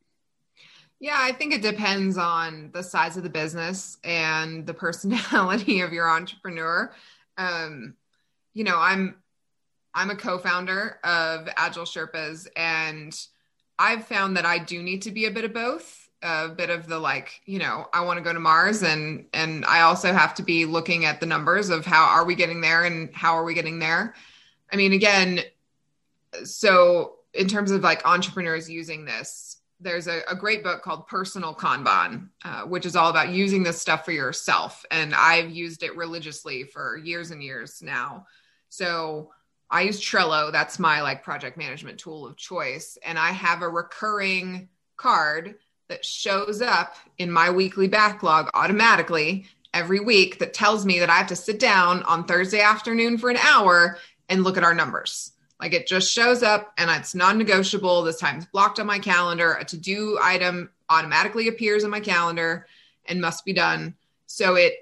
Yeah 0.99 1.17
i 1.17 1.31
think 1.31 1.53
it 1.53 1.61
depends 1.61 2.17
on 2.17 2.71
the 2.73 2.81
size 2.81 3.17
of 3.17 3.23
the 3.23 3.29
business 3.29 3.97
and 4.03 4.65
the 4.65 4.73
personality 4.85 5.81
of 5.81 5.93
your 5.93 6.09
entrepreneur. 6.09 6.93
Um 7.37 7.95
you 8.53 8.63
know 8.63 8.79
i'm 8.79 9.15
I'm 9.95 10.09
a 10.09 10.15
co-founder 10.15 10.99
of 11.03 11.49
Agile 11.55 11.85
Sherpas, 11.85 12.47
and 12.55 13.17
I've 13.79 14.05
found 14.05 14.37
that 14.37 14.45
I 14.45 14.59
do 14.59 14.83
need 14.83 15.01
to 15.03 15.11
be 15.11 15.25
a 15.25 15.31
bit 15.31 15.45
of 15.45 15.53
both. 15.53 16.01
A 16.21 16.49
bit 16.49 16.69
of 16.69 16.87
the 16.87 16.97
like, 16.97 17.41
you 17.45 17.59
know, 17.59 17.87
I 17.93 18.03
want 18.03 18.17
to 18.17 18.23
go 18.23 18.33
to 18.33 18.39
Mars, 18.39 18.83
and 18.83 19.25
and 19.33 19.63
I 19.65 19.81
also 19.81 20.11
have 20.11 20.33
to 20.35 20.43
be 20.43 20.65
looking 20.65 21.05
at 21.05 21.19
the 21.19 21.25
numbers 21.25 21.69
of 21.69 21.85
how 21.85 22.03
are 22.03 22.25
we 22.25 22.35
getting 22.35 22.61
there 22.61 22.83
and 22.83 23.13
how 23.13 23.33
are 23.33 23.43
we 23.43 23.53
getting 23.53 23.79
there. 23.79 24.15
I 24.71 24.75
mean, 24.75 24.93
again, 24.93 25.41
so 26.43 27.17
in 27.33 27.47
terms 27.47 27.71
of 27.71 27.81
like 27.81 28.05
entrepreneurs 28.07 28.69
using 28.69 29.05
this, 29.05 29.57
there's 29.79 30.07
a, 30.07 30.21
a, 30.29 30.35
great 30.35 30.63
book 30.63 30.81
called 30.81 31.07
Personal 31.07 31.53
Kanban, 31.53 32.29
uh, 32.43 32.63
which 32.63 32.85
is 32.85 32.95
all 32.95 33.09
about 33.09 33.29
using 33.29 33.61
this 33.61 33.79
stuff 33.79 34.05
for 34.05 34.11
yourself. 34.11 34.85
And 34.89 35.13
I've 35.13 35.51
used 35.51 35.83
it 35.83 35.95
religiously 35.95 36.63
for 36.63 36.97
years 36.97 37.31
and 37.31 37.43
years 37.43 37.81
now. 37.81 38.25
So 38.69 39.31
I 39.69 39.81
use 39.81 39.99
Trello. 39.99 40.51
That's 40.51 40.79
my 40.79 41.01
like 41.01 41.23
project 41.23 41.57
management 41.57 41.99
tool 41.99 42.25
of 42.25 42.37
choice. 42.37 42.97
And 43.03 43.17
I 43.17 43.31
have 43.31 43.61
a 43.61 43.69
recurring 43.69 44.69
card 44.97 45.55
that 45.87 46.05
shows 46.05 46.61
up 46.61 46.95
in 47.17 47.31
my 47.31 47.49
weekly 47.49 47.87
backlog 47.87 48.49
automatically 48.53 49.45
every 49.73 49.99
week 49.99 50.39
that 50.39 50.53
tells 50.53 50.85
me 50.85 50.99
that 50.99 51.09
I 51.09 51.15
have 51.15 51.27
to 51.27 51.35
sit 51.35 51.59
down 51.59 52.03
on 52.03 52.25
Thursday 52.25 52.61
afternoon 52.61 53.17
for 53.17 53.29
an 53.29 53.37
hour 53.37 53.97
and 54.29 54.43
look 54.43 54.57
at 54.57 54.63
our 54.63 54.73
numbers. 54.73 55.33
Like 55.59 55.73
it 55.73 55.87
just 55.87 56.11
shows 56.11 56.43
up 56.43 56.73
and 56.77 56.89
it's 56.89 57.15
non 57.15 57.37
negotiable. 57.37 58.03
This 58.03 58.19
time 58.19 58.33
time's 58.33 58.45
blocked 58.45 58.79
on 58.79 58.87
my 58.87 58.99
calendar. 58.99 59.53
A 59.53 59.65
to 59.65 59.77
do 59.77 60.17
item 60.21 60.69
automatically 60.89 61.47
appears 61.47 61.83
in 61.83 61.89
my 61.89 61.99
calendar 61.99 62.67
and 63.05 63.21
must 63.21 63.45
be 63.45 63.53
done. 63.53 63.95
So 64.27 64.55
it, 64.55 64.73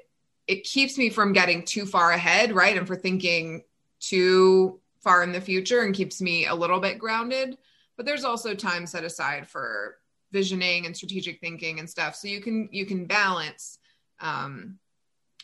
it 0.48 0.64
keeps 0.64 0.98
me 0.98 1.10
from 1.10 1.34
getting 1.34 1.64
too 1.64 1.86
far 1.86 2.12
ahead, 2.12 2.54
right? 2.54 2.78
And 2.78 2.88
for 2.88 2.96
thinking 2.96 3.64
too 4.04 4.80
far 5.02 5.24
in 5.24 5.32
the 5.32 5.42
future 5.42 5.82
and 5.82 5.96
keeps 5.96 6.22
me 6.22 6.46
a 6.46 6.56
little 6.56 6.80
bit 6.80 7.00
grounded. 7.00 7.58
But 7.96 8.06
there's 8.06 8.24
also 8.24 8.54
time 8.54 8.86
set 8.86 9.04
aside 9.04 9.48
for 9.48 9.98
visioning 10.32 10.86
and 10.86 10.96
strategic 10.96 11.40
thinking 11.40 11.80
and 11.80 11.90
stuff. 11.90 12.16
So 12.16 12.28
you 12.28 12.42
can, 12.42 12.70
you 12.72 12.86
can 12.86 13.06
balance. 13.06 13.80
Um, 14.20 14.80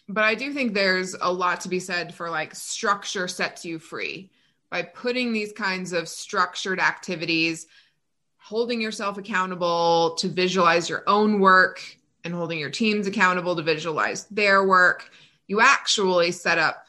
but 0.08 0.24
I 0.24 0.36
do 0.36 0.52
think 0.52 0.74
there's 0.74 1.16
a 1.20 1.32
lot 1.32 1.62
to 1.62 1.70
be 1.70 1.80
said 1.80 2.14
for 2.14 2.30
like 2.30 2.56
structure 2.56 3.28
sets 3.28 3.64
you 3.64 3.78
free 3.78 4.32
by 4.72 4.82
putting 4.82 5.32
these 5.32 5.52
kinds 5.52 5.94
of 5.94 6.08
structured 6.08 6.80
activities, 6.80 7.68
holding 8.38 8.82
yourself 8.82 9.18
accountable 9.18 10.16
to 10.16 10.28
visualize 10.28 10.90
your 10.90 11.04
own 11.08 11.40
work 11.40 11.82
and 12.24 12.34
holding 12.34 12.60
your 12.60 12.70
teams 12.70 13.08
accountable 13.08 13.56
to 13.56 13.62
visualize 13.62 14.26
their 14.26 14.66
work, 14.66 15.10
you 15.48 15.62
actually 15.62 16.32
set 16.32 16.58
up 16.58 16.86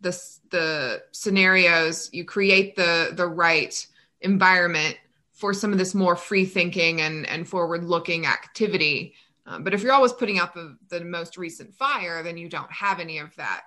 the, 0.00 0.10
the 0.50 1.02
scenarios, 1.12 2.10
you 2.12 2.24
create 2.24 2.76
the, 2.76 3.12
the 3.12 3.26
right 3.26 3.86
environment 4.20 4.96
for 5.32 5.52
some 5.52 5.72
of 5.72 5.78
this 5.78 5.94
more 5.94 6.16
free 6.16 6.44
thinking 6.44 7.00
and, 7.00 7.26
and 7.26 7.48
forward 7.48 7.84
looking 7.84 8.26
activity. 8.26 9.14
Um, 9.46 9.64
but 9.64 9.74
if 9.74 9.82
you're 9.82 9.92
always 9.92 10.12
putting 10.12 10.38
out 10.38 10.54
the, 10.54 10.76
the 10.88 11.04
most 11.04 11.36
recent 11.36 11.74
fire, 11.74 12.22
then 12.22 12.36
you 12.36 12.48
don't 12.48 12.72
have 12.72 13.00
any 13.00 13.18
of 13.18 13.34
that 13.36 13.62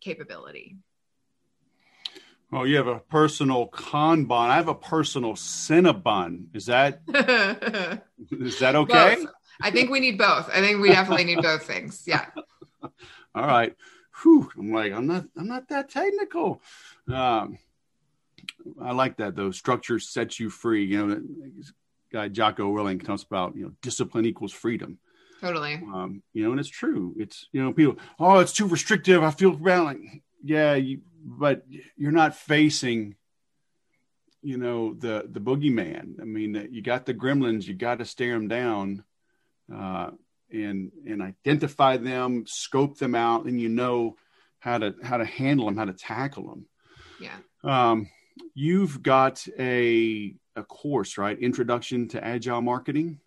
capability. 0.00 0.76
Oh, 2.52 2.64
you 2.64 2.76
have 2.76 2.86
a 2.86 3.00
personal 3.00 3.68
Kanban. 3.68 4.50
I 4.50 4.56
have 4.56 4.68
a 4.68 4.74
personal 4.74 5.34
Cinnabon. 5.34 6.46
Is 6.54 6.66
that 6.66 7.00
is 8.30 8.58
that 8.60 8.76
okay? 8.76 9.16
Both. 9.16 9.26
I 9.60 9.70
think 9.70 9.90
we 9.90 10.00
need 10.00 10.18
both. 10.18 10.48
I 10.50 10.60
think 10.60 10.80
we 10.80 10.90
definitely 10.90 11.24
need 11.24 11.42
both 11.42 11.64
things. 11.64 12.04
Yeah. 12.06 12.26
All 12.82 13.46
right. 13.46 13.74
Whew. 14.22 14.50
I'm 14.58 14.72
like, 14.72 14.92
I'm 14.92 15.06
not 15.06 15.26
I'm 15.36 15.48
not 15.48 15.68
that 15.68 15.90
technical. 15.90 16.60
Um, 17.12 17.58
I 18.80 18.92
like 18.92 19.16
that 19.18 19.36
though. 19.36 19.50
Structure 19.50 19.98
sets 19.98 20.40
you 20.40 20.50
free. 20.50 20.84
You 20.84 21.06
know, 21.06 21.14
that 21.14 21.72
guy 22.12 22.28
Jocko 22.28 22.72
Willink 22.72 23.04
talks 23.04 23.22
about, 23.22 23.56
you 23.56 23.64
know, 23.64 23.72
discipline 23.82 24.26
equals 24.26 24.52
freedom. 24.52 24.98
Totally. 25.40 25.74
Um, 25.74 26.22
you 26.32 26.44
know, 26.44 26.50
and 26.52 26.60
it's 26.60 26.68
true. 26.68 27.14
It's 27.18 27.48
you 27.52 27.62
know, 27.62 27.72
people, 27.72 27.98
oh, 28.18 28.38
it's 28.38 28.52
too 28.52 28.66
restrictive. 28.66 29.22
I 29.22 29.30
feel 29.30 29.52
bad. 29.52 29.80
Like, 29.80 29.98
yeah, 30.42 30.74
you 30.74 31.00
but 31.26 31.64
you're 31.96 32.12
not 32.12 32.36
facing 32.36 33.16
you 34.42 34.56
know 34.56 34.94
the 34.94 35.26
the 35.28 35.40
boogeyman 35.40 36.20
i 36.20 36.24
mean 36.24 36.68
you 36.70 36.80
got 36.80 37.04
the 37.04 37.14
gremlins 37.14 37.66
you 37.66 37.74
got 37.74 37.98
to 37.98 38.04
stare 38.04 38.32
them 38.32 38.46
down 38.46 39.02
uh, 39.74 40.10
and 40.52 40.90
and 41.06 41.22
identify 41.22 41.96
them 41.96 42.44
scope 42.46 42.98
them 42.98 43.14
out 43.14 43.44
and 43.44 43.60
you 43.60 43.68
know 43.68 44.16
how 44.58 44.78
to 44.78 44.94
how 45.02 45.16
to 45.16 45.24
handle 45.24 45.66
them 45.66 45.76
how 45.76 45.84
to 45.84 45.92
tackle 45.92 46.48
them 46.48 46.66
yeah 47.20 47.36
um, 47.64 48.08
you've 48.54 49.02
got 49.02 49.44
a 49.58 50.34
a 50.54 50.62
course 50.62 51.18
right 51.18 51.38
introduction 51.38 52.08
to 52.08 52.22
agile 52.24 52.62
marketing 52.62 53.20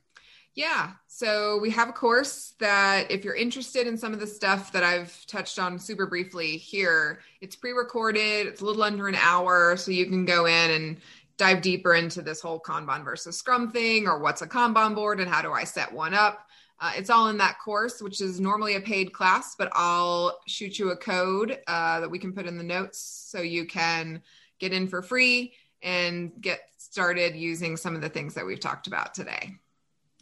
yeah. 0.55 0.91
So 1.07 1.57
we 1.61 1.69
have 1.69 1.87
a 1.87 1.93
course 1.93 2.53
that 2.59 3.09
if 3.09 3.23
you're 3.23 3.35
interested 3.35 3.87
in 3.87 3.97
some 3.97 4.13
of 4.13 4.19
the 4.19 4.27
stuff 4.27 4.73
that 4.73 4.83
I've 4.83 5.25
touched 5.25 5.57
on 5.57 5.79
super 5.79 6.05
briefly 6.05 6.57
here, 6.57 7.21
it's 7.39 7.55
pre-recorded. 7.55 8.47
It's 8.47 8.59
a 8.59 8.65
little 8.65 8.83
under 8.83 9.07
an 9.07 9.15
hour, 9.15 9.77
so 9.77 9.91
you 9.91 10.07
can 10.07 10.25
go 10.25 10.47
in 10.47 10.71
and 10.71 10.97
dive 11.37 11.61
deeper 11.61 11.95
into 11.95 12.21
this 12.21 12.41
whole 12.41 12.59
Kanban 12.59 13.05
versus 13.05 13.37
Scrum 13.37 13.71
thing, 13.71 14.05
or 14.05 14.19
what's 14.19 14.41
a 14.41 14.47
Kanban 14.47 14.95
board 14.95 15.21
and 15.21 15.29
how 15.29 15.41
do 15.41 15.53
I 15.53 15.63
set 15.63 15.93
one 15.93 16.13
up. 16.13 16.48
Uh, 16.81 16.91
it's 16.95 17.09
all 17.09 17.27
in 17.27 17.37
that 17.37 17.59
course, 17.59 18.01
which 18.01 18.21
is 18.21 18.39
normally 18.39 18.75
a 18.75 18.81
paid 18.81 19.11
class, 19.11 19.55
but 19.55 19.69
I'll 19.73 20.39
shoot 20.47 20.79
you 20.79 20.91
a 20.91 20.95
code 20.95 21.59
uh, 21.67 21.99
that 21.99 22.09
we 22.09 22.19
can 22.19 22.31
put 22.31 22.45
in 22.45 22.57
the 22.57 22.63
notes 22.63 22.99
so 22.99 23.41
you 23.41 23.65
can 23.65 24.21
get 24.59 24.71
in 24.71 24.87
for 24.87 25.01
free 25.01 25.53
and 25.81 26.31
get 26.39 26.61
started 26.77 27.35
using 27.35 27.75
some 27.75 27.95
of 27.95 28.01
the 28.01 28.09
things 28.09 28.33
that 28.33 28.45
we've 28.45 28.59
talked 28.59 28.87
about 28.87 29.13
today. 29.13 29.55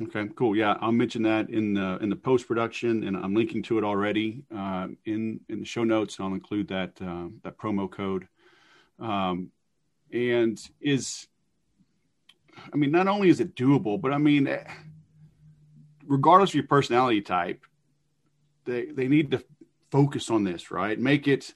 Okay, 0.01 0.27
cool. 0.35 0.55
Yeah, 0.55 0.75
I'll 0.79 0.91
mention 0.91 1.23
that 1.23 1.49
in 1.49 1.73
the 1.73 1.97
in 2.01 2.09
the 2.09 2.15
post 2.15 2.47
production, 2.47 3.03
and 3.03 3.17
I'm 3.17 3.33
linking 3.33 3.63
to 3.63 3.79
it 3.79 3.83
already 3.83 4.43
uh, 4.55 4.89
in 5.05 5.39
in 5.49 5.59
the 5.59 5.65
show 5.65 5.83
notes. 5.83 6.19
I'll 6.19 6.33
include 6.33 6.67
that 6.67 6.91
uh, 7.01 7.29
that 7.43 7.57
promo 7.57 7.89
code. 7.89 8.27
Um, 8.99 9.51
and 10.13 10.59
is, 10.81 11.27
I 12.71 12.77
mean, 12.77 12.91
not 12.91 13.07
only 13.07 13.29
is 13.29 13.39
it 13.39 13.55
doable, 13.55 13.99
but 13.99 14.13
I 14.13 14.19
mean, 14.19 14.47
regardless 16.07 16.51
of 16.51 16.55
your 16.55 16.67
personality 16.67 17.21
type, 17.21 17.63
they 18.65 18.85
they 18.85 19.07
need 19.07 19.31
to 19.31 19.43
focus 19.91 20.29
on 20.29 20.43
this, 20.43 20.71
right? 20.71 20.99
Make 20.99 21.27
it, 21.27 21.53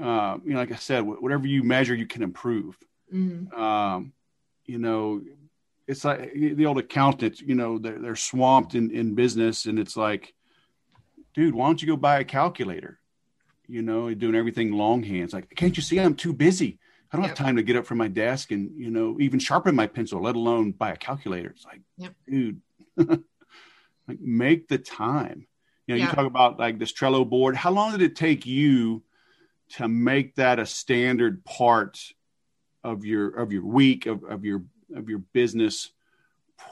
uh, 0.00 0.38
you 0.44 0.52
know, 0.52 0.58
like 0.58 0.72
I 0.72 0.76
said, 0.76 1.00
whatever 1.02 1.46
you 1.46 1.62
measure, 1.62 1.94
you 1.94 2.06
can 2.06 2.22
improve. 2.22 2.76
Mm-hmm. 3.12 3.60
Um, 3.60 4.12
you 4.66 4.78
know, 4.78 5.22
it's 5.86 6.04
like 6.04 6.32
the 6.32 6.66
old 6.66 6.78
accountants, 6.78 7.40
you 7.40 7.54
know, 7.54 7.78
they're, 7.78 7.98
they're 7.98 8.16
swamped 8.16 8.74
in, 8.74 8.90
in 8.92 9.14
business 9.14 9.66
and 9.66 9.78
it's 9.78 9.96
like, 9.96 10.34
dude, 11.34 11.54
why 11.54 11.66
don't 11.66 11.82
you 11.82 11.88
go 11.88 11.96
buy 11.96 12.20
a 12.20 12.24
calculator? 12.24 12.98
You 13.66 13.82
know, 13.82 14.12
doing 14.14 14.34
everything 14.34 14.72
longhand. 14.72 15.24
It's 15.24 15.34
like, 15.34 15.50
can't 15.54 15.76
you 15.76 15.82
see 15.82 15.98
I'm 15.98 16.14
too 16.14 16.32
busy? 16.32 16.78
I 17.12 17.16
don't 17.16 17.24
yep. 17.24 17.36
have 17.36 17.44
time 17.44 17.56
to 17.56 17.64
get 17.64 17.76
up 17.76 17.86
from 17.86 17.98
my 17.98 18.06
desk 18.06 18.52
and, 18.52 18.70
you 18.76 18.90
know, 18.90 19.16
even 19.18 19.40
sharpen 19.40 19.74
my 19.74 19.88
pencil, 19.88 20.22
let 20.22 20.36
alone 20.36 20.70
buy 20.70 20.92
a 20.92 20.96
calculator. 20.96 21.50
It's 21.50 21.64
like, 21.64 21.80
yep. 21.96 22.14
dude, 22.28 22.60
like 24.10 24.20
make 24.20 24.68
the 24.68 24.78
time. 24.78 25.46
You 25.86 25.94
know, 25.94 25.98
yeah. 25.98 26.10
you 26.10 26.14
talk 26.14 26.26
about 26.26 26.58
like 26.58 26.78
this 26.78 26.92
Trello 26.92 27.28
board. 27.28 27.56
How 27.56 27.70
long 27.70 27.92
did 27.92 28.02
it 28.02 28.16
take 28.16 28.46
you 28.46 29.02
to 29.70 29.88
make 29.88 30.34
that 30.36 30.58
a 30.58 30.66
standard 30.66 31.44
part 31.44 32.00
of 32.82 33.04
your 33.04 33.28
of 33.28 33.52
your 33.52 33.64
week 33.64 34.06
of, 34.06 34.24
of 34.24 34.44
your 34.44 34.64
of 34.94 35.08
your 35.08 35.20
business 35.32 35.90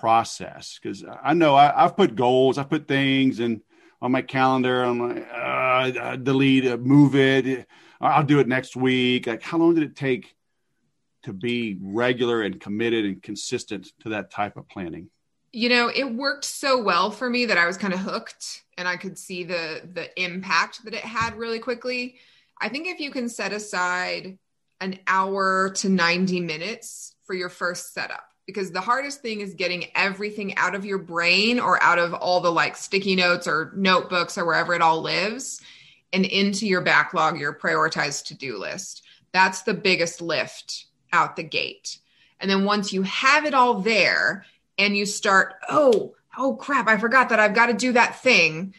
process 0.01 0.79
because 0.81 1.05
I 1.23 1.33
know 1.35 1.55
I, 1.55 1.83
have 1.83 1.97
put 1.97 2.15
goals, 2.15 2.59
I 2.59 2.65
put 2.65 2.87
things 2.89 3.41
and 3.41 3.63
on 4.01 4.13
my 4.13 4.23
calendar. 4.23 4.83
I'm 4.83 5.15
like, 5.15 5.29
uh, 5.33 6.17
delete 6.17 6.79
move 6.81 7.15
it. 7.15 7.67
I'll 8.01 8.25
do 8.25 8.39
it 8.39 8.47
next 8.47 8.77
week. 8.77 9.27
Like, 9.27 9.43
how 9.43 9.59
long 9.59 9.75
did 9.75 9.85
it 9.85 9.97
take 9.97 10.37
to 11.25 11.33
be 11.33 11.79
regular 11.81 12.43
and 12.43 12.61
committed 12.61 13.05
and 13.05 13.23
consistent 13.23 13.89
to 14.01 14.11
that 14.11 14.31
type 14.31 14.57
of 14.57 14.69
planning? 14.69 15.11
You 15.53 15.69
know, 15.69 15.89
it 15.89 16.05
worked 16.05 16.45
so 16.45 16.83
well 16.83 17.11
for 17.11 17.29
me 17.29 17.47
that 17.47 17.59
I 17.59 17.67
was 17.67 17.77
kind 17.77 17.95
of 17.95 18.01
hooked 18.01 18.63
and 18.77 18.87
I 18.87 18.97
could 18.97 19.19
see 19.19 19.45
the 19.45 19.83
the 19.93 20.23
impact 20.23 20.85
that 20.85 20.95
it 20.95 21.05
had 21.05 21.37
really 21.37 21.59
quickly. 21.59 22.17
I 22.61 22.69
think 22.69 22.87
if 22.87 23.01
you 23.01 23.11
can 23.11 23.29
set 23.29 23.53
aside 23.53 24.39
an 24.81 24.99
hour 25.07 25.71
to 25.71 25.89
90 25.89 26.41
minutes 26.41 27.15
for 27.25 27.35
your 27.35 27.49
first 27.49 27.93
setup 27.93 28.29
because 28.47 28.71
the 28.71 28.81
hardest 28.81 29.21
thing 29.21 29.41
is 29.41 29.55
getting 29.55 29.87
everything 29.95 30.57
out 30.57 30.75
of 30.75 30.85
your 30.85 30.99
brain 30.99 31.61
or 31.61 31.83
out 31.83 31.99
of 31.99 32.15
all 32.15 32.41
the 32.41 32.51
like 32.51 32.77
sticky 32.77 33.17
notes 33.17 33.47
or 33.47 33.73
notebooks 33.77 34.39
or 34.39 34.47
wherever 34.47 34.75
it 34.75 34.81
all 34.81 35.03
lives 35.03 35.61
and 36.13 36.25
into 36.25 36.67
your 36.67 36.81
backlog, 36.81 37.39
your 37.39 37.53
prioritized 37.53 38.25
to 38.27 38.35
do 38.35 38.57
list. 38.57 39.03
That's 39.33 39.63
the 39.63 39.75
biggest 39.75 40.23
lift 40.23 40.87
out 41.13 41.37
the 41.37 41.43
gate. 41.43 41.99
And 42.41 42.51
then 42.51 42.65
once 42.65 42.93
you 42.93 43.03
have 43.03 43.45
it 43.45 43.53
all 43.53 43.81
there 43.81 44.47
and 44.79 44.97
you 44.97 45.05
start, 45.05 45.57
oh, 45.69 46.15
oh 46.37 46.55
crap, 46.55 46.89
I 46.89 46.97
forgot 46.97 47.29
that 47.31 47.41
I've 47.41 47.55
got 47.55 47.67
to 47.67 47.75
do 47.75 47.93
that 47.93 48.21
thing. 48.21 48.75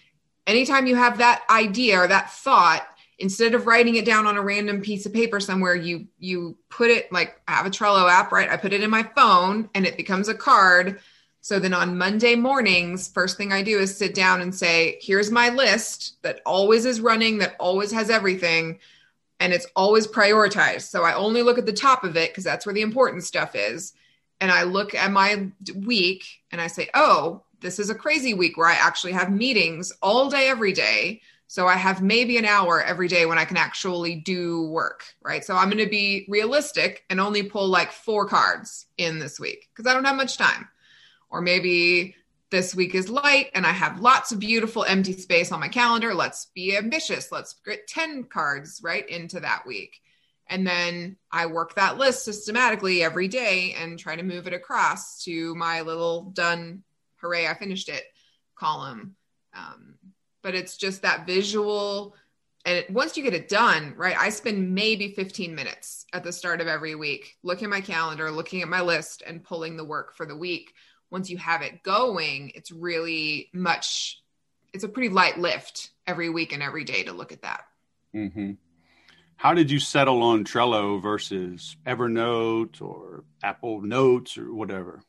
Anytime 0.47 0.87
you 0.87 0.95
have 0.95 1.17
that 1.19 1.43
idea 1.49 1.99
or 1.99 2.07
that 2.07 2.31
thought, 2.31 2.87
instead 3.19 3.53
of 3.53 3.67
writing 3.67 3.95
it 3.95 4.05
down 4.05 4.25
on 4.25 4.37
a 4.37 4.41
random 4.41 4.81
piece 4.81 5.05
of 5.05 5.13
paper 5.13 5.39
somewhere 5.39 5.75
you 5.75 6.07
you 6.17 6.57
put 6.69 6.89
it 6.89 7.11
like 7.11 7.41
i 7.47 7.51
have 7.51 7.65
a 7.65 7.69
trello 7.69 8.09
app 8.09 8.31
right? 8.31 8.49
I 8.49 8.57
put 8.57 8.73
it 8.73 8.81
in 8.81 8.89
my 8.89 9.03
phone 9.15 9.69
and 9.75 9.85
it 9.85 9.97
becomes 9.97 10.29
a 10.29 10.33
card. 10.33 11.01
So 11.41 11.59
then 11.59 11.73
on 11.73 11.97
monday 11.97 12.35
mornings 12.35 13.09
first 13.09 13.37
thing 13.37 13.51
i 13.51 13.61
do 13.61 13.77
is 13.77 13.95
sit 13.95 14.15
down 14.15 14.41
and 14.41 14.55
say 14.55 14.97
here's 15.01 15.31
my 15.31 15.49
list 15.49 16.21
that 16.21 16.41
always 16.45 16.85
is 16.85 17.01
running 17.01 17.39
that 17.39 17.55
always 17.59 17.91
has 17.91 18.09
everything 18.09 18.79
and 19.41 19.53
it's 19.53 19.67
always 19.75 20.07
prioritized. 20.07 20.83
So 20.83 21.03
i 21.03 21.13
only 21.13 21.43
look 21.43 21.57
at 21.57 21.65
the 21.65 21.73
top 21.73 22.03
of 22.05 22.15
it 22.15 22.31
because 22.31 22.45
that's 22.45 22.65
where 22.65 22.73
the 22.73 22.81
important 22.81 23.23
stuff 23.23 23.53
is 23.53 23.93
and 24.41 24.51
I 24.51 24.63
look 24.63 24.95
at 24.95 25.11
my 25.11 25.49
week 25.75 26.25
and 26.51 26.61
I 26.61 26.67
say, 26.67 26.89
oh, 26.93 27.43
this 27.61 27.79
is 27.79 27.89
a 27.89 27.95
crazy 27.95 28.33
week 28.33 28.57
where 28.57 28.67
I 28.67 28.73
actually 28.73 29.11
have 29.13 29.31
meetings 29.31 29.91
all 30.01 30.29
day, 30.29 30.47
every 30.47 30.73
day. 30.73 31.21
So 31.47 31.67
I 31.67 31.75
have 31.75 32.01
maybe 32.01 32.37
an 32.37 32.45
hour 32.45 32.81
every 32.81 33.07
day 33.07 33.25
when 33.25 33.39
I 33.39 33.45
can 33.45 33.57
actually 33.57 34.15
do 34.15 34.67
work, 34.67 35.03
right? 35.21 35.43
So 35.43 35.55
I'm 35.55 35.69
going 35.69 35.83
to 35.83 35.89
be 35.89 36.25
realistic 36.29 37.03
and 37.09 37.19
only 37.19 37.43
pull 37.43 37.67
like 37.67 37.91
four 37.91 38.27
cards 38.27 38.85
in 38.97 39.19
this 39.19 39.39
week 39.39 39.67
because 39.73 39.89
I 39.89 39.93
don't 39.93 40.05
have 40.05 40.15
much 40.15 40.37
time. 40.37 40.67
Or 41.31 41.41
maybe 41.41 42.15
this 42.51 42.75
week 42.75 42.95
is 42.95 43.09
light 43.09 43.49
and 43.53 43.65
I 43.65 43.71
have 43.71 43.99
lots 43.99 44.31
of 44.31 44.39
beautiful 44.39 44.83
empty 44.83 45.13
space 45.13 45.51
on 45.51 45.59
my 45.59 45.67
calendar. 45.67 46.13
Let's 46.13 46.45
be 46.53 46.77
ambitious. 46.77 47.31
Let's 47.31 47.55
get 47.65 47.87
10 47.87 48.25
cards 48.25 48.79
right 48.83 49.07
into 49.09 49.39
that 49.39 49.65
week. 49.65 50.01
And 50.49 50.65
then 50.65 51.15
I 51.31 51.45
work 51.45 51.75
that 51.75 51.97
list 51.97 52.25
systematically 52.25 53.03
every 53.03 53.27
day 53.27 53.75
and 53.79 53.99
try 53.99 54.15
to 54.15 54.23
move 54.23 54.47
it 54.47 54.53
across 54.53 55.23
to 55.23 55.53
my 55.55 55.81
little 55.81 56.31
done, 56.31 56.83
hooray, 57.17 57.47
I 57.47 57.53
finished 57.53 57.87
it 57.87 58.03
column. 58.55 59.15
Um, 59.53 59.95
but 60.41 60.55
it's 60.55 60.77
just 60.77 61.03
that 61.03 61.27
visual. 61.27 62.15
And 62.65 62.77
it, 62.77 62.89
once 62.89 63.15
you 63.15 63.23
get 63.23 63.33
it 63.33 63.47
done, 63.47 63.93
right, 63.95 64.17
I 64.17 64.29
spend 64.29 64.73
maybe 64.73 65.13
15 65.13 65.53
minutes 65.53 66.05
at 66.13 66.23
the 66.23 66.31
start 66.31 66.61
of 66.61 66.67
every 66.67 66.95
week 66.95 67.37
looking 67.43 67.65
at 67.65 67.69
my 67.69 67.81
calendar, 67.81 68.31
looking 68.31 68.61
at 68.61 68.67
my 68.67 68.81
list, 68.81 69.23
and 69.25 69.43
pulling 69.43 69.77
the 69.77 69.85
work 69.85 70.15
for 70.15 70.25
the 70.25 70.35
week. 70.35 70.73
Once 71.11 71.29
you 71.29 71.37
have 71.37 71.61
it 71.61 71.83
going, 71.83 72.51
it's 72.55 72.71
really 72.71 73.49
much, 73.53 74.21
it's 74.73 74.83
a 74.83 74.89
pretty 74.89 75.09
light 75.09 75.37
lift 75.37 75.91
every 76.05 76.29
week 76.29 76.53
and 76.53 76.61
every 76.61 76.83
day 76.83 77.03
to 77.03 77.13
look 77.13 77.31
at 77.31 77.41
that. 77.41 77.61
Mm-hmm. 78.15 78.51
How 79.39 79.53
did 79.53 79.71
you 79.71 79.79
settle 79.79 80.21
on 80.21 80.43
Trello 80.43 81.01
versus 81.01 81.77
Evernote 81.87 82.81
or 82.81 83.23
Apple 83.41 83.81
Notes 83.81 84.37
or 84.37 84.53
whatever? 84.53 85.01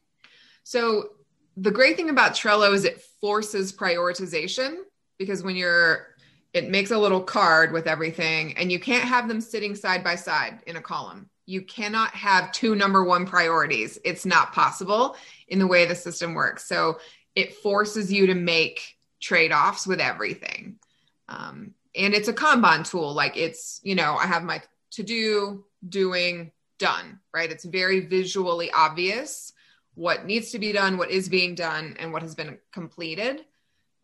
So, 0.62 1.08
the 1.56 1.72
great 1.72 1.96
thing 1.96 2.10
about 2.10 2.34
Trello 2.34 2.72
is 2.72 2.84
it 2.84 3.02
forces 3.20 3.72
prioritization 3.72 4.76
because 5.18 5.42
when 5.42 5.56
you're, 5.56 6.14
it 6.52 6.70
makes 6.70 6.92
a 6.92 6.98
little 6.98 7.20
card 7.20 7.72
with 7.72 7.88
everything 7.88 8.56
and 8.56 8.70
you 8.70 8.78
can't 8.78 9.02
have 9.02 9.26
them 9.26 9.40
sitting 9.40 9.74
side 9.74 10.04
by 10.04 10.14
side 10.14 10.60
in 10.64 10.76
a 10.76 10.80
column. 10.80 11.28
You 11.46 11.62
cannot 11.62 12.14
have 12.14 12.52
two 12.52 12.76
number 12.76 13.02
one 13.02 13.26
priorities. 13.26 13.98
It's 14.04 14.24
not 14.24 14.52
possible 14.52 15.16
in 15.48 15.58
the 15.58 15.66
way 15.66 15.86
the 15.86 15.96
system 15.96 16.34
works. 16.34 16.68
So, 16.68 17.00
it 17.34 17.54
forces 17.54 18.12
you 18.12 18.28
to 18.28 18.36
make 18.36 18.96
trade 19.20 19.50
offs 19.50 19.88
with 19.88 19.98
everything. 19.98 20.78
Um, 21.28 21.74
and 21.94 22.14
it's 22.14 22.28
a 22.28 22.32
Kanban 22.32 22.88
tool. 22.88 23.14
Like 23.14 23.36
it's, 23.36 23.80
you 23.82 23.94
know, 23.94 24.16
I 24.16 24.26
have 24.26 24.42
my 24.42 24.62
to 24.92 25.02
do, 25.02 25.64
doing, 25.88 26.52
done, 26.78 27.20
right? 27.32 27.50
It's 27.50 27.64
very 27.64 28.00
visually 28.00 28.70
obvious 28.72 29.52
what 29.94 30.24
needs 30.24 30.50
to 30.52 30.58
be 30.58 30.72
done, 30.72 30.96
what 30.96 31.10
is 31.10 31.28
being 31.28 31.54
done, 31.54 31.96
and 31.98 32.12
what 32.12 32.22
has 32.22 32.34
been 32.34 32.58
completed. 32.72 33.44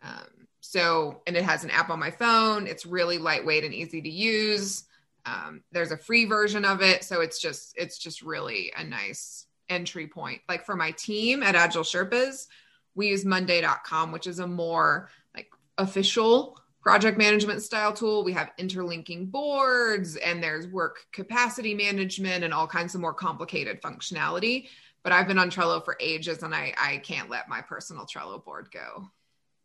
Um, 0.03 0.47
so, 0.61 1.22
and 1.26 1.37
it 1.37 1.45
has 1.45 1.64
an 1.64 1.70
app 1.70 1.91
on 1.91 1.99
my 1.99 2.11
phone. 2.11 2.66
It's 2.66 2.87
really 2.87 3.18
lightweight 3.18 3.64
and 3.64 3.72
easy 3.72 4.03
to 4.03 4.11
use. 4.11 4.84
Um, 5.24 5.62
there's 5.72 5.93
a 5.93 5.97
free 5.97 6.24
version 6.24 6.64
of 6.64 6.82
it, 6.82 7.03
so 7.03 7.20
it's 7.20 7.41
just 7.41 7.74
it's 7.76 7.99
just 7.99 8.22
really 8.22 8.72
a 8.76 8.84
nice 8.84 9.47
entry 9.68 10.07
point. 10.07 10.41
Like 10.49 10.64
for 10.64 10.76
my 10.76 10.93
team 10.93 11.43
at 11.43 11.55
Agile 11.55 11.82
Sherpas, 11.82 12.47
we 12.95 13.09
use 13.09 13.24
Monday.com, 13.24 14.12
which 14.12 14.26
is 14.26 14.39
a 14.39 14.47
more 14.47 15.11
like 15.34 15.51
official 15.78 16.61
project 16.87 17.18
management 17.18 17.61
style 17.61 17.93
tool. 17.93 18.22
We 18.22 18.32
have 18.34 18.53
interlinking 18.59 19.26
boards 19.26 20.14
and 20.14 20.41
there's 20.41 20.68
work 20.68 20.99
capacity 21.12 21.74
management 21.74 22.45
and 22.45 22.55
all 22.55 22.68
kinds 22.68 22.95
of 22.95 23.01
more 23.01 23.12
complicated 23.12 23.82
functionality. 23.82 24.68
But 25.03 25.12
I've 25.12 25.26
been 25.26 25.37
on 25.37 25.51
Trello 25.51 25.84
for 25.84 25.97
ages 25.99 26.45
and 26.45 26.55
I, 26.55 26.72
I 26.80 26.99
can't 26.99 27.28
let 27.28 27.49
my 27.49 27.61
personal 27.61 28.07
Trello 28.07 28.45
board 28.45 28.68
go. 28.72 29.11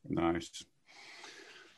Nice. 0.10 0.64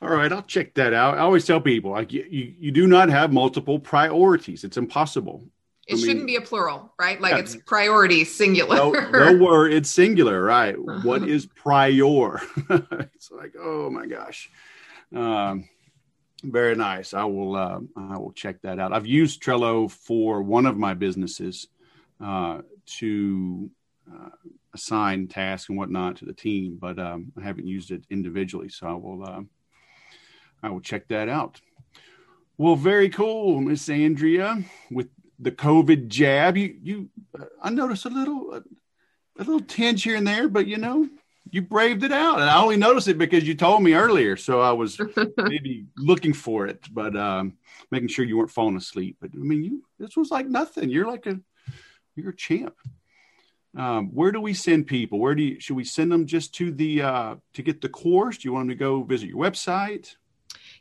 All 0.01 0.07
right, 0.07 0.31
I'll 0.31 0.43
check 0.43 0.75
that 0.75 0.93
out. 0.93 1.17
I 1.17 1.19
always 1.19 1.45
tell 1.45 1.59
people 1.59 1.91
like 1.91 2.13
you, 2.13 2.25
you, 2.29 2.53
you 2.57 2.71
do 2.71 2.87
not 2.87 3.09
have 3.09 3.33
multiple 3.33 3.79
priorities. 3.79 4.63
It's 4.63 4.77
impossible. 4.77 5.43
It 5.87 5.95
I 5.95 5.97
shouldn't 5.97 6.25
be 6.25 6.37
a 6.37 6.41
plural, 6.41 6.93
right? 6.97 7.19
Like 7.19 7.33
yeah. 7.33 7.39
it's 7.39 7.57
priority 7.65 8.23
singular. 8.23 8.77
No, 8.77 8.91
no 9.11 9.37
word, 9.37 9.73
it's 9.73 9.89
singular, 9.89 10.41
right? 10.41 10.81
What 10.81 11.23
uh-huh. 11.23 11.31
is 11.31 11.47
prior? 11.47 12.39
it's 13.13 13.29
like, 13.29 13.55
oh 13.59 13.89
my 13.89 14.05
gosh. 14.05 14.49
Um, 15.13 15.69
very 16.43 16.75
nice. 16.75 17.13
I 17.13 17.23
will 17.23 17.55
uh, 17.55 17.79
I 17.95 18.17
will 18.17 18.33
check 18.33 18.61
that 18.63 18.79
out. 18.79 18.93
I've 18.93 19.07
used 19.07 19.41
Trello 19.41 19.89
for 19.89 20.41
one 20.41 20.65
of 20.65 20.77
my 20.77 20.93
businesses 20.93 21.67
uh, 22.21 22.61
to 22.97 23.69
uh, 24.11 24.29
assign 24.73 25.27
tasks 25.27 25.69
and 25.69 25.77
whatnot 25.77 26.17
to 26.17 26.25
the 26.25 26.33
team, 26.33 26.77
but 26.79 26.99
um, 26.99 27.31
I 27.39 27.43
haven't 27.43 27.67
used 27.67 27.91
it 27.91 28.03
individually. 28.09 28.69
So 28.69 28.87
I 28.87 28.93
will 28.93 29.23
uh, 29.23 29.41
I 30.61 30.69
will 30.69 30.81
check 30.81 31.07
that 31.07 31.29
out. 31.29 31.61
Well, 32.57 32.75
very 32.75 33.09
cool, 33.09 33.61
Miss 33.61 33.89
Andrea. 33.89 34.63
With 34.91 35.09
the 35.39 35.51
COVID 35.51 36.07
jab, 36.07 36.57
you 36.57 36.75
you 36.83 37.09
I 37.61 37.69
noticed 37.69 38.05
a 38.05 38.09
little 38.09 38.55
a 38.55 38.63
little 39.37 39.61
tinge 39.61 40.03
here 40.03 40.17
and 40.17 40.27
there, 40.27 40.49
but 40.49 40.67
you 40.67 40.77
know 40.77 41.07
you 41.51 41.61
braved 41.61 42.03
it 42.03 42.11
out. 42.11 42.39
And 42.39 42.49
I 42.49 42.61
only 42.61 42.77
noticed 42.77 43.07
it 43.07 43.17
because 43.17 43.47
you 43.47 43.55
told 43.55 43.83
me 43.83 43.93
earlier. 43.93 44.35
So 44.37 44.61
I 44.61 44.71
was 44.71 44.99
maybe 45.37 45.85
looking 45.97 46.33
for 46.33 46.67
it, 46.67 46.87
but 46.91 47.15
um, 47.15 47.53
making 47.91 48.09
sure 48.09 48.25
you 48.25 48.37
weren't 48.37 48.51
falling 48.51 48.77
asleep. 48.77 49.17
But 49.21 49.31
I 49.33 49.37
mean, 49.37 49.63
you 49.63 49.83
this 49.99 50.17
was 50.17 50.31
like 50.31 50.47
nothing. 50.47 50.89
You're 50.89 51.07
like 51.07 51.25
a 51.25 51.39
you're 52.15 52.29
a 52.29 52.35
champ. 52.35 52.75
Um, 53.75 54.09
where 54.09 54.31
do 54.31 54.39
we 54.39 54.53
send 54.53 54.87
people? 54.87 55.19
Where 55.19 55.35
do 55.35 55.43
you 55.43 55.59
should 55.59 55.75
we 55.75 55.83
send 55.83 56.11
them 56.11 56.25
just 56.25 56.53
to 56.55 56.71
the 56.71 57.01
uh, 57.01 57.35
to 57.53 57.61
get 57.61 57.81
the 57.81 57.89
course? 57.89 58.37
Do 58.37 58.47
you 58.47 58.53
want 58.53 58.63
them 58.67 58.77
to 58.77 58.79
go 58.79 59.03
visit 59.03 59.29
your 59.29 59.39
website? 59.39 60.15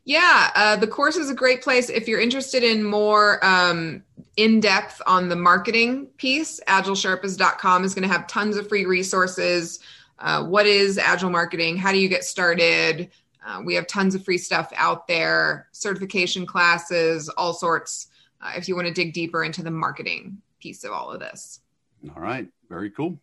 Yeah, 0.04 0.50
uh, 0.56 0.76
the 0.76 0.88
course 0.88 1.16
is 1.16 1.30
a 1.30 1.34
great 1.34 1.62
place 1.62 1.88
if 1.88 2.08
you're 2.08 2.20
interested 2.20 2.64
in 2.64 2.82
more 2.82 3.44
um, 3.44 4.02
in 4.36 4.58
depth 4.58 5.00
on 5.06 5.28
the 5.28 5.36
marketing 5.36 6.06
piece. 6.16 6.60
AgileSherpas.com 6.66 7.84
is 7.84 7.94
going 7.94 8.02
to 8.02 8.12
have 8.12 8.26
tons 8.26 8.56
of 8.56 8.68
free 8.68 8.84
resources 8.84 9.78
uh, 10.22 10.44
what 10.44 10.66
is 10.66 10.98
agile 10.98 11.30
marketing? 11.30 11.76
How 11.76 11.90
do 11.90 11.98
you 11.98 12.08
get 12.08 12.24
started? 12.24 13.10
Uh, 13.44 13.60
we 13.64 13.74
have 13.74 13.88
tons 13.88 14.14
of 14.14 14.24
free 14.24 14.38
stuff 14.38 14.72
out 14.76 15.08
there 15.08 15.66
certification 15.72 16.46
classes 16.46 17.28
all 17.30 17.52
sorts 17.52 18.06
uh, 18.40 18.52
if 18.56 18.68
you 18.68 18.76
want 18.76 18.86
to 18.86 18.94
dig 18.94 19.12
deeper 19.12 19.42
into 19.42 19.64
the 19.64 19.70
marketing 19.70 20.40
piece 20.60 20.84
of 20.84 20.92
all 20.92 21.10
of 21.10 21.18
this. 21.18 21.60
All 22.14 22.22
right 22.22 22.48
very 22.68 22.90
cool. 22.90 23.18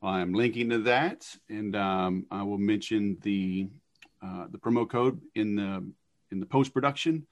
Well, 0.00 0.12
i'm 0.12 0.32
linking 0.32 0.70
to 0.70 0.78
that 0.78 1.26
and 1.48 1.74
um, 1.74 2.26
i 2.30 2.42
will 2.42 2.58
mention 2.58 3.18
the 3.22 3.68
uh, 4.22 4.46
the 4.50 4.58
promo 4.58 4.88
code 4.88 5.20
in 5.34 5.56
the 5.56 5.84
in 6.30 6.38
the 6.38 6.46
post 6.46 6.72
production 6.72 7.26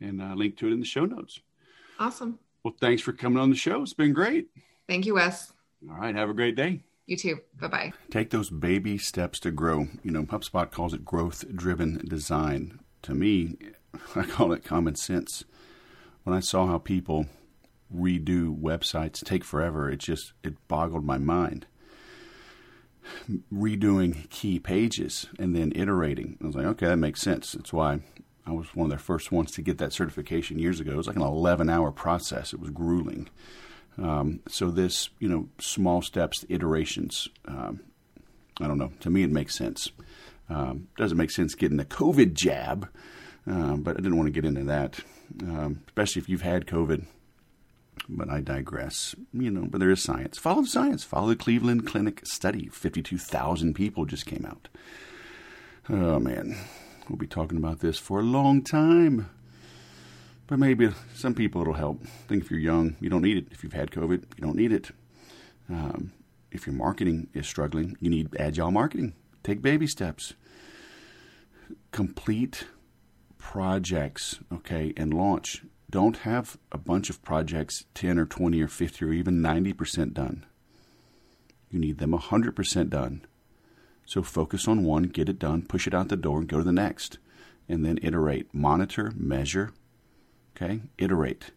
and 0.00 0.22
uh, 0.22 0.32
link 0.34 0.56
to 0.56 0.68
it 0.68 0.72
in 0.72 0.80
the 0.80 0.86
show 0.86 1.04
notes. 1.04 1.40
Awesome. 2.00 2.38
Well 2.64 2.74
thanks 2.80 3.02
for 3.02 3.12
coming 3.12 3.38
on 3.38 3.50
the 3.50 3.56
show. 3.56 3.82
It's 3.82 3.92
been 3.92 4.14
great. 4.14 4.48
Thank 4.86 5.04
you 5.04 5.14
wes. 5.14 5.52
All 5.90 5.96
right 5.96 6.14
have 6.14 6.30
a 6.30 6.34
great 6.34 6.56
day 6.56 6.80
you 7.08 7.16
too. 7.16 7.40
Bye 7.58 7.68
bye. 7.68 7.92
Take 8.10 8.30
those 8.30 8.50
baby 8.50 8.98
steps 8.98 9.40
to 9.40 9.50
grow. 9.50 9.88
You 10.02 10.10
know, 10.10 10.24
HubSpot 10.24 10.70
calls 10.70 10.92
it 10.92 11.06
growth 11.06 11.44
driven 11.54 12.04
design. 12.06 12.80
To 13.02 13.14
me, 13.14 13.56
I 14.14 14.24
call 14.24 14.52
it 14.52 14.62
common 14.62 14.94
sense. 14.94 15.44
When 16.24 16.36
I 16.36 16.40
saw 16.40 16.66
how 16.66 16.76
people 16.76 17.26
redo 17.94 18.54
websites 18.54 19.24
take 19.24 19.42
forever, 19.42 19.90
it 19.90 20.00
just 20.00 20.34
it 20.44 20.68
boggled 20.68 21.04
my 21.04 21.16
mind. 21.16 21.66
Redoing 23.50 24.28
key 24.28 24.58
pages 24.58 25.28
and 25.38 25.56
then 25.56 25.72
iterating. 25.74 26.36
I 26.42 26.46
was 26.46 26.56
like, 26.56 26.66
okay, 26.66 26.88
that 26.88 26.98
makes 26.98 27.22
sense. 27.22 27.52
That's 27.52 27.72
why 27.72 28.00
I 28.46 28.52
was 28.52 28.74
one 28.74 28.84
of 28.84 28.90
their 28.90 28.98
first 28.98 29.32
ones 29.32 29.50
to 29.52 29.62
get 29.62 29.78
that 29.78 29.94
certification 29.94 30.58
years 30.58 30.78
ago. 30.78 30.92
It 30.92 30.96
was 30.96 31.06
like 31.06 31.16
an 31.16 31.22
11 31.22 31.70
hour 31.70 31.90
process. 31.90 32.52
It 32.52 32.60
was 32.60 32.68
grueling. 32.68 33.30
Um, 34.00 34.40
so 34.48 34.70
this, 34.70 35.10
you 35.18 35.28
know, 35.28 35.48
small 35.58 36.02
steps, 36.02 36.44
iterations. 36.48 37.28
Um, 37.46 37.80
I 38.60 38.66
don't 38.66 38.78
know. 38.78 38.92
To 39.00 39.10
me, 39.10 39.22
it 39.22 39.30
makes 39.30 39.56
sense. 39.56 39.90
Um, 40.48 40.88
doesn't 40.96 41.18
make 41.18 41.30
sense 41.30 41.54
getting 41.54 41.76
the 41.76 41.84
COVID 41.84 42.34
jab, 42.34 42.88
um, 43.46 43.82
but 43.82 43.96
I 43.96 44.00
didn't 44.00 44.16
want 44.16 44.28
to 44.28 44.32
get 44.32 44.44
into 44.44 44.64
that, 44.64 45.00
um, 45.42 45.82
especially 45.88 46.22
if 46.22 46.28
you've 46.28 46.42
had 46.42 46.66
COVID. 46.66 47.04
But 48.08 48.30
I 48.30 48.40
digress. 48.40 49.14
You 49.32 49.50
know, 49.50 49.66
but 49.68 49.80
there 49.80 49.90
is 49.90 50.02
science. 50.02 50.38
Follow 50.38 50.62
the 50.62 50.68
science. 50.68 51.04
Follow 51.04 51.28
the 51.28 51.36
Cleveland 51.36 51.86
Clinic 51.86 52.24
study. 52.24 52.68
Fifty-two 52.68 53.18
thousand 53.18 53.74
people 53.74 54.06
just 54.06 54.24
came 54.24 54.46
out. 54.46 54.68
Oh 55.90 56.18
man, 56.18 56.56
we'll 57.08 57.18
be 57.18 57.26
talking 57.26 57.58
about 57.58 57.80
this 57.80 57.98
for 57.98 58.20
a 58.20 58.22
long 58.22 58.62
time. 58.62 59.28
But 60.48 60.58
maybe 60.58 60.88
some 61.14 61.34
people 61.34 61.60
it'll 61.60 61.74
help. 61.74 62.00
I 62.02 62.26
think 62.26 62.42
if 62.42 62.50
you're 62.50 62.58
young, 62.58 62.96
you 63.00 63.10
don't 63.10 63.22
need 63.22 63.36
it. 63.36 63.46
If 63.50 63.62
you've 63.62 63.74
had 63.74 63.90
COVID, 63.90 64.24
you 64.36 64.42
don't 64.42 64.56
need 64.56 64.72
it. 64.72 64.90
Um, 65.68 66.12
if 66.50 66.66
your 66.66 66.74
marketing 66.74 67.28
is 67.34 67.46
struggling, 67.46 67.96
you 68.00 68.08
need 68.08 68.34
agile 68.40 68.70
marketing. 68.70 69.12
Take 69.44 69.60
baby 69.60 69.86
steps. 69.86 70.32
Complete 71.92 72.64
projects, 73.36 74.40
okay, 74.50 74.94
and 74.96 75.12
launch. 75.12 75.64
Don't 75.90 76.18
have 76.18 76.56
a 76.72 76.78
bunch 76.78 77.10
of 77.10 77.22
projects 77.22 77.84
10 77.94 78.18
or 78.18 78.26
20 78.26 78.62
or 78.62 78.68
50 78.68 79.04
or 79.04 79.12
even 79.12 79.42
90% 79.42 80.14
done. 80.14 80.46
You 81.70 81.78
need 81.78 81.98
them 81.98 82.12
100% 82.12 82.88
done. 82.88 83.26
So 84.06 84.22
focus 84.22 84.66
on 84.66 84.84
one, 84.84 85.04
get 85.04 85.28
it 85.28 85.38
done, 85.38 85.62
push 85.62 85.86
it 85.86 85.92
out 85.92 86.08
the 86.08 86.16
door, 86.16 86.38
and 86.38 86.48
go 86.48 86.56
to 86.56 86.64
the 86.64 86.72
next. 86.72 87.18
And 87.68 87.84
then 87.84 87.98
iterate. 88.02 88.54
Monitor, 88.54 89.12
measure. 89.14 89.72
Okay? 90.60 90.80
Iterate. 90.98 91.50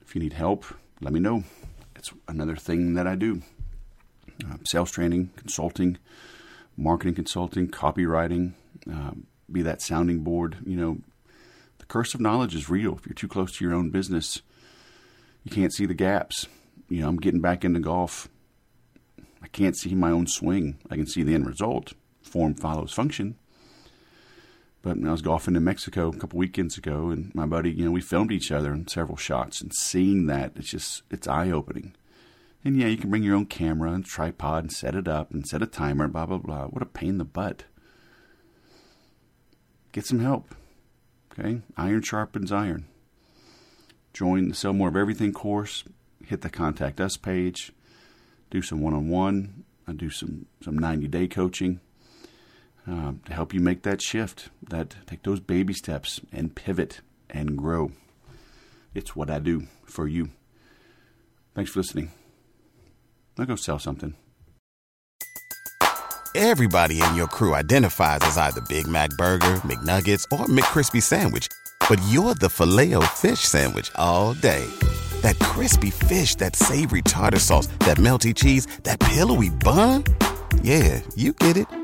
If 0.00 0.14
you 0.14 0.20
need 0.20 0.34
help, 0.34 0.64
let 1.00 1.12
me 1.12 1.20
know. 1.20 1.44
It's 1.96 2.12
another 2.28 2.56
thing 2.56 2.94
that 2.94 3.06
I 3.06 3.14
do 3.16 3.42
uh, 4.44 4.56
sales 4.64 4.90
training, 4.90 5.30
consulting, 5.36 5.98
marketing 6.76 7.14
consulting, 7.14 7.68
copywriting, 7.68 8.52
um, 8.90 9.26
be 9.50 9.62
that 9.62 9.82
sounding 9.82 10.20
board. 10.20 10.58
You 10.64 10.76
know, 10.76 10.98
the 11.78 11.86
curse 11.86 12.14
of 12.14 12.20
knowledge 12.20 12.54
is 12.54 12.68
real. 12.68 12.96
If 12.96 13.06
you're 13.06 13.14
too 13.14 13.28
close 13.28 13.56
to 13.56 13.64
your 13.64 13.74
own 13.74 13.90
business, 13.90 14.42
you 15.44 15.50
can't 15.50 15.72
see 15.72 15.86
the 15.86 15.94
gaps. 15.94 16.46
You 16.88 17.02
know, 17.02 17.08
I'm 17.08 17.16
getting 17.16 17.40
back 17.40 17.64
into 17.64 17.80
golf. 17.80 18.28
I 19.42 19.48
can't 19.48 19.76
see 19.76 19.94
my 19.94 20.10
own 20.10 20.26
swing. 20.26 20.78
I 20.90 20.96
can 20.96 21.06
see 21.06 21.22
the 21.22 21.34
end 21.34 21.46
result. 21.46 21.92
Form 22.22 22.54
follows 22.54 22.92
function. 22.92 23.36
But 24.84 24.98
I 25.02 25.10
was 25.10 25.22
golfing 25.22 25.56
in 25.56 25.64
Mexico 25.64 26.10
a 26.10 26.16
couple 26.16 26.38
weekends 26.38 26.76
ago, 26.76 27.08
and 27.08 27.34
my 27.34 27.46
buddy, 27.46 27.70
you 27.70 27.86
know, 27.86 27.90
we 27.90 28.02
filmed 28.02 28.30
each 28.30 28.52
other 28.52 28.70
in 28.70 28.86
several 28.86 29.16
shots, 29.16 29.62
and 29.62 29.72
seeing 29.74 30.26
that, 30.26 30.52
it's 30.56 30.68
just, 30.68 31.02
it's 31.10 31.26
eye 31.26 31.50
opening. 31.50 31.94
And 32.62 32.78
yeah, 32.78 32.88
you 32.88 32.98
can 32.98 33.08
bring 33.08 33.22
your 33.22 33.34
own 33.34 33.46
camera 33.46 33.92
and 33.92 34.04
tripod 34.04 34.64
and 34.64 34.70
set 34.70 34.94
it 34.94 35.08
up 35.08 35.32
and 35.32 35.46
set 35.46 35.62
a 35.62 35.66
timer, 35.66 36.06
blah, 36.06 36.26
blah, 36.26 36.36
blah. 36.36 36.66
What 36.66 36.82
a 36.82 36.86
pain 36.86 37.10
in 37.10 37.18
the 37.18 37.24
butt. 37.24 37.64
Get 39.92 40.04
some 40.04 40.18
help. 40.18 40.54
Okay? 41.32 41.62
Iron 41.78 42.02
sharpens 42.02 42.52
iron. 42.52 42.84
Join 44.12 44.50
the 44.50 44.54
Sell 44.54 44.74
More 44.74 44.88
of 44.88 44.96
Everything 44.96 45.32
course. 45.32 45.84
Hit 46.26 46.42
the 46.42 46.50
Contact 46.50 47.00
Us 47.00 47.16
page. 47.16 47.72
Do 48.50 48.60
some 48.60 48.82
one 48.82 48.92
on 48.92 49.08
one. 49.08 49.64
I 49.88 49.92
do 49.92 50.10
some, 50.10 50.44
some 50.62 50.78
90 50.78 51.08
day 51.08 51.26
coaching 51.26 51.80
um, 52.86 53.20
to 53.26 53.32
help 53.32 53.54
you 53.54 53.60
make 53.60 53.82
that 53.82 54.02
shift, 54.02 54.50
that 54.68 54.96
take 55.06 55.22
those 55.22 55.40
baby 55.40 55.72
steps 55.74 56.20
and 56.32 56.54
pivot 56.54 57.00
and 57.30 57.56
grow. 57.56 57.92
It's 58.94 59.16
what 59.16 59.30
I 59.30 59.38
do 59.38 59.66
for 59.84 60.06
you. 60.06 60.30
Thanks 61.54 61.70
for 61.70 61.80
listening. 61.80 62.10
Now 63.36 63.44
go 63.44 63.56
sell 63.56 63.78
something. 63.78 64.14
Everybody 66.36 67.00
in 67.00 67.14
your 67.14 67.28
crew 67.28 67.54
identifies 67.54 68.18
as 68.22 68.36
either 68.36 68.60
Big 68.62 68.88
Mac 68.88 69.10
Burger, 69.10 69.60
McNuggets, 69.62 70.24
or 70.32 70.46
McCrispy 70.46 71.00
Sandwich. 71.00 71.46
But 71.88 72.00
you're 72.08 72.34
the 72.34 72.48
filet 72.48 72.94
fish 73.14 73.40
Sandwich 73.40 73.92
all 73.94 74.34
day. 74.34 74.66
That 75.22 75.38
crispy 75.38 75.90
fish, 75.90 76.34
that 76.36 76.56
savory 76.56 77.02
tartar 77.02 77.38
sauce, 77.38 77.68
that 77.80 77.98
melty 77.98 78.34
cheese, 78.34 78.66
that 78.82 78.98
pillowy 78.98 79.50
bun. 79.50 80.04
Yeah, 80.62 81.00
you 81.14 81.34
get 81.34 81.56
it. 81.56 81.83